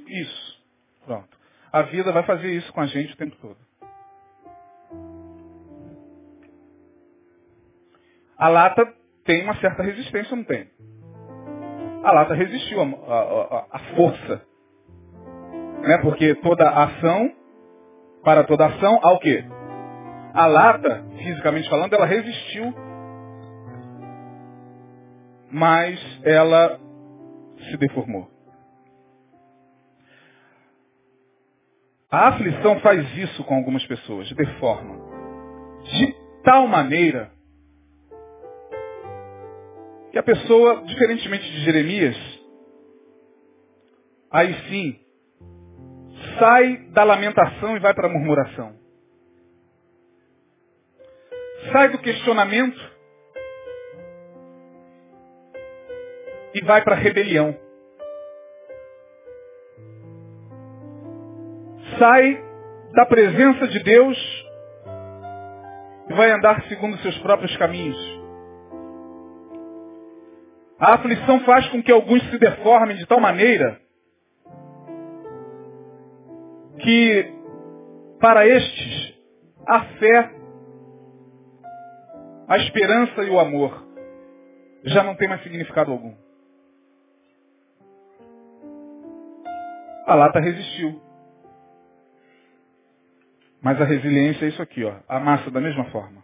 Isso. 0.07 0.61
Pronto. 1.05 1.37
A 1.71 1.83
vida 1.83 2.11
vai 2.11 2.23
fazer 2.23 2.51
isso 2.51 2.71
com 2.73 2.81
a 2.81 2.85
gente 2.85 3.13
o 3.13 3.17
tempo 3.17 3.35
todo. 3.37 3.57
A 8.37 8.47
lata 8.49 9.00
tem 9.25 9.43
uma 9.43 9.55
certa 9.57 9.83
resistência, 9.83 10.35
não 10.35 10.43
tem? 10.43 10.69
A 12.03 12.11
lata 12.11 12.33
resistiu 12.33 12.81
à 12.81 13.79
força. 13.95 14.41
Né? 15.81 15.97
Porque 15.99 16.35
toda 16.35 16.69
ação 16.69 17.31
para 18.23 18.43
toda 18.43 18.67
ação, 18.67 18.99
ao 19.01 19.19
quê? 19.19 19.43
A 20.33 20.45
lata, 20.45 21.03
fisicamente 21.17 21.69
falando, 21.69 21.93
ela 21.93 22.05
resistiu, 22.05 22.73
mas 25.51 25.99
ela 26.23 26.79
se 27.69 27.77
deformou. 27.77 28.29
A 32.09 32.29
aflição 32.29 32.79
faz 32.81 33.17
isso 33.17 33.43
com 33.45 33.55
algumas 33.55 33.85
pessoas, 33.85 34.31
deforma. 34.33 34.95
De 35.83 36.15
tal 36.43 36.67
maneira 36.67 37.31
que 40.11 40.19
a 40.19 40.23
pessoa, 40.23 40.83
diferentemente 40.83 41.49
de 41.49 41.63
Jeremias, 41.63 42.17
aí 44.29 44.53
sim, 44.67 44.99
sai 46.37 46.77
da 46.89 47.03
lamentação 47.03 47.77
e 47.77 47.79
vai 47.79 47.93
para 47.93 48.07
a 48.07 48.11
murmuração. 48.11 48.75
Sai 51.71 51.89
do 51.89 51.99
questionamento 51.99 52.79
e 56.53 56.61
vai 56.65 56.83
para 56.83 56.95
a 56.95 56.99
rebelião. 56.99 57.57
Sai 61.97 62.43
da 62.93 63.05
presença 63.05 63.67
de 63.67 63.79
Deus 63.79 64.17
e 66.09 66.13
vai 66.13 66.31
andar 66.31 66.63
segundo 66.67 66.97
seus 66.97 67.17
próprios 67.19 67.55
caminhos. 67.55 68.20
A 70.81 70.95
aflição 70.95 71.39
faz 71.41 71.69
com 71.69 71.83
que 71.83 71.91
alguns 71.91 72.27
se 72.31 72.39
deformem 72.39 72.97
de 72.97 73.05
tal 73.05 73.19
maneira 73.19 73.79
que 76.79 77.33
para 78.19 78.47
estes 78.47 79.15
a 79.67 79.85
fé, 79.99 80.31
a 82.47 82.57
esperança 82.57 83.23
e 83.23 83.29
o 83.29 83.39
amor 83.39 83.87
já 84.85 85.03
não 85.03 85.15
tem 85.15 85.27
mais 85.27 85.43
significado 85.43 85.91
algum. 85.91 86.15
A 90.07 90.15
lata 90.15 90.39
resistiu. 90.39 90.99
Mas 93.61 93.79
a 93.79 93.85
resiliência 93.85 94.45
é 94.45 94.49
isso 94.49 94.61
aqui, 94.63 94.83
ó. 94.83 94.95
A 95.07 95.19
massa 95.19 95.51
da 95.51 95.61
mesma 95.61 95.85
forma. 95.91 96.23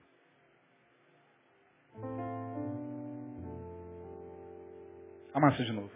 A 5.38 5.40
massa 5.40 5.64
de 5.64 5.72
novo. 5.72 5.92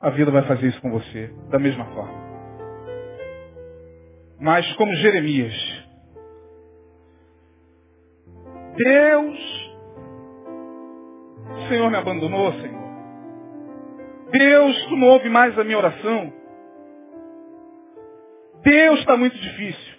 A 0.00 0.10
vida 0.10 0.30
vai 0.30 0.46
fazer 0.46 0.68
isso 0.68 0.80
com 0.80 0.90
você 0.90 1.34
da 1.50 1.58
mesma 1.58 1.84
forma 1.86 2.28
mas 4.40 4.70
como 4.74 4.94
Jeremias. 4.94 5.54
Deus, 8.76 9.72
o 11.56 11.68
Senhor 11.68 11.90
me 11.90 11.96
abandonou, 11.96 12.52
Senhor. 12.52 12.88
Deus, 14.30 14.86
tu 14.86 14.96
não 14.96 15.08
ouve 15.08 15.28
mais 15.28 15.58
a 15.58 15.64
minha 15.64 15.78
oração. 15.78 16.32
Deus 18.62 19.00
está 19.00 19.16
muito 19.16 19.36
difícil. 19.36 19.98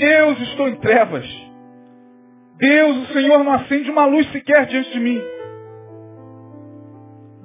Deus, 0.00 0.40
estou 0.42 0.68
em 0.68 0.76
trevas. 0.76 1.26
Deus, 2.56 2.96
o 3.08 3.12
Senhor 3.12 3.42
não 3.42 3.52
acende 3.52 3.90
uma 3.90 4.06
luz 4.06 4.30
sequer 4.30 4.66
diante 4.66 4.92
de 4.92 5.00
mim. 5.00 5.20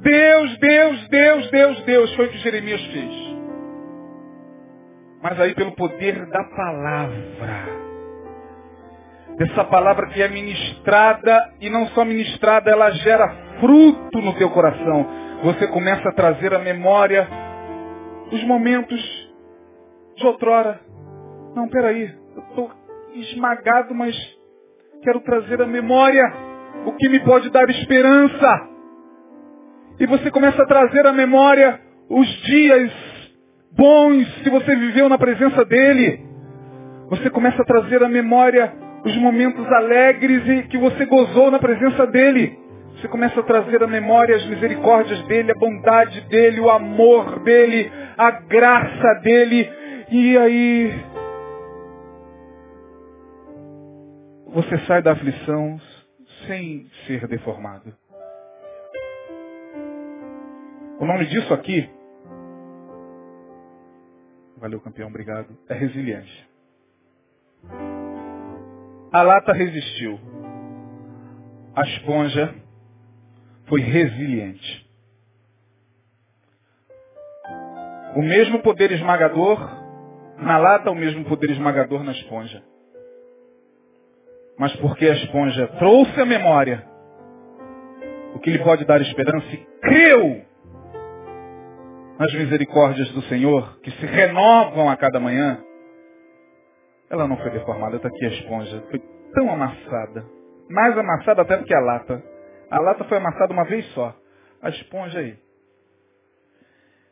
Deus, 0.01 0.57
Deus, 0.59 1.07
Deus, 1.09 1.51
Deus, 1.51 1.83
Deus. 1.83 2.15
Foi 2.15 2.25
o 2.25 2.29
que 2.29 2.37
Jeremias 2.39 2.81
fez. 2.87 3.29
Mas 5.21 5.39
aí 5.39 5.53
pelo 5.53 5.75
poder 5.75 6.25
da 6.27 6.43
palavra. 6.45 7.79
Dessa 9.37 9.63
palavra 9.65 10.07
que 10.07 10.21
é 10.21 10.27
ministrada 10.27 11.53
e 11.61 11.69
não 11.69 11.87
só 11.87 12.03
ministrada, 12.03 12.69
ela 12.71 12.89
gera 12.91 13.27
fruto 13.59 14.19
no 14.21 14.33
teu 14.33 14.49
coração. 14.49 15.05
Você 15.43 15.67
começa 15.67 16.09
a 16.09 16.13
trazer 16.13 16.53
à 16.53 16.59
memória 16.59 17.27
os 18.31 18.43
momentos 18.43 18.99
de 20.15 20.25
outrora. 20.25 20.79
Não, 21.55 21.67
peraí, 21.69 22.13
eu 22.35 22.43
estou 22.43 22.71
esmagado, 23.13 23.95
mas 23.95 24.15
quero 25.01 25.21
trazer 25.21 25.61
à 25.61 25.65
memória 25.65 26.23
o 26.85 26.91
que 26.93 27.09
me 27.09 27.19
pode 27.21 27.49
dar 27.49 27.69
esperança. 27.69 28.69
E 29.99 30.05
você 30.05 30.31
começa 30.31 30.63
a 30.63 30.65
trazer 30.65 31.05
à 31.05 31.11
memória 31.11 31.79
os 32.09 32.27
dias 32.43 32.91
bons 33.73 34.25
que 34.41 34.49
você 34.49 34.75
viveu 34.75 35.09
na 35.09 35.17
presença 35.17 35.65
dele. 35.65 36.25
Você 37.09 37.29
começa 37.29 37.61
a 37.61 37.65
trazer 37.65 38.01
à 38.03 38.07
memória 38.07 38.73
os 39.03 39.15
momentos 39.17 39.65
alegres 39.67 40.47
e 40.47 40.67
que 40.67 40.77
você 40.77 41.05
gozou 41.05 41.51
na 41.51 41.59
presença 41.59 42.07
dele. 42.07 42.57
Você 42.95 43.07
começa 43.07 43.39
a 43.39 43.43
trazer 43.43 43.83
à 43.83 43.87
memória 43.87 44.35
as 44.35 44.45
misericórdias 44.45 45.21
dele, 45.23 45.51
a 45.51 45.59
bondade 45.59 46.21
dele, 46.21 46.59
o 46.59 46.69
amor 46.69 47.39
dele, 47.39 47.91
a 48.17 48.31
graça 48.31 49.13
dele. 49.21 49.69
E 50.11 50.37
aí 50.37 51.05
você 54.47 54.77
sai 54.79 55.01
da 55.01 55.11
aflição 55.11 55.79
sem 56.47 56.87
ser 57.05 57.27
deformado. 57.27 57.93
O 60.99 61.05
nome 61.05 61.27
disso 61.27 61.53
aqui, 61.53 61.89
valeu 64.57 64.81
campeão, 64.81 65.07
obrigado, 65.07 65.57
é 65.69 65.73
resiliência. 65.73 66.45
A 69.09 69.21
lata 69.21 69.53
resistiu. 69.53 70.19
A 71.73 71.83
esponja 71.83 72.53
foi 73.67 73.79
resiliente. 73.79 74.89
O 78.17 78.21
mesmo 78.21 78.61
poder 78.61 78.91
esmagador 78.91 79.57
na 80.37 80.57
lata, 80.57 80.91
o 80.91 80.95
mesmo 80.95 81.23
poder 81.23 81.51
esmagador 81.51 82.03
na 82.03 82.11
esponja. 82.11 82.61
Mas 84.57 84.75
porque 84.75 85.05
a 85.05 85.13
esponja 85.13 85.65
trouxe 85.79 86.19
a 86.19 86.25
memória, 86.25 86.85
o 88.35 88.39
que 88.39 88.51
lhe 88.51 88.61
pode 88.61 88.83
dar 88.83 88.99
esperança 88.99 89.47
e 89.47 89.65
creu 89.79 90.48
nas 92.19 92.33
misericórdias 92.33 93.09
do 93.11 93.21
Senhor, 93.23 93.79
que 93.79 93.89
se 93.91 94.05
renovam 94.05 94.89
a 94.89 94.97
cada 94.97 95.21
manhã, 95.21 95.63
ela 97.09 97.25
não 97.27 97.37
foi 97.37 97.49
deformada, 97.51 97.95
está 97.95 98.09
aqui 98.09 98.25
a 98.25 98.29
esponja. 98.29 98.83
Foi 98.91 99.01
tão 99.33 99.49
amassada. 99.49 100.25
Mais 100.69 100.97
amassada 100.97 101.41
até 101.41 101.55
do 101.57 101.63
que 101.63 101.73
a 101.73 101.79
lata. 101.79 102.21
A 102.69 102.79
lata 102.81 103.05
foi 103.05 103.17
amassada 103.17 103.53
uma 103.53 103.63
vez 103.63 103.85
só. 103.93 104.13
A 104.61 104.69
esponja 104.69 105.19
aí. 105.19 105.37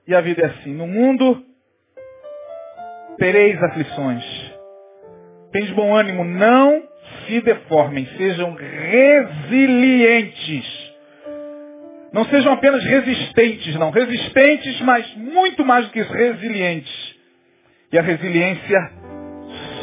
E 0.06 0.14
a 0.14 0.20
vida 0.22 0.42
é 0.44 0.46
assim. 0.48 0.74
No 0.74 0.86
mundo 0.86 1.42
tereis 3.18 3.64
aflições. 3.64 4.24
Tens 5.52 5.72
bom 5.72 5.96
ânimo, 5.96 6.26
não 6.26 6.84
se 7.26 7.42
deformem, 7.42 8.06
sejam 8.18 8.54
resilientes. 8.54 9.28
Não 12.14 12.26
sejam 12.26 12.54
apenas 12.54 12.84
resistentes, 12.84 13.76
não. 13.76 13.92
Resistentes, 13.92 14.80
mas 14.82 15.16
muito 15.16 15.66
mais 15.66 15.86
do 15.86 15.92
que 15.92 16.00
isso, 16.00 16.14
resilientes. 16.14 17.16
E 17.92 17.98
a 17.98 18.02
resiliência 18.02 18.92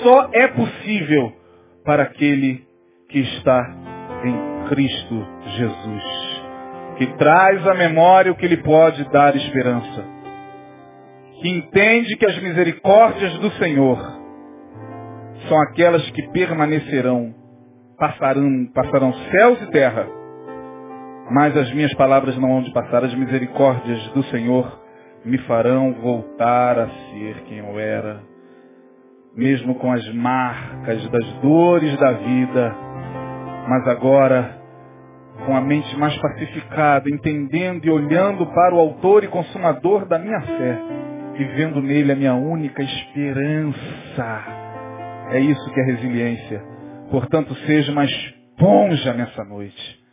só 0.03 0.31
é 0.33 0.49
possível 0.49 1.33
para 1.85 2.05
aquele 2.05 2.66
que 3.09 3.18
está 3.18 3.77
em 4.25 4.68
Cristo 4.68 5.27
Jesus. 5.57 6.43
Que 6.99 7.07
traz 7.18 7.66
à 7.66 7.75
memória 7.75 8.33
o 8.33 8.37
que 8.37 8.47
lhe 8.47 8.59
pode 8.59 9.05
dar 9.11 9.35
esperança. 9.37 10.05
Que 11.41 11.49
entende 11.49 12.16
que 12.16 12.27
as 12.27 12.39
misericórdias 12.41 13.35
do 13.39 13.51
Senhor 13.53 13.99
são 15.49 15.61
aquelas 15.61 16.09
que 16.11 16.22
permanecerão, 16.29 17.35
passarão, 17.99 18.66
passarão 18.72 19.12
céus 19.31 19.61
e 19.62 19.66
terra 19.70 20.24
mas 21.31 21.57
as 21.57 21.72
minhas 21.72 21.93
palavras 21.95 22.37
não 22.37 22.49
vão 22.49 22.62
de 22.62 22.72
passar, 22.72 23.05
as 23.05 23.14
misericórdias 23.14 24.09
do 24.09 24.22
Senhor 24.25 24.81
me 25.25 25.39
farão 25.39 25.95
voltar 25.95 26.79
a 26.79 26.89
ser 26.89 27.45
quem 27.47 27.59
eu 27.59 27.79
era, 27.79 28.20
mesmo 29.35 29.75
com 29.77 29.91
as 29.91 30.07
marcas 30.14 31.09
das 31.11 31.33
dores 31.41 31.99
da 31.99 32.12
vida, 32.12 32.77
mas 33.68 33.89
agora 33.89 34.62
com 35.47 35.57
a 35.57 35.61
mente 35.61 35.97
mais 35.97 36.16
pacificada, 36.18 37.09
entendendo 37.11 37.85
e 37.87 37.91
olhando 37.91 38.47
para 38.47 38.75
o 38.75 38.79
autor 38.79 39.25
e 39.25 39.29
consumador 39.29 40.07
da 40.07 40.18
minha 40.18 40.41
fé, 40.41 40.79
e 41.37 41.45
vendo 41.57 41.83
nele 41.83 42.12
a 42.12 42.16
minha 42.16 42.35
única 42.35 42.83
esperança. 42.83 44.45
É 45.31 45.41
isso 45.41 45.72
que 45.72 45.81
é 45.81 45.85
resiliência. 45.85 46.62
Portanto, 47.11 47.55
seja 47.66 47.91
uma 47.91 48.05
esponja 48.05 49.14
nessa 49.14 49.43
noite 49.45 50.04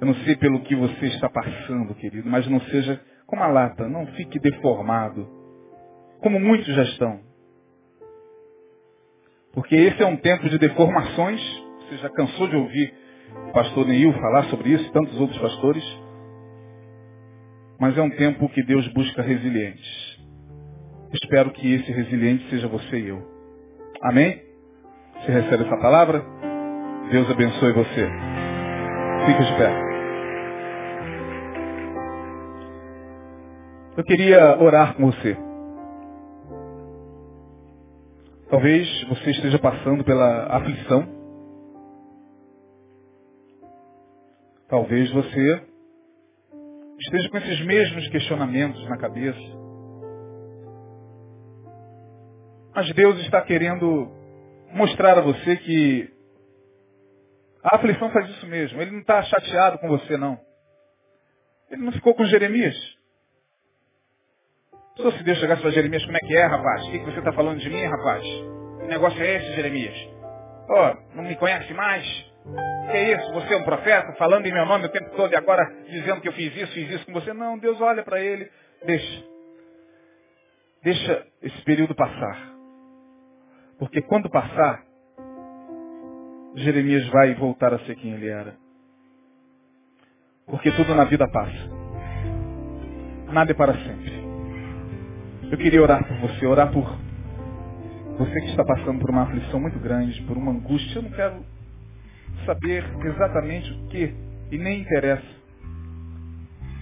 eu 0.00 0.06
não 0.06 0.14
sei 0.16 0.36
pelo 0.36 0.60
que 0.60 0.74
você 0.74 1.06
está 1.06 1.28
passando, 1.28 1.94
querido, 1.94 2.28
mas 2.28 2.46
não 2.48 2.60
seja 2.62 3.00
como 3.26 3.42
a 3.42 3.48
lata, 3.48 3.88
não 3.88 4.06
fique 4.08 4.38
deformado, 4.38 5.28
como 6.20 6.38
muitos 6.38 6.66
já 6.74 6.82
estão. 6.82 7.20
Porque 9.52 9.74
esse 9.76 10.02
é 10.02 10.06
um 10.06 10.16
tempo 10.16 10.48
de 10.48 10.58
deformações. 10.58 11.40
Você 11.80 11.96
já 11.98 12.10
cansou 12.10 12.48
de 12.48 12.56
ouvir 12.56 12.92
o 13.48 13.52
pastor 13.52 13.86
Neil 13.86 14.12
falar 14.14 14.44
sobre 14.44 14.70
isso, 14.70 14.84
e 14.84 14.92
tantos 14.92 15.18
outros 15.20 15.40
pastores. 15.40 15.84
Mas 17.78 17.96
é 17.96 18.02
um 18.02 18.10
tempo 18.10 18.48
que 18.48 18.62
Deus 18.62 18.86
busca 18.88 19.22
resilientes. 19.22 20.18
Espero 21.12 21.50
que 21.52 21.72
esse 21.72 21.92
resiliente 21.92 22.48
seja 22.50 22.66
você 22.66 22.98
e 22.98 23.08
eu. 23.08 23.22
Amém? 24.02 24.42
Você 25.20 25.32
recebe 25.32 25.64
essa 25.64 25.76
palavra? 25.76 26.24
Deus 27.10 27.30
abençoe 27.30 27.72
você. 27.72 28.33
Fique 29.26 29.42
de 29.42 29.56
pé. 29.56 29.70
Eu 33.96 34.04
queria 34.04 34.62
orar 34.62 34.94
com 34.96 35.10
você. 35.10 35.34
Talvez 38.50 38.86
você 39.08 39.30
esteja 39.30 39.58
passando 39.58 40.04
pela 40.04 40.46
aflição. 40.54 41.08
Talvez 44.68 45.10
você 45.12 45.62
esteja 46.98 47.30
com 47.30 47.38
esses 47.38 47.64
mesmos 47.64 48.06
questionamentos 48.08 48.86
na 48.90 48.98
cabeça. 48.98 49.40
Mas 52.74 52.92
Deus 52.94 53.18
está 53.20 53.40
querendo 53.40 54.06
mostrar 54.74 55.16
a 55.16 55.22
você 55.22 55.56
que 55.56 56.13
a 57.64 57.76
aflição 57.76 58.10
faz 58.10 58.28
isso 58.28 58.46
mesmo. 58.46 58.80
Ele 58.80 58.90
não 58.90 59.00
está 59.00 59.22
chateado 59.22 59.78
com 59.78 59.88
você, 59.88 60.18
não. 60.18 60.38
Ele 61.70 61.82
não 61.82 61.92
ficou 61.92 62.14
com 62.14 62.24
Jeremias. 62.26 62.76
Só 64.98 65.10
se 65.10 65.24
Deus 65.24 65.38
chegasse 65.38 65.62
para 65.62 65.70
Jeremias, 65.70 66.04
como 66.04 66.16
é 66.16 66.20
que 66.20 66.36
é, 66.36 66.44
rapaz? 66.44 66.86
O 66.86 66.90
que, 66.90 66.98
que 66.98 67.04
você 67.06 67.18
está 67.18 67.32
falando 67.32 67.58
de 67.58 67.70
mim, 67.70 67.84
rapaz? 67.84 68.22
Que 68.22 68.86
negócio 68.86 69.20
é 69.20 69.36
esse, 69.36 69.54
Jeremias? 69.54 69.94
Oh, 70.68 71.16
não 71.16 71.24
me 71.24 71.34
conhece 71.36 71.72
mais? 71.72 72.06
Que 72.90 72.96
é 72.96 73.14
isso? 73.14 73.32
Você 73.32 73.54
é 73.54 73.56
um 73.56 73.64
profeta 73.64 74.12
falando 74.18 74.46
em 74.46 74.52
meu 74.52 74.66
nome 74.66 74.84
o 74.84 74.90
tempo 74.90 75.10
todo 75.16 75.32
e 75.32 75.36
agora 75.36 75.64
dizendo 75.88 76.20
que 76.20 76.28
eu 76.28 76.32
fiz 76.34 76.54
isso, 76.54 76.72
fiz 76.72 76.90
isso 76.90 77.06
com 77.06 77.12
você? 77.12 77.32
Não, 77.32 77.58
Deus 77.58 77.80
olha 77.80 78.04
para 78.04 78.20
ele, 78.20 78.48
deixa. 78.84 79.24
Deixa 80.82 81.26
esse 81.42 81.62
período 81.62 81.94
passar. 81.94 82.54
Porque 83.78 84.02
quando 84.02 84.30
passar, 84.30 84.84
Jeremias 86.54 87.06
vai 87.08 87.34
voltar 87.34 87.74
a 87.74 87.78
ser 87.80 87.96
quem 87.96 88.12
ele 88.12 88.28
era. 88.28 88.54
Porque 90.46 90.70
tudo 90.72 90.94
na 90.94 91.04
vida 91.04 91.26
passa. 91.28 91.70
Nada 93.32 93.50
é 93.50 93.54
para 93.54 93.74
sempre. 93.74 94.12
Eu 95.50 95.58
queria 95.58 95.82
orar 95.82 96.06
por 96.06 96.16
você, 96.18 96.46
orar 96.46 96.72
por 96.72 96.84
você 98.18 98.40
que 98.40 98.50
está 98.50 98.64
passando 98.64 99.00
por 99.00 99.10
uma 99.10 99.22
aflição 99.22 99.58
muito 99.58 99.78
grande, 99.78 100.22
por 100.22 100.36
uma 100.36 100.52
angústia. 100.52 100.98
Eu 100.98 101.02
não 101.02 101.10
quero 101.10 101.44
saber 102.46 102.84
exatamente 103.04 103.72
o 103.72 103.88
que 103.88 104.14
e 104.52 104.58
nem 104.58 104.80
interessa. 104.80 105.34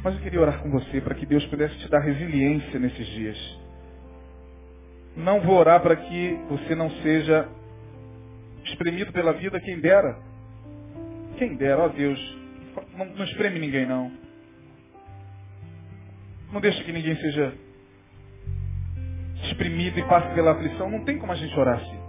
Mas 0.05 0.15
eu 0.17 0.21
queria 0.21 0.41
orar 0.41 0.61
com 0.61 0.71
você 0.71 1.01
para 1.01 1.15
que 1.15 1.25
Deus 1.25 1.47
pudesse 1.47 1.79
te 1.79 1.89
dar 1.89 2.01
resiliência 2.01 2.79
nesses 2.79 3.07
dias. 3.07 3.61
Não 5.17 5.41
vou 5.41 5.57
orar 5.57 5.81
para 5.81 5.97
que 5.97 6.39
você 6.49 6.75
não 6.75 6.91
seja 7.03 7.49
espremido 8.83 9.13
pela 9.13 9.33
vida, 9.33 9.61
quem 9.61 9.79
dera. 9.79 10.19
Quem 11.39 11.57
dera, 11.57 11.85
ó 11.85 11.89
Deus. 11.89 12.19
Não, 12.97 13.05
não 13.05 13.25
espreme 13.25 13.61
ninguém 13.61 13.87
não. 13.87 14.11
Não 16.53 16.61
deixe 16.61 16.83
que 16.85 16.93
ninguém 16.93 17.17
seja 17.17 17.55
exprimido 19.45 19.99
e 19.99 20.03
passe 20.05 20.35
pela 20.35 20.53
aflição. 20.53 20.91
Não 20.91 21.05
tem 21.05 21.19
como 21.19 21.33
a 21.33 21.37
gente 21.37 21.59
orar 21.59 21.77
assim. 21.77 22.03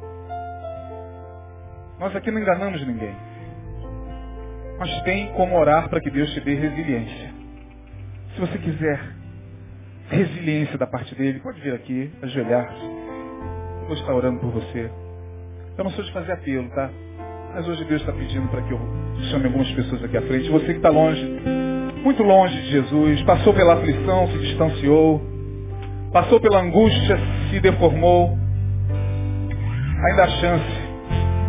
Nós 1.99 2.15
aqui 2.15 2.31
não 2.31 2.41
enganamos 2.41 2.85
ninguém. 2.85 3.15
Mas 4.79 5.01
tem 5.03 5.31
como 5.33 5.55
orar 5.55 5.87
para 5.89 6.01
que 6.01 6.09
Deus 6.09 6.33
te 6.33 6.41
dê 6.41 6.55
resiliência. 6.55 7.33
Se 8.33 8.41
você 8.41 8.57
quiser 8.57 8.99
resiliência 10.09 10.77
da 10.77 10.87
parte 10.87 11.13
dele, 11.15 11.39
pode 11.39 11.61
vir 11.61 11.73
aqui, 11.73 12.11
ajoelhar-se. 12.21 12.83
Eu 12.83 13.87
vou 13.87 13.95
estar 13.95 14.13
orando 14.13 14.39
por 14.39 14.51
você. 14.51 15.02
Eu 15.75 15.83
não 15.85 15.91
sou 15.91 16.03
de 16.03 16.11
fazer 16.11 16.33
apelo, 16.33 16.69
tá? 16.69 16.87
Mas 17.55 17.67
hoje 17.67 17.83
Deus 17.85 18.01
está 18.01 18.13
pedindo 18.13 18.47
para 18.49 18.61
que 18.61 18.71
eu 18.71 18.79
chame 19.31 19.45
algumas 19.45 19.71
pessoas 19.71 20.03
aqui 20.03 20.15
à 20.17 20.21
frente. 20.21 20.47
Você 20.49 20.65
que 20.67 20.73
está 20.73 20.89
longe, 20.89 21.25
muito 22.03 22.21
longe 22.21 22.61
de 22.61 22.69
Jesus, 22.69 23.23
passou 23.23 23.55
pela 23.55 23.73
aflição, 23.73 24.27
se 24.27 24.37
distanciou, 24.37 25.19
passou 26.11 26.39
pela 26.39 26.61
angústia, 26.61 27.17
se 27.49 27.59
deformou. 27.59 28.37
Ainda 30.09 30.23
há 30.25 30.27
chance 30.27 30.83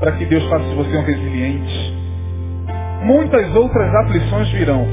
para 0.01 0.13
que 0.13 0.25
Deus 0.25 0.43
faça 0.49 0.65
de 0.65 0.75
você 0.75 0.97
um 0.97 1.03
resiliente. 1.05 1.95
Muitas 3.03 3.55
outras 3.55 3.95
aflições 3.95 4.49
virão. 4.53 4.87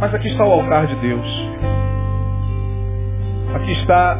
Mas 0.00 0.12
aqui 0.14 0.26
está 0.26 0.44
o 0.44 0.50
altar 0.50 0.86
de 0.88 0.96
Deus. 0.96 1.50
Aqui 3.54 3.72
está 3.72 4.18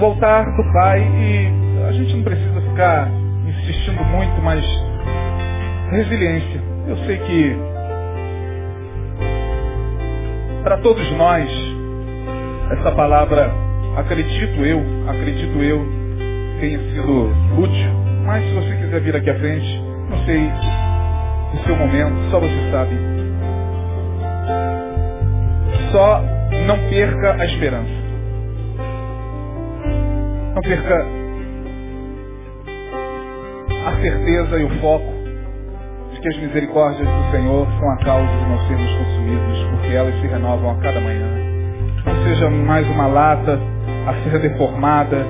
o 0.00 0.04
altar 0.04 0.44
do 0.54 0.72
Pai 0.72 1.00
e 1.00 1.63
a 1.86 1.92
gente 1.92 2.14
não 2.16 2.22
precisa 2.22 2.60
ficar 2.60 3.08
insistindo 3.46 4.04
muito, 4.04 4.42
mas 4.42 4.64
resiliência. 5.90 6.60
Eu 6.86 6.96
sei 6.98 7.18
que 7.18 7.56
para 10.62 10.78
todos 10.78 11.10
nós 11.12 11.50
essa 12.72 12.92
palavra, 12.92 13.50
acredito 13.96 14.64
eu, 14.64 14.82
acredito 15.08 15.62
eu, 15.62 15.86
tenha 16.60 16.78
sido 16.78 17.30
útil 17.58 18.04
mas 18.24 18.42
se 18.42 18.54
você 18.54 18.76
quiser 18.76 19.00
vir 19.00 19.16
aqui 19.16 19.30
à 19.30 19.34
frente, 19.38 19.82
não 20.08 20.18
sei 20.24 20.50
o 21.52 21.64
seu 21.64 21.76
momento, 21.76 22.30
só 22.30 22.40
você 22.40 22.70
sabe. 22.72 22.96
Só 25.92 26.22
não 26.66 26.78
perca 26.88 27.34
a 27.34 27.44
esperança. 27.44 27.92
Não 30.54 30.62
perca 30.62 31.06
a 33.86 34.00
certeza 34.00 34.58
e 34.58 34.64
o 34.64 34.80
foco 34.80 35.12
de 36.12 36.20
que 36.20 36.28
as 36.28 36.36
misericórdias 36.38 37.08
do 37.08 37.30
Senhor 37.30 37.66
são 37.78 37.90
a 37.90 37.96
causa 37.98 38.26
de 38.26 38.46
não 38.46 38.68
sermos 38.68 38.90
consumidos, 38.96 39.68
porque 39.70 39.94
elas 39.94 40.14
se 40.20 40.26
renovam 40.26 40.70
a 40.70 40.76
cada 40.76 41.00
manhã. 41.00 41.28
Não 42.06 42.24
seja 42.24 42.50
mais 42.50 42.86
uma 42.88 43.06
lata 43.06 43.58
a 44.06 44.30
ser 44.30 44.38
deformada, 44.38 45.24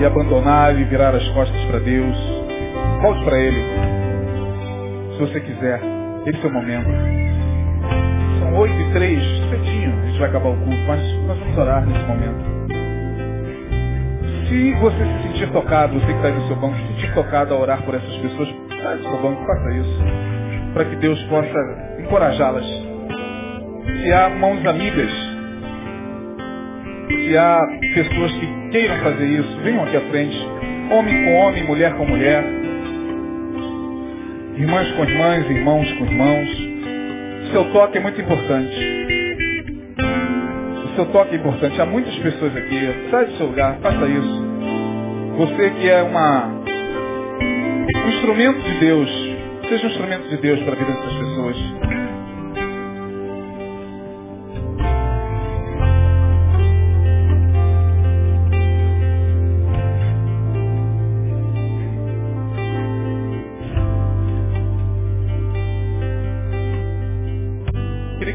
e 0.00 0.04
abandonar 0.04 0.76
e 0.78 0.84
virar 0.84 1.14
as 1.14 1.26
costas 1.28 1.60
para 1.66 1.78
Deus. 1.78 2.16
Volte 3.00 3.24
para 3.24 3.38
Ele. 3.38 3.62
Se 5.12 5.18
você 5.20 5.40
quiser. 5.40 5.80
Esse 6.26 6.44
é 6.44 6.48
o 6.48 6.52
momento. 6.52 6.88
São 8.38 8.54
oito 8.58 8.74
e 8.74 8.92
três, 8.92 9.22
cedinho, 9.50 9.92
a 9.92 10.06
gente 10.06 10.18
vai 10.18 10.28
acabar 10.28 10.50
o 10.50 10.56
culto, 10.56 10.82
mas 10.86 11.00
nós 11.26 11.38
vamos 11.38 11.58
orar 11.58 11.86
nesse 11.86 12.04
momento. 12.06 12.61
Se 14.52 14.74
você 14.74 14.96
se 14.98 15.22
sentir 15.22 15.50
tocado, 15.50 15.94
você 15.94 16.04
que 16.04 16.12
está 16.12 16.28
aí 16.28 16.34
no 16.34 16.46
seu 16.46 16.56
banco, 16.56 16.76
se 16.76 16.86
sentir 16.88 17.14
tocado 17.14 17.54
a 17.54 17.58
orar 17.58 17.82
por 17.84 17.94
essas 17.94 18.16
pessoas, 18.18 18.50
sai 18.82 18.98
do 18.98 19.02
seu 19.02 19.22
banco, 19.22 19.46
faça 19.46 19.72
isso. 19.72 19.98
Para 20.74 20.84
que 20.84 20.96
Deus 20.96 21.22
possa 21.22 21.58
encorajá-las. 21.98 22.66
Se 22.66 24.12
há 24.12 24.28
mãos 24.28 24.62
amigas, 24.66 25.10
se 27.08 27.34
há 27.34 27.60
pessoas 27.94 28.30
que 28.32 28.68
queiram 28.72 28.96
fazer 28.96 29.24
isso, 29.24 29.58
venham 29.62 29.84
aqui 29.84 29.96
à 29.96 30.00
frente. 30.02 30.36
Homem 30.90 31.24
com 31.24 31.34
homem, 31.34 31.64
mulher 31.64 31.94
com 31.94 32.04
mulher. 32.04 32.44
Irmãs 34.58 34.92
com 34.92 35.04
irmãs, 35.04 35.50
irmãos 35.50 35.92
com 35.92 36.04
irmãos. 36.04 36.48
Seu 37.52 37.72
toque 37.72 37.96
é 37.96 38.00
muito 38.02 38.20
importante. 38.20 39.01
Seu 40.94 41.06
toque 41.06 41.34
é 41.34 41.38
importante. 41.38 41.80
Há 41.80 41.86
muitas 41.86 42.14
pessoas 42.18 42.54
aqui. 42.56 43.10
Sai 43.10 43.26
do 43.26 43.36
seu 43.36 43.46
lugar, 43.46 43.78
faça 43.80 44.06
isso. 44.06 44.46
Você 45.36 45.70
que 45.70 45.88
é 45.88 46.02
uma, 46.02 46.46
um 46.46 48.08
instrumento 48.08 48.60
de 48.60 48.78
Deus. 48.80 49.10
Seja 49.68 49.86
um 49.86 49.90
instrumento 49.90 50.28
de 50.28 50.36
Deus 50.36 50.60
para 50.62 50.72
a 50.72 50.76
vida 50.76 50.92
dessas 50.92 51.14
pessoas. 51.14 51.82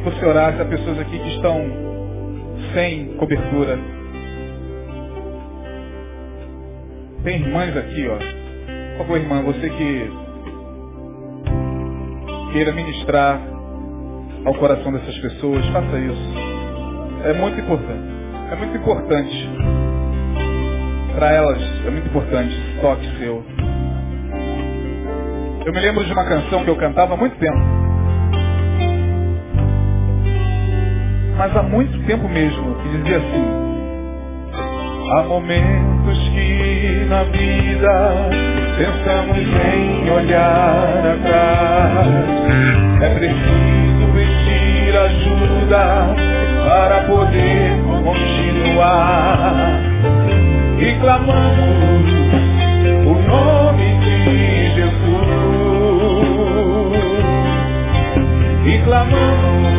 você 0.08 0.26
orasse 0.26 0.62
a 0.62 0.66
pessoas 0.66 1.00
aqui 1.00 1.20
que 1.20 1.36
estão 1.36 1.87
sem 2.78 3.08
cobertura. 3.18 3.80
Tem 7.24 7.42
irmãs 7.42 7.76
aqui, 7.76 8.08
ó. 8.08 8.18
Por 8.18 8.98
favor, 9.00 9.18
irmã, 9.18 9.42
você 9.42 9.68
que 9.68 10.12
queira 12.54 12.72
ministrar 12.74 13.42
ao 14.46 14.54
coração 14.54 14.92
dessas 14.92 15.18
pessoas, 15.18 15.66
faça 15.70 15.98
isso. 15.98 16.34
É 17.24 17.34
muito 17.34 17.60
importante. 17.60 18.08
É 18.52 18.56
muito 18.56 18.78
importante. 18.78 19.50
Para 21.16 21.34
elas, 21.34 21.60
é 21.84 21.90
muito 21.90 22.08
importante 22.08 22.54
esse 22.54 22.80
toque 22.80 23.18
seu. 23.18 23.44
Eu 25.66 25.74
me 25.74 25.80
lembro 25.80 26.06
de 26.06 26.14
uma 26.14 26.26
canção 26.26 26.64
que 26.64 26.70
eu 26.70 26.76
cantava 26.76 27.16
há 27.16 27.18
muito 27.18 27.36
tempo. 27.40 27.77
Mas 31.38 31.56
há 31.56 31.62
muito 31.62 31.98
tempo 32.06 32.28
mesmo, 32.28 32.76
que 32.76 32.90
dizia 32.98 33.18
assim, 33.18 33.46
há 35.12 35.24
momentos 35.24 36.18
que 36.30 37.06
na 37.08 37.24
vida 37.24 38.30
pensamos 38.78 39.38
em 39.38 40.10
olhar 40.10 41.04
atrás. 41.16 42.08
É 43.02 43.10
preciso 43.10 44.08
pedir 44.14 44.98
ajuda 44.98 46.16
para 46.68 47.02
poder 47.02 47.72
continuar. 48.04 49.54
E 50.80 50.92
clamamos 51.00 52.12
o 53.06 53.14
nome 53.28 54.00
de 54.00 54.76
Jesus. 54.76 54.98
E 58.66 58.78
clamamos 58.84 59.77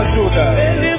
ajuda. 0.00 0.89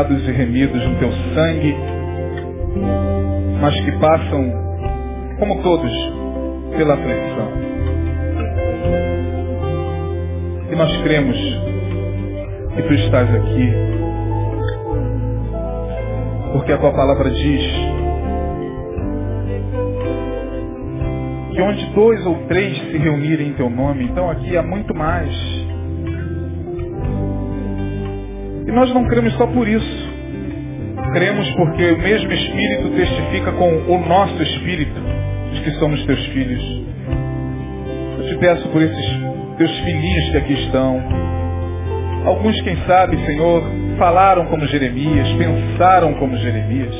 Lavados 0.00 0.26
e 0.26 0.32
remidos 0.32 0.82
no 0.86 0.98
teu 0.98 1.12
sangue, 1.34 1.76
mas 3.60 3.78
que 3.80 3.92
passam, 3.98 4.50
como 5.38 5.62
todos, 5.62 5.92
pela 6.76 6.94
aflição. 6.94 7.48
E 10.70 10.76
nós 10.76 11.02
cremos 11.02 11.36
que 12.74 12.82
tu 12.82 12.94
estás 12.94 13.28
aqui, 13.34 13.72
porque 16.52 16.72
a 16.72 16.78
tua 16.78 16.92
palavra 16.92 17.30
diz 17.30 17.62
que 21.52 21.60
onde 21.60 21.86
dois 21.94 22.24
ou 22.24 22.36
três 22.46 22.78
se 22.90 22.96
reunirem 22.96 23.48
em 23.48 23.52
teu 23.52 23.68
nome, 23.68 24.04
então 24.04 24.30
aqui 24.30 24.56
há 24.56 24.62
muito 24.62 24.94
mais. 24.94 25.59
E 28.70 28.72
nós 28.72 28.94
não 28.94 29.04
cremos 29.08 29.34
só 29.34 29.48
por 29.48 29.66
isso. 29.66 30.08
Cremos 31.12 31.50
porque 31.56 31.90
o 31.90 31.98
mesmo 31.98 32.32
Espírito 32.32 32.90
testifica 32.90 33.50
com 33.50 33.68
o 33.68 34.06
nosso 34.06 34.40
Espírito 34.40 34.94
de 35.52 35.60
que 35.62 35.72
somos 35.72 36.00
teus 36.06 36.24
filhos. 36.26 36.62
Eu 38.16 38.28
te 38.28 38.36
peço 38.36 38.68
por 38.68 38.80
esses 38.80 39.06
teus 39.58 39.76
filhinhos 39.80 40.30
que 40.30 40.36
aqui 40.36 40.52
estão. 40.52 41.02
Alguns, 42.26 42.60
quem 42.60 42.76
sabe, 42.86 43.16
Senhor, 43.26 43.64
falaram 43.98 44.46
como 44.46 44.64
Jeremias, 44.68 45.28
pensaram 45.32 46.14
como 46.14 46.36
Jeremias. 46.36 46.94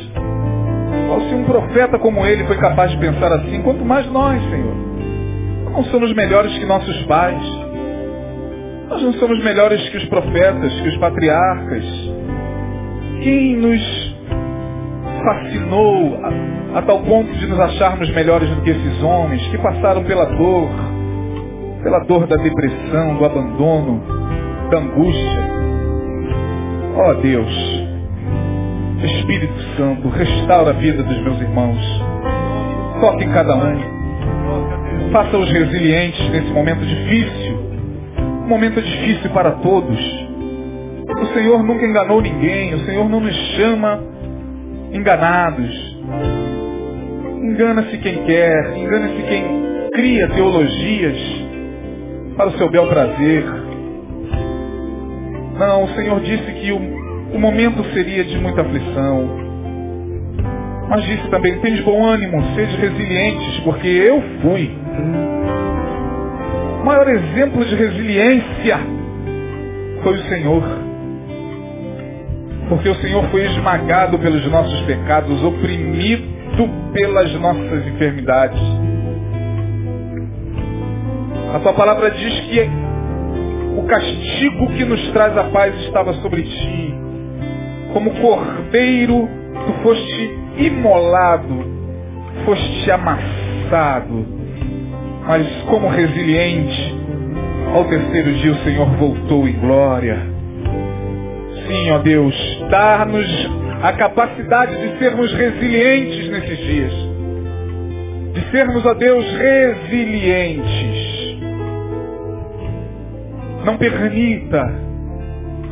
Ou 1.08 1.20
se 1.20 1.34
um 1.36 1.44
profeta 1.44 2.00
como 2.00 2.26
ele 2.26 2.42
foi 2.46 2.56
capaz 2.56 2.90
de 2.90 2.96
pensar 2.96 3.32
assim, 3.34 3.62
quanto 3.62 3.84
mais 3.84 4.10
nós, 4.10 4.42
Senhor. 4.50 4.74
Não 5.70 5.84
somos 5.84 6.12
melhores 6.14 6.52
que 6.58 6.66
nossos 6.66 7.00
pais. 7.04 7.59
Nós 8.90 9.02
não 9.02 9.12
somos 9.12 9.38
melhores 9.44 9.88
que 9.88 9.98
os 9.98 10.04
profetas, 10.06 10.80
que 10.80 10.88
os 10.88 10.96
patriarcas. 10.96 11.84
Quem 13.22 13.56
nos 13.56 14.16
fascinou 15.22 16.18
a, 16.74 16.78
a 16.78 16.82
tal 16.82 16.98
ponto 17.02 17.32
de 17.32 17.46
nos 17.46 17.60
acharmos 17.60 18.10
melhores 18.10 18.50
do 18.50 18.62
que 18.62 18.70
esses 18.70 19.00
homens 19.00 19.46
que 19.46 19.58
passaram 19.58 20.02
pela 20.02 20.24
dor, 20.24 20.68
pela 21.84 22.00
dor 22.00 22.26
da 22.26 22.34
depressão, 22.34 23.16
do 23.16 23.24
abandono, 23.24 24.02
da 24.72 24.78
angústia. 24.78 25.50
Ó 26.96 27.10
oh, 27.10 27.14
Deus, 27.14 27.86
Espírito 29.04 29.60
Santo, 29.76 30.08
restaura 30.08 30.70
a 30.70 30.74
vida 30.74 31.00
dos 31.04 31.22
meus 31.22 31.40
irmãos. 31.40 32.02
Toque 33.00 33.22
em 33.22 33.30
cada 33.30 33.54
um. 33.54 34.00
Faça-os 35.12 35.48
resilientes 35.48 36.28
nesse 36.30 36.50
momento 36.50 36.84
difícil. 36.84 37.49
Momento 38.50 38.82
difícil 38.82 39.30
para 39.30 39.52
todos. 39.52 39.98
O 41.08 41.26
Senhor 41.34 41.62
nunca 41.62 41.86
enganou 41.86 42.20
ninguém. 42.20 42.74
O 42.74 42.84
Senhor 42.84 43.08
não 43.08 43.20
nos 43.20 43.34
chama 43.56 44.02
enganados. 44.92 45.96
Engana-se 47.42 47.96
quem 47.98 48.24
quer. 48.24 48.76
Engana-se 48.76 49.22
quem 49.22 49.88
cria 49.92 50.28
teologias 50.28 51.16
para 52.36 52.48
o 52.48 52.58
seu 52.58 52.68
bel 52.68 52.88
prazer. 52.88 53.44
Não, 55.58 55.84
o 55.84 55.88
Senhor 55.94 56.20
disse 56.20 56.52
que 56.52 56.72
o 56.72 57.00
o 57.32 57.38
momento 57.38 57.84
seria 57.94 58.24
de 58.24 58.36
muita 58.38 58.62
aflição. 58.62 59.38
Mas 60.88 61.04
disse 61.04 61.28
também, 61.28 61.60
tens 61.60 61.80
bom 61.82 62.04
ânimo, 62.04 62.42
sede 62.56 62.76
resilientes, 62.76 63.60
porque 63.60 63.86
eu 63.86 64.20
fui. 64.42 64.70
Maior 66.90 67.08
exemplo 67.08 67.64
de 67.64 67.76
resiliência 67.76 68.80
foi 70.02 70.12
o 70.12 70.22
Senhor. 70.24 70.62
Porque 72.68 72.88
o 72.88 72.94
Senhor 72.96 73.22
foi 73.30 73.44
esmagado 73.44 74.18
pelos 74.18 74.44
nossos 74.50 74.80
pecados, 74.86 75.40
oprimido 75.44 76.68
pelas 76.92 77.32
nossas 77.34 77.86
enfermidades. 77.86 78.60
A 81.54 81.60
tua 81.60 81.72
palavra 81.74 82.10
diz 82.10 82.40
que 82.40 82.68
o 83.78 83.84
castigo 83.84 84.66
que 84.76 84.84
nos 84.84 85.12
traz 85.12 85.38
a 85.38 85.44
paz 85.44 85.72
estava 85.82 86.12
sobre 86.14 86.42
ti 86.42 86.94
como 87.92 88.10
cordeiro, 88.20 89.28
tu 89.64 89.72
foste 89.84 90.38
imolado, 90.58 91.64
foste 92.44 92.90
amassado, 92.90 94.39
mas 95.30 95.46
como 95.68 95.86
resiliente, 95.86 96.92
ao 97.72 97.84
terceiro 97.84 98.32
dia 98.32 98.50
o 98.50 98.64
Senhor 98.64 98.86
voltou 98.96 99.46
em 99.46 99.52
glória. 99.52 100.18
Sim, 101.68 101.90
ó 101.92 101.98
Deus, 101.98 102.34
dá-nos 102.68 103.48
a 103.80 103.92
capacidade 103.92 104.76
de 104.76 104.98
sermos 104.98 105.32
resilientes 105.32 106.30
nesses 106.30 106.58
dias. 106.58 106.92
De 108.34 108.50
sermos, 108.50 108.84
ó 108.84 108.92
Deus, 108.92 109.24
resilientes. 109.36 111.38
Não 113.64 113.76
permita 113.76 114.90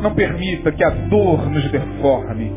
não 0.00 0.14
permita 0.14 0.70
que 0.70 0.84
a 0.84 0.90
dor 0.90 1.50
nos 1.50 1.68
deforme. 1.72 2.52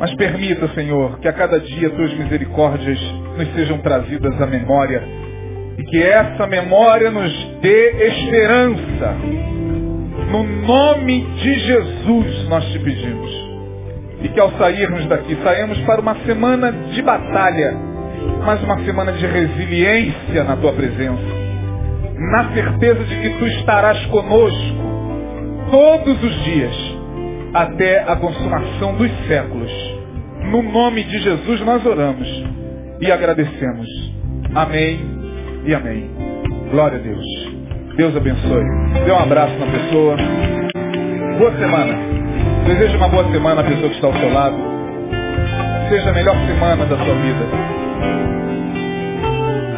Mas 0.00 0.14
permita, 0.14 0.66
Senhor, 0.68 1.18
que 1.18 1.28
a 1.28 1.32
cada 1.34 1.60
dia 1.60 1.90
tuas 1.90 2.10
misericórdias 2.14 2.98
nos 3.36 3.52
sejam 3.54 3.76
trazidas 3.78 4.40
à 4.40 4.46
memória. 4.46 5.02
E 5.76 5.84
que 5.84 6.02
essa 6.02 6.46
memória 6.46 7.10
nos 7.10 7.30
dê 7.60 8.06
esperança. 8.06 9.14
No 10.30 10.42
nome 10.42 11.20
de 11.42 11.54
Jesus 11.54 12.48
nós 12.48 12.64
te 12.72 12.78
pedimos. 12.78 13.30
E 14.22 14.28
que 14.30 14.40
ao 14.40 14.50
sairmos 14.52 15.04
daqui, 15.04 15.36
saímos 15.44 15.78
para 15.80 16.00
uma 16.00 16.16
semana 16.24 16.72
de 16.72 17.02
batalha, 17.02 17.76
mas 18.46 18.62
uma 18.62 18.82
semana 18.84 19.12
de 19.12 19.26
resiliência 19.26 20.44
na 20.44 20.56
tua 20.56 20.72
presença. 20.72 21.40
Na 22.32 22.54
certeza 22.54 23.04
de 23.04 23.16
que 23.20 23.30
tu 23.38 23.46
estarás 23.48 24.02
conosco 24.06 24.80
todos 25.70 26.22
os 26.22 26.44
dias, 26.44 26.89
até 27.52 28.02
a 28.02 28.16
consumação 28.16 28.96
dos 28.96 29.10
séculos. 29.26 29.70
No 30.50 30.62
nome 30.62 31.04
de 31.04 31.18
Jesus 31.18 31.60
nós 31.62 31.84
oramos 31.84 32.28
e 33.00 33.10
agradecemos. 33.10 33.86
Amém 34.54 35.00
e 35.64 35.74
amém. 35.74 36.10
Glória 36.70 36.98
a 36.98 37.02
Deus. 37.02 37.24
Deus 37.96 38.16
abençoe. 38.16 38.64
Dê 39.04 39.12
um 39.12 39.18
abraço 39.18 39.54
na 39.58 39.66
pessoa. 39.66 40.16
Boa 41.38 41.52
semana. 41.58 41.94
Desejo 42.66 42.96
uma 42.96 43.08
boa 43.08 43.30
semana 43.32 43.60
à 43.60 43.64
pessoa 43.64 43.88
que 43.88 43.94
está 43.94 44.06
ao 44.06 44.14
seu 44.14 44.32
lado. 44.32 44.56
Seja 45.88 46.10
a 46.10 46.12
melhor 46.12 46.36
semana 46.46 46.84
da 46.86 46.96
sua 46.96 47.14
vida. 47.14 47.70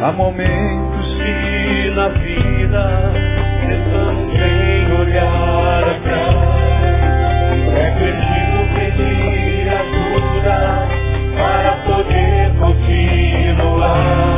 Há 0.03 0.11
momentos 0.11 1.15
que 1.15 1.89
na 1.91 2.07
vida 2.09 3.13
olhar 4.99 5.83
atrás. 5.83 6.32
Continuar. 12.59 14.32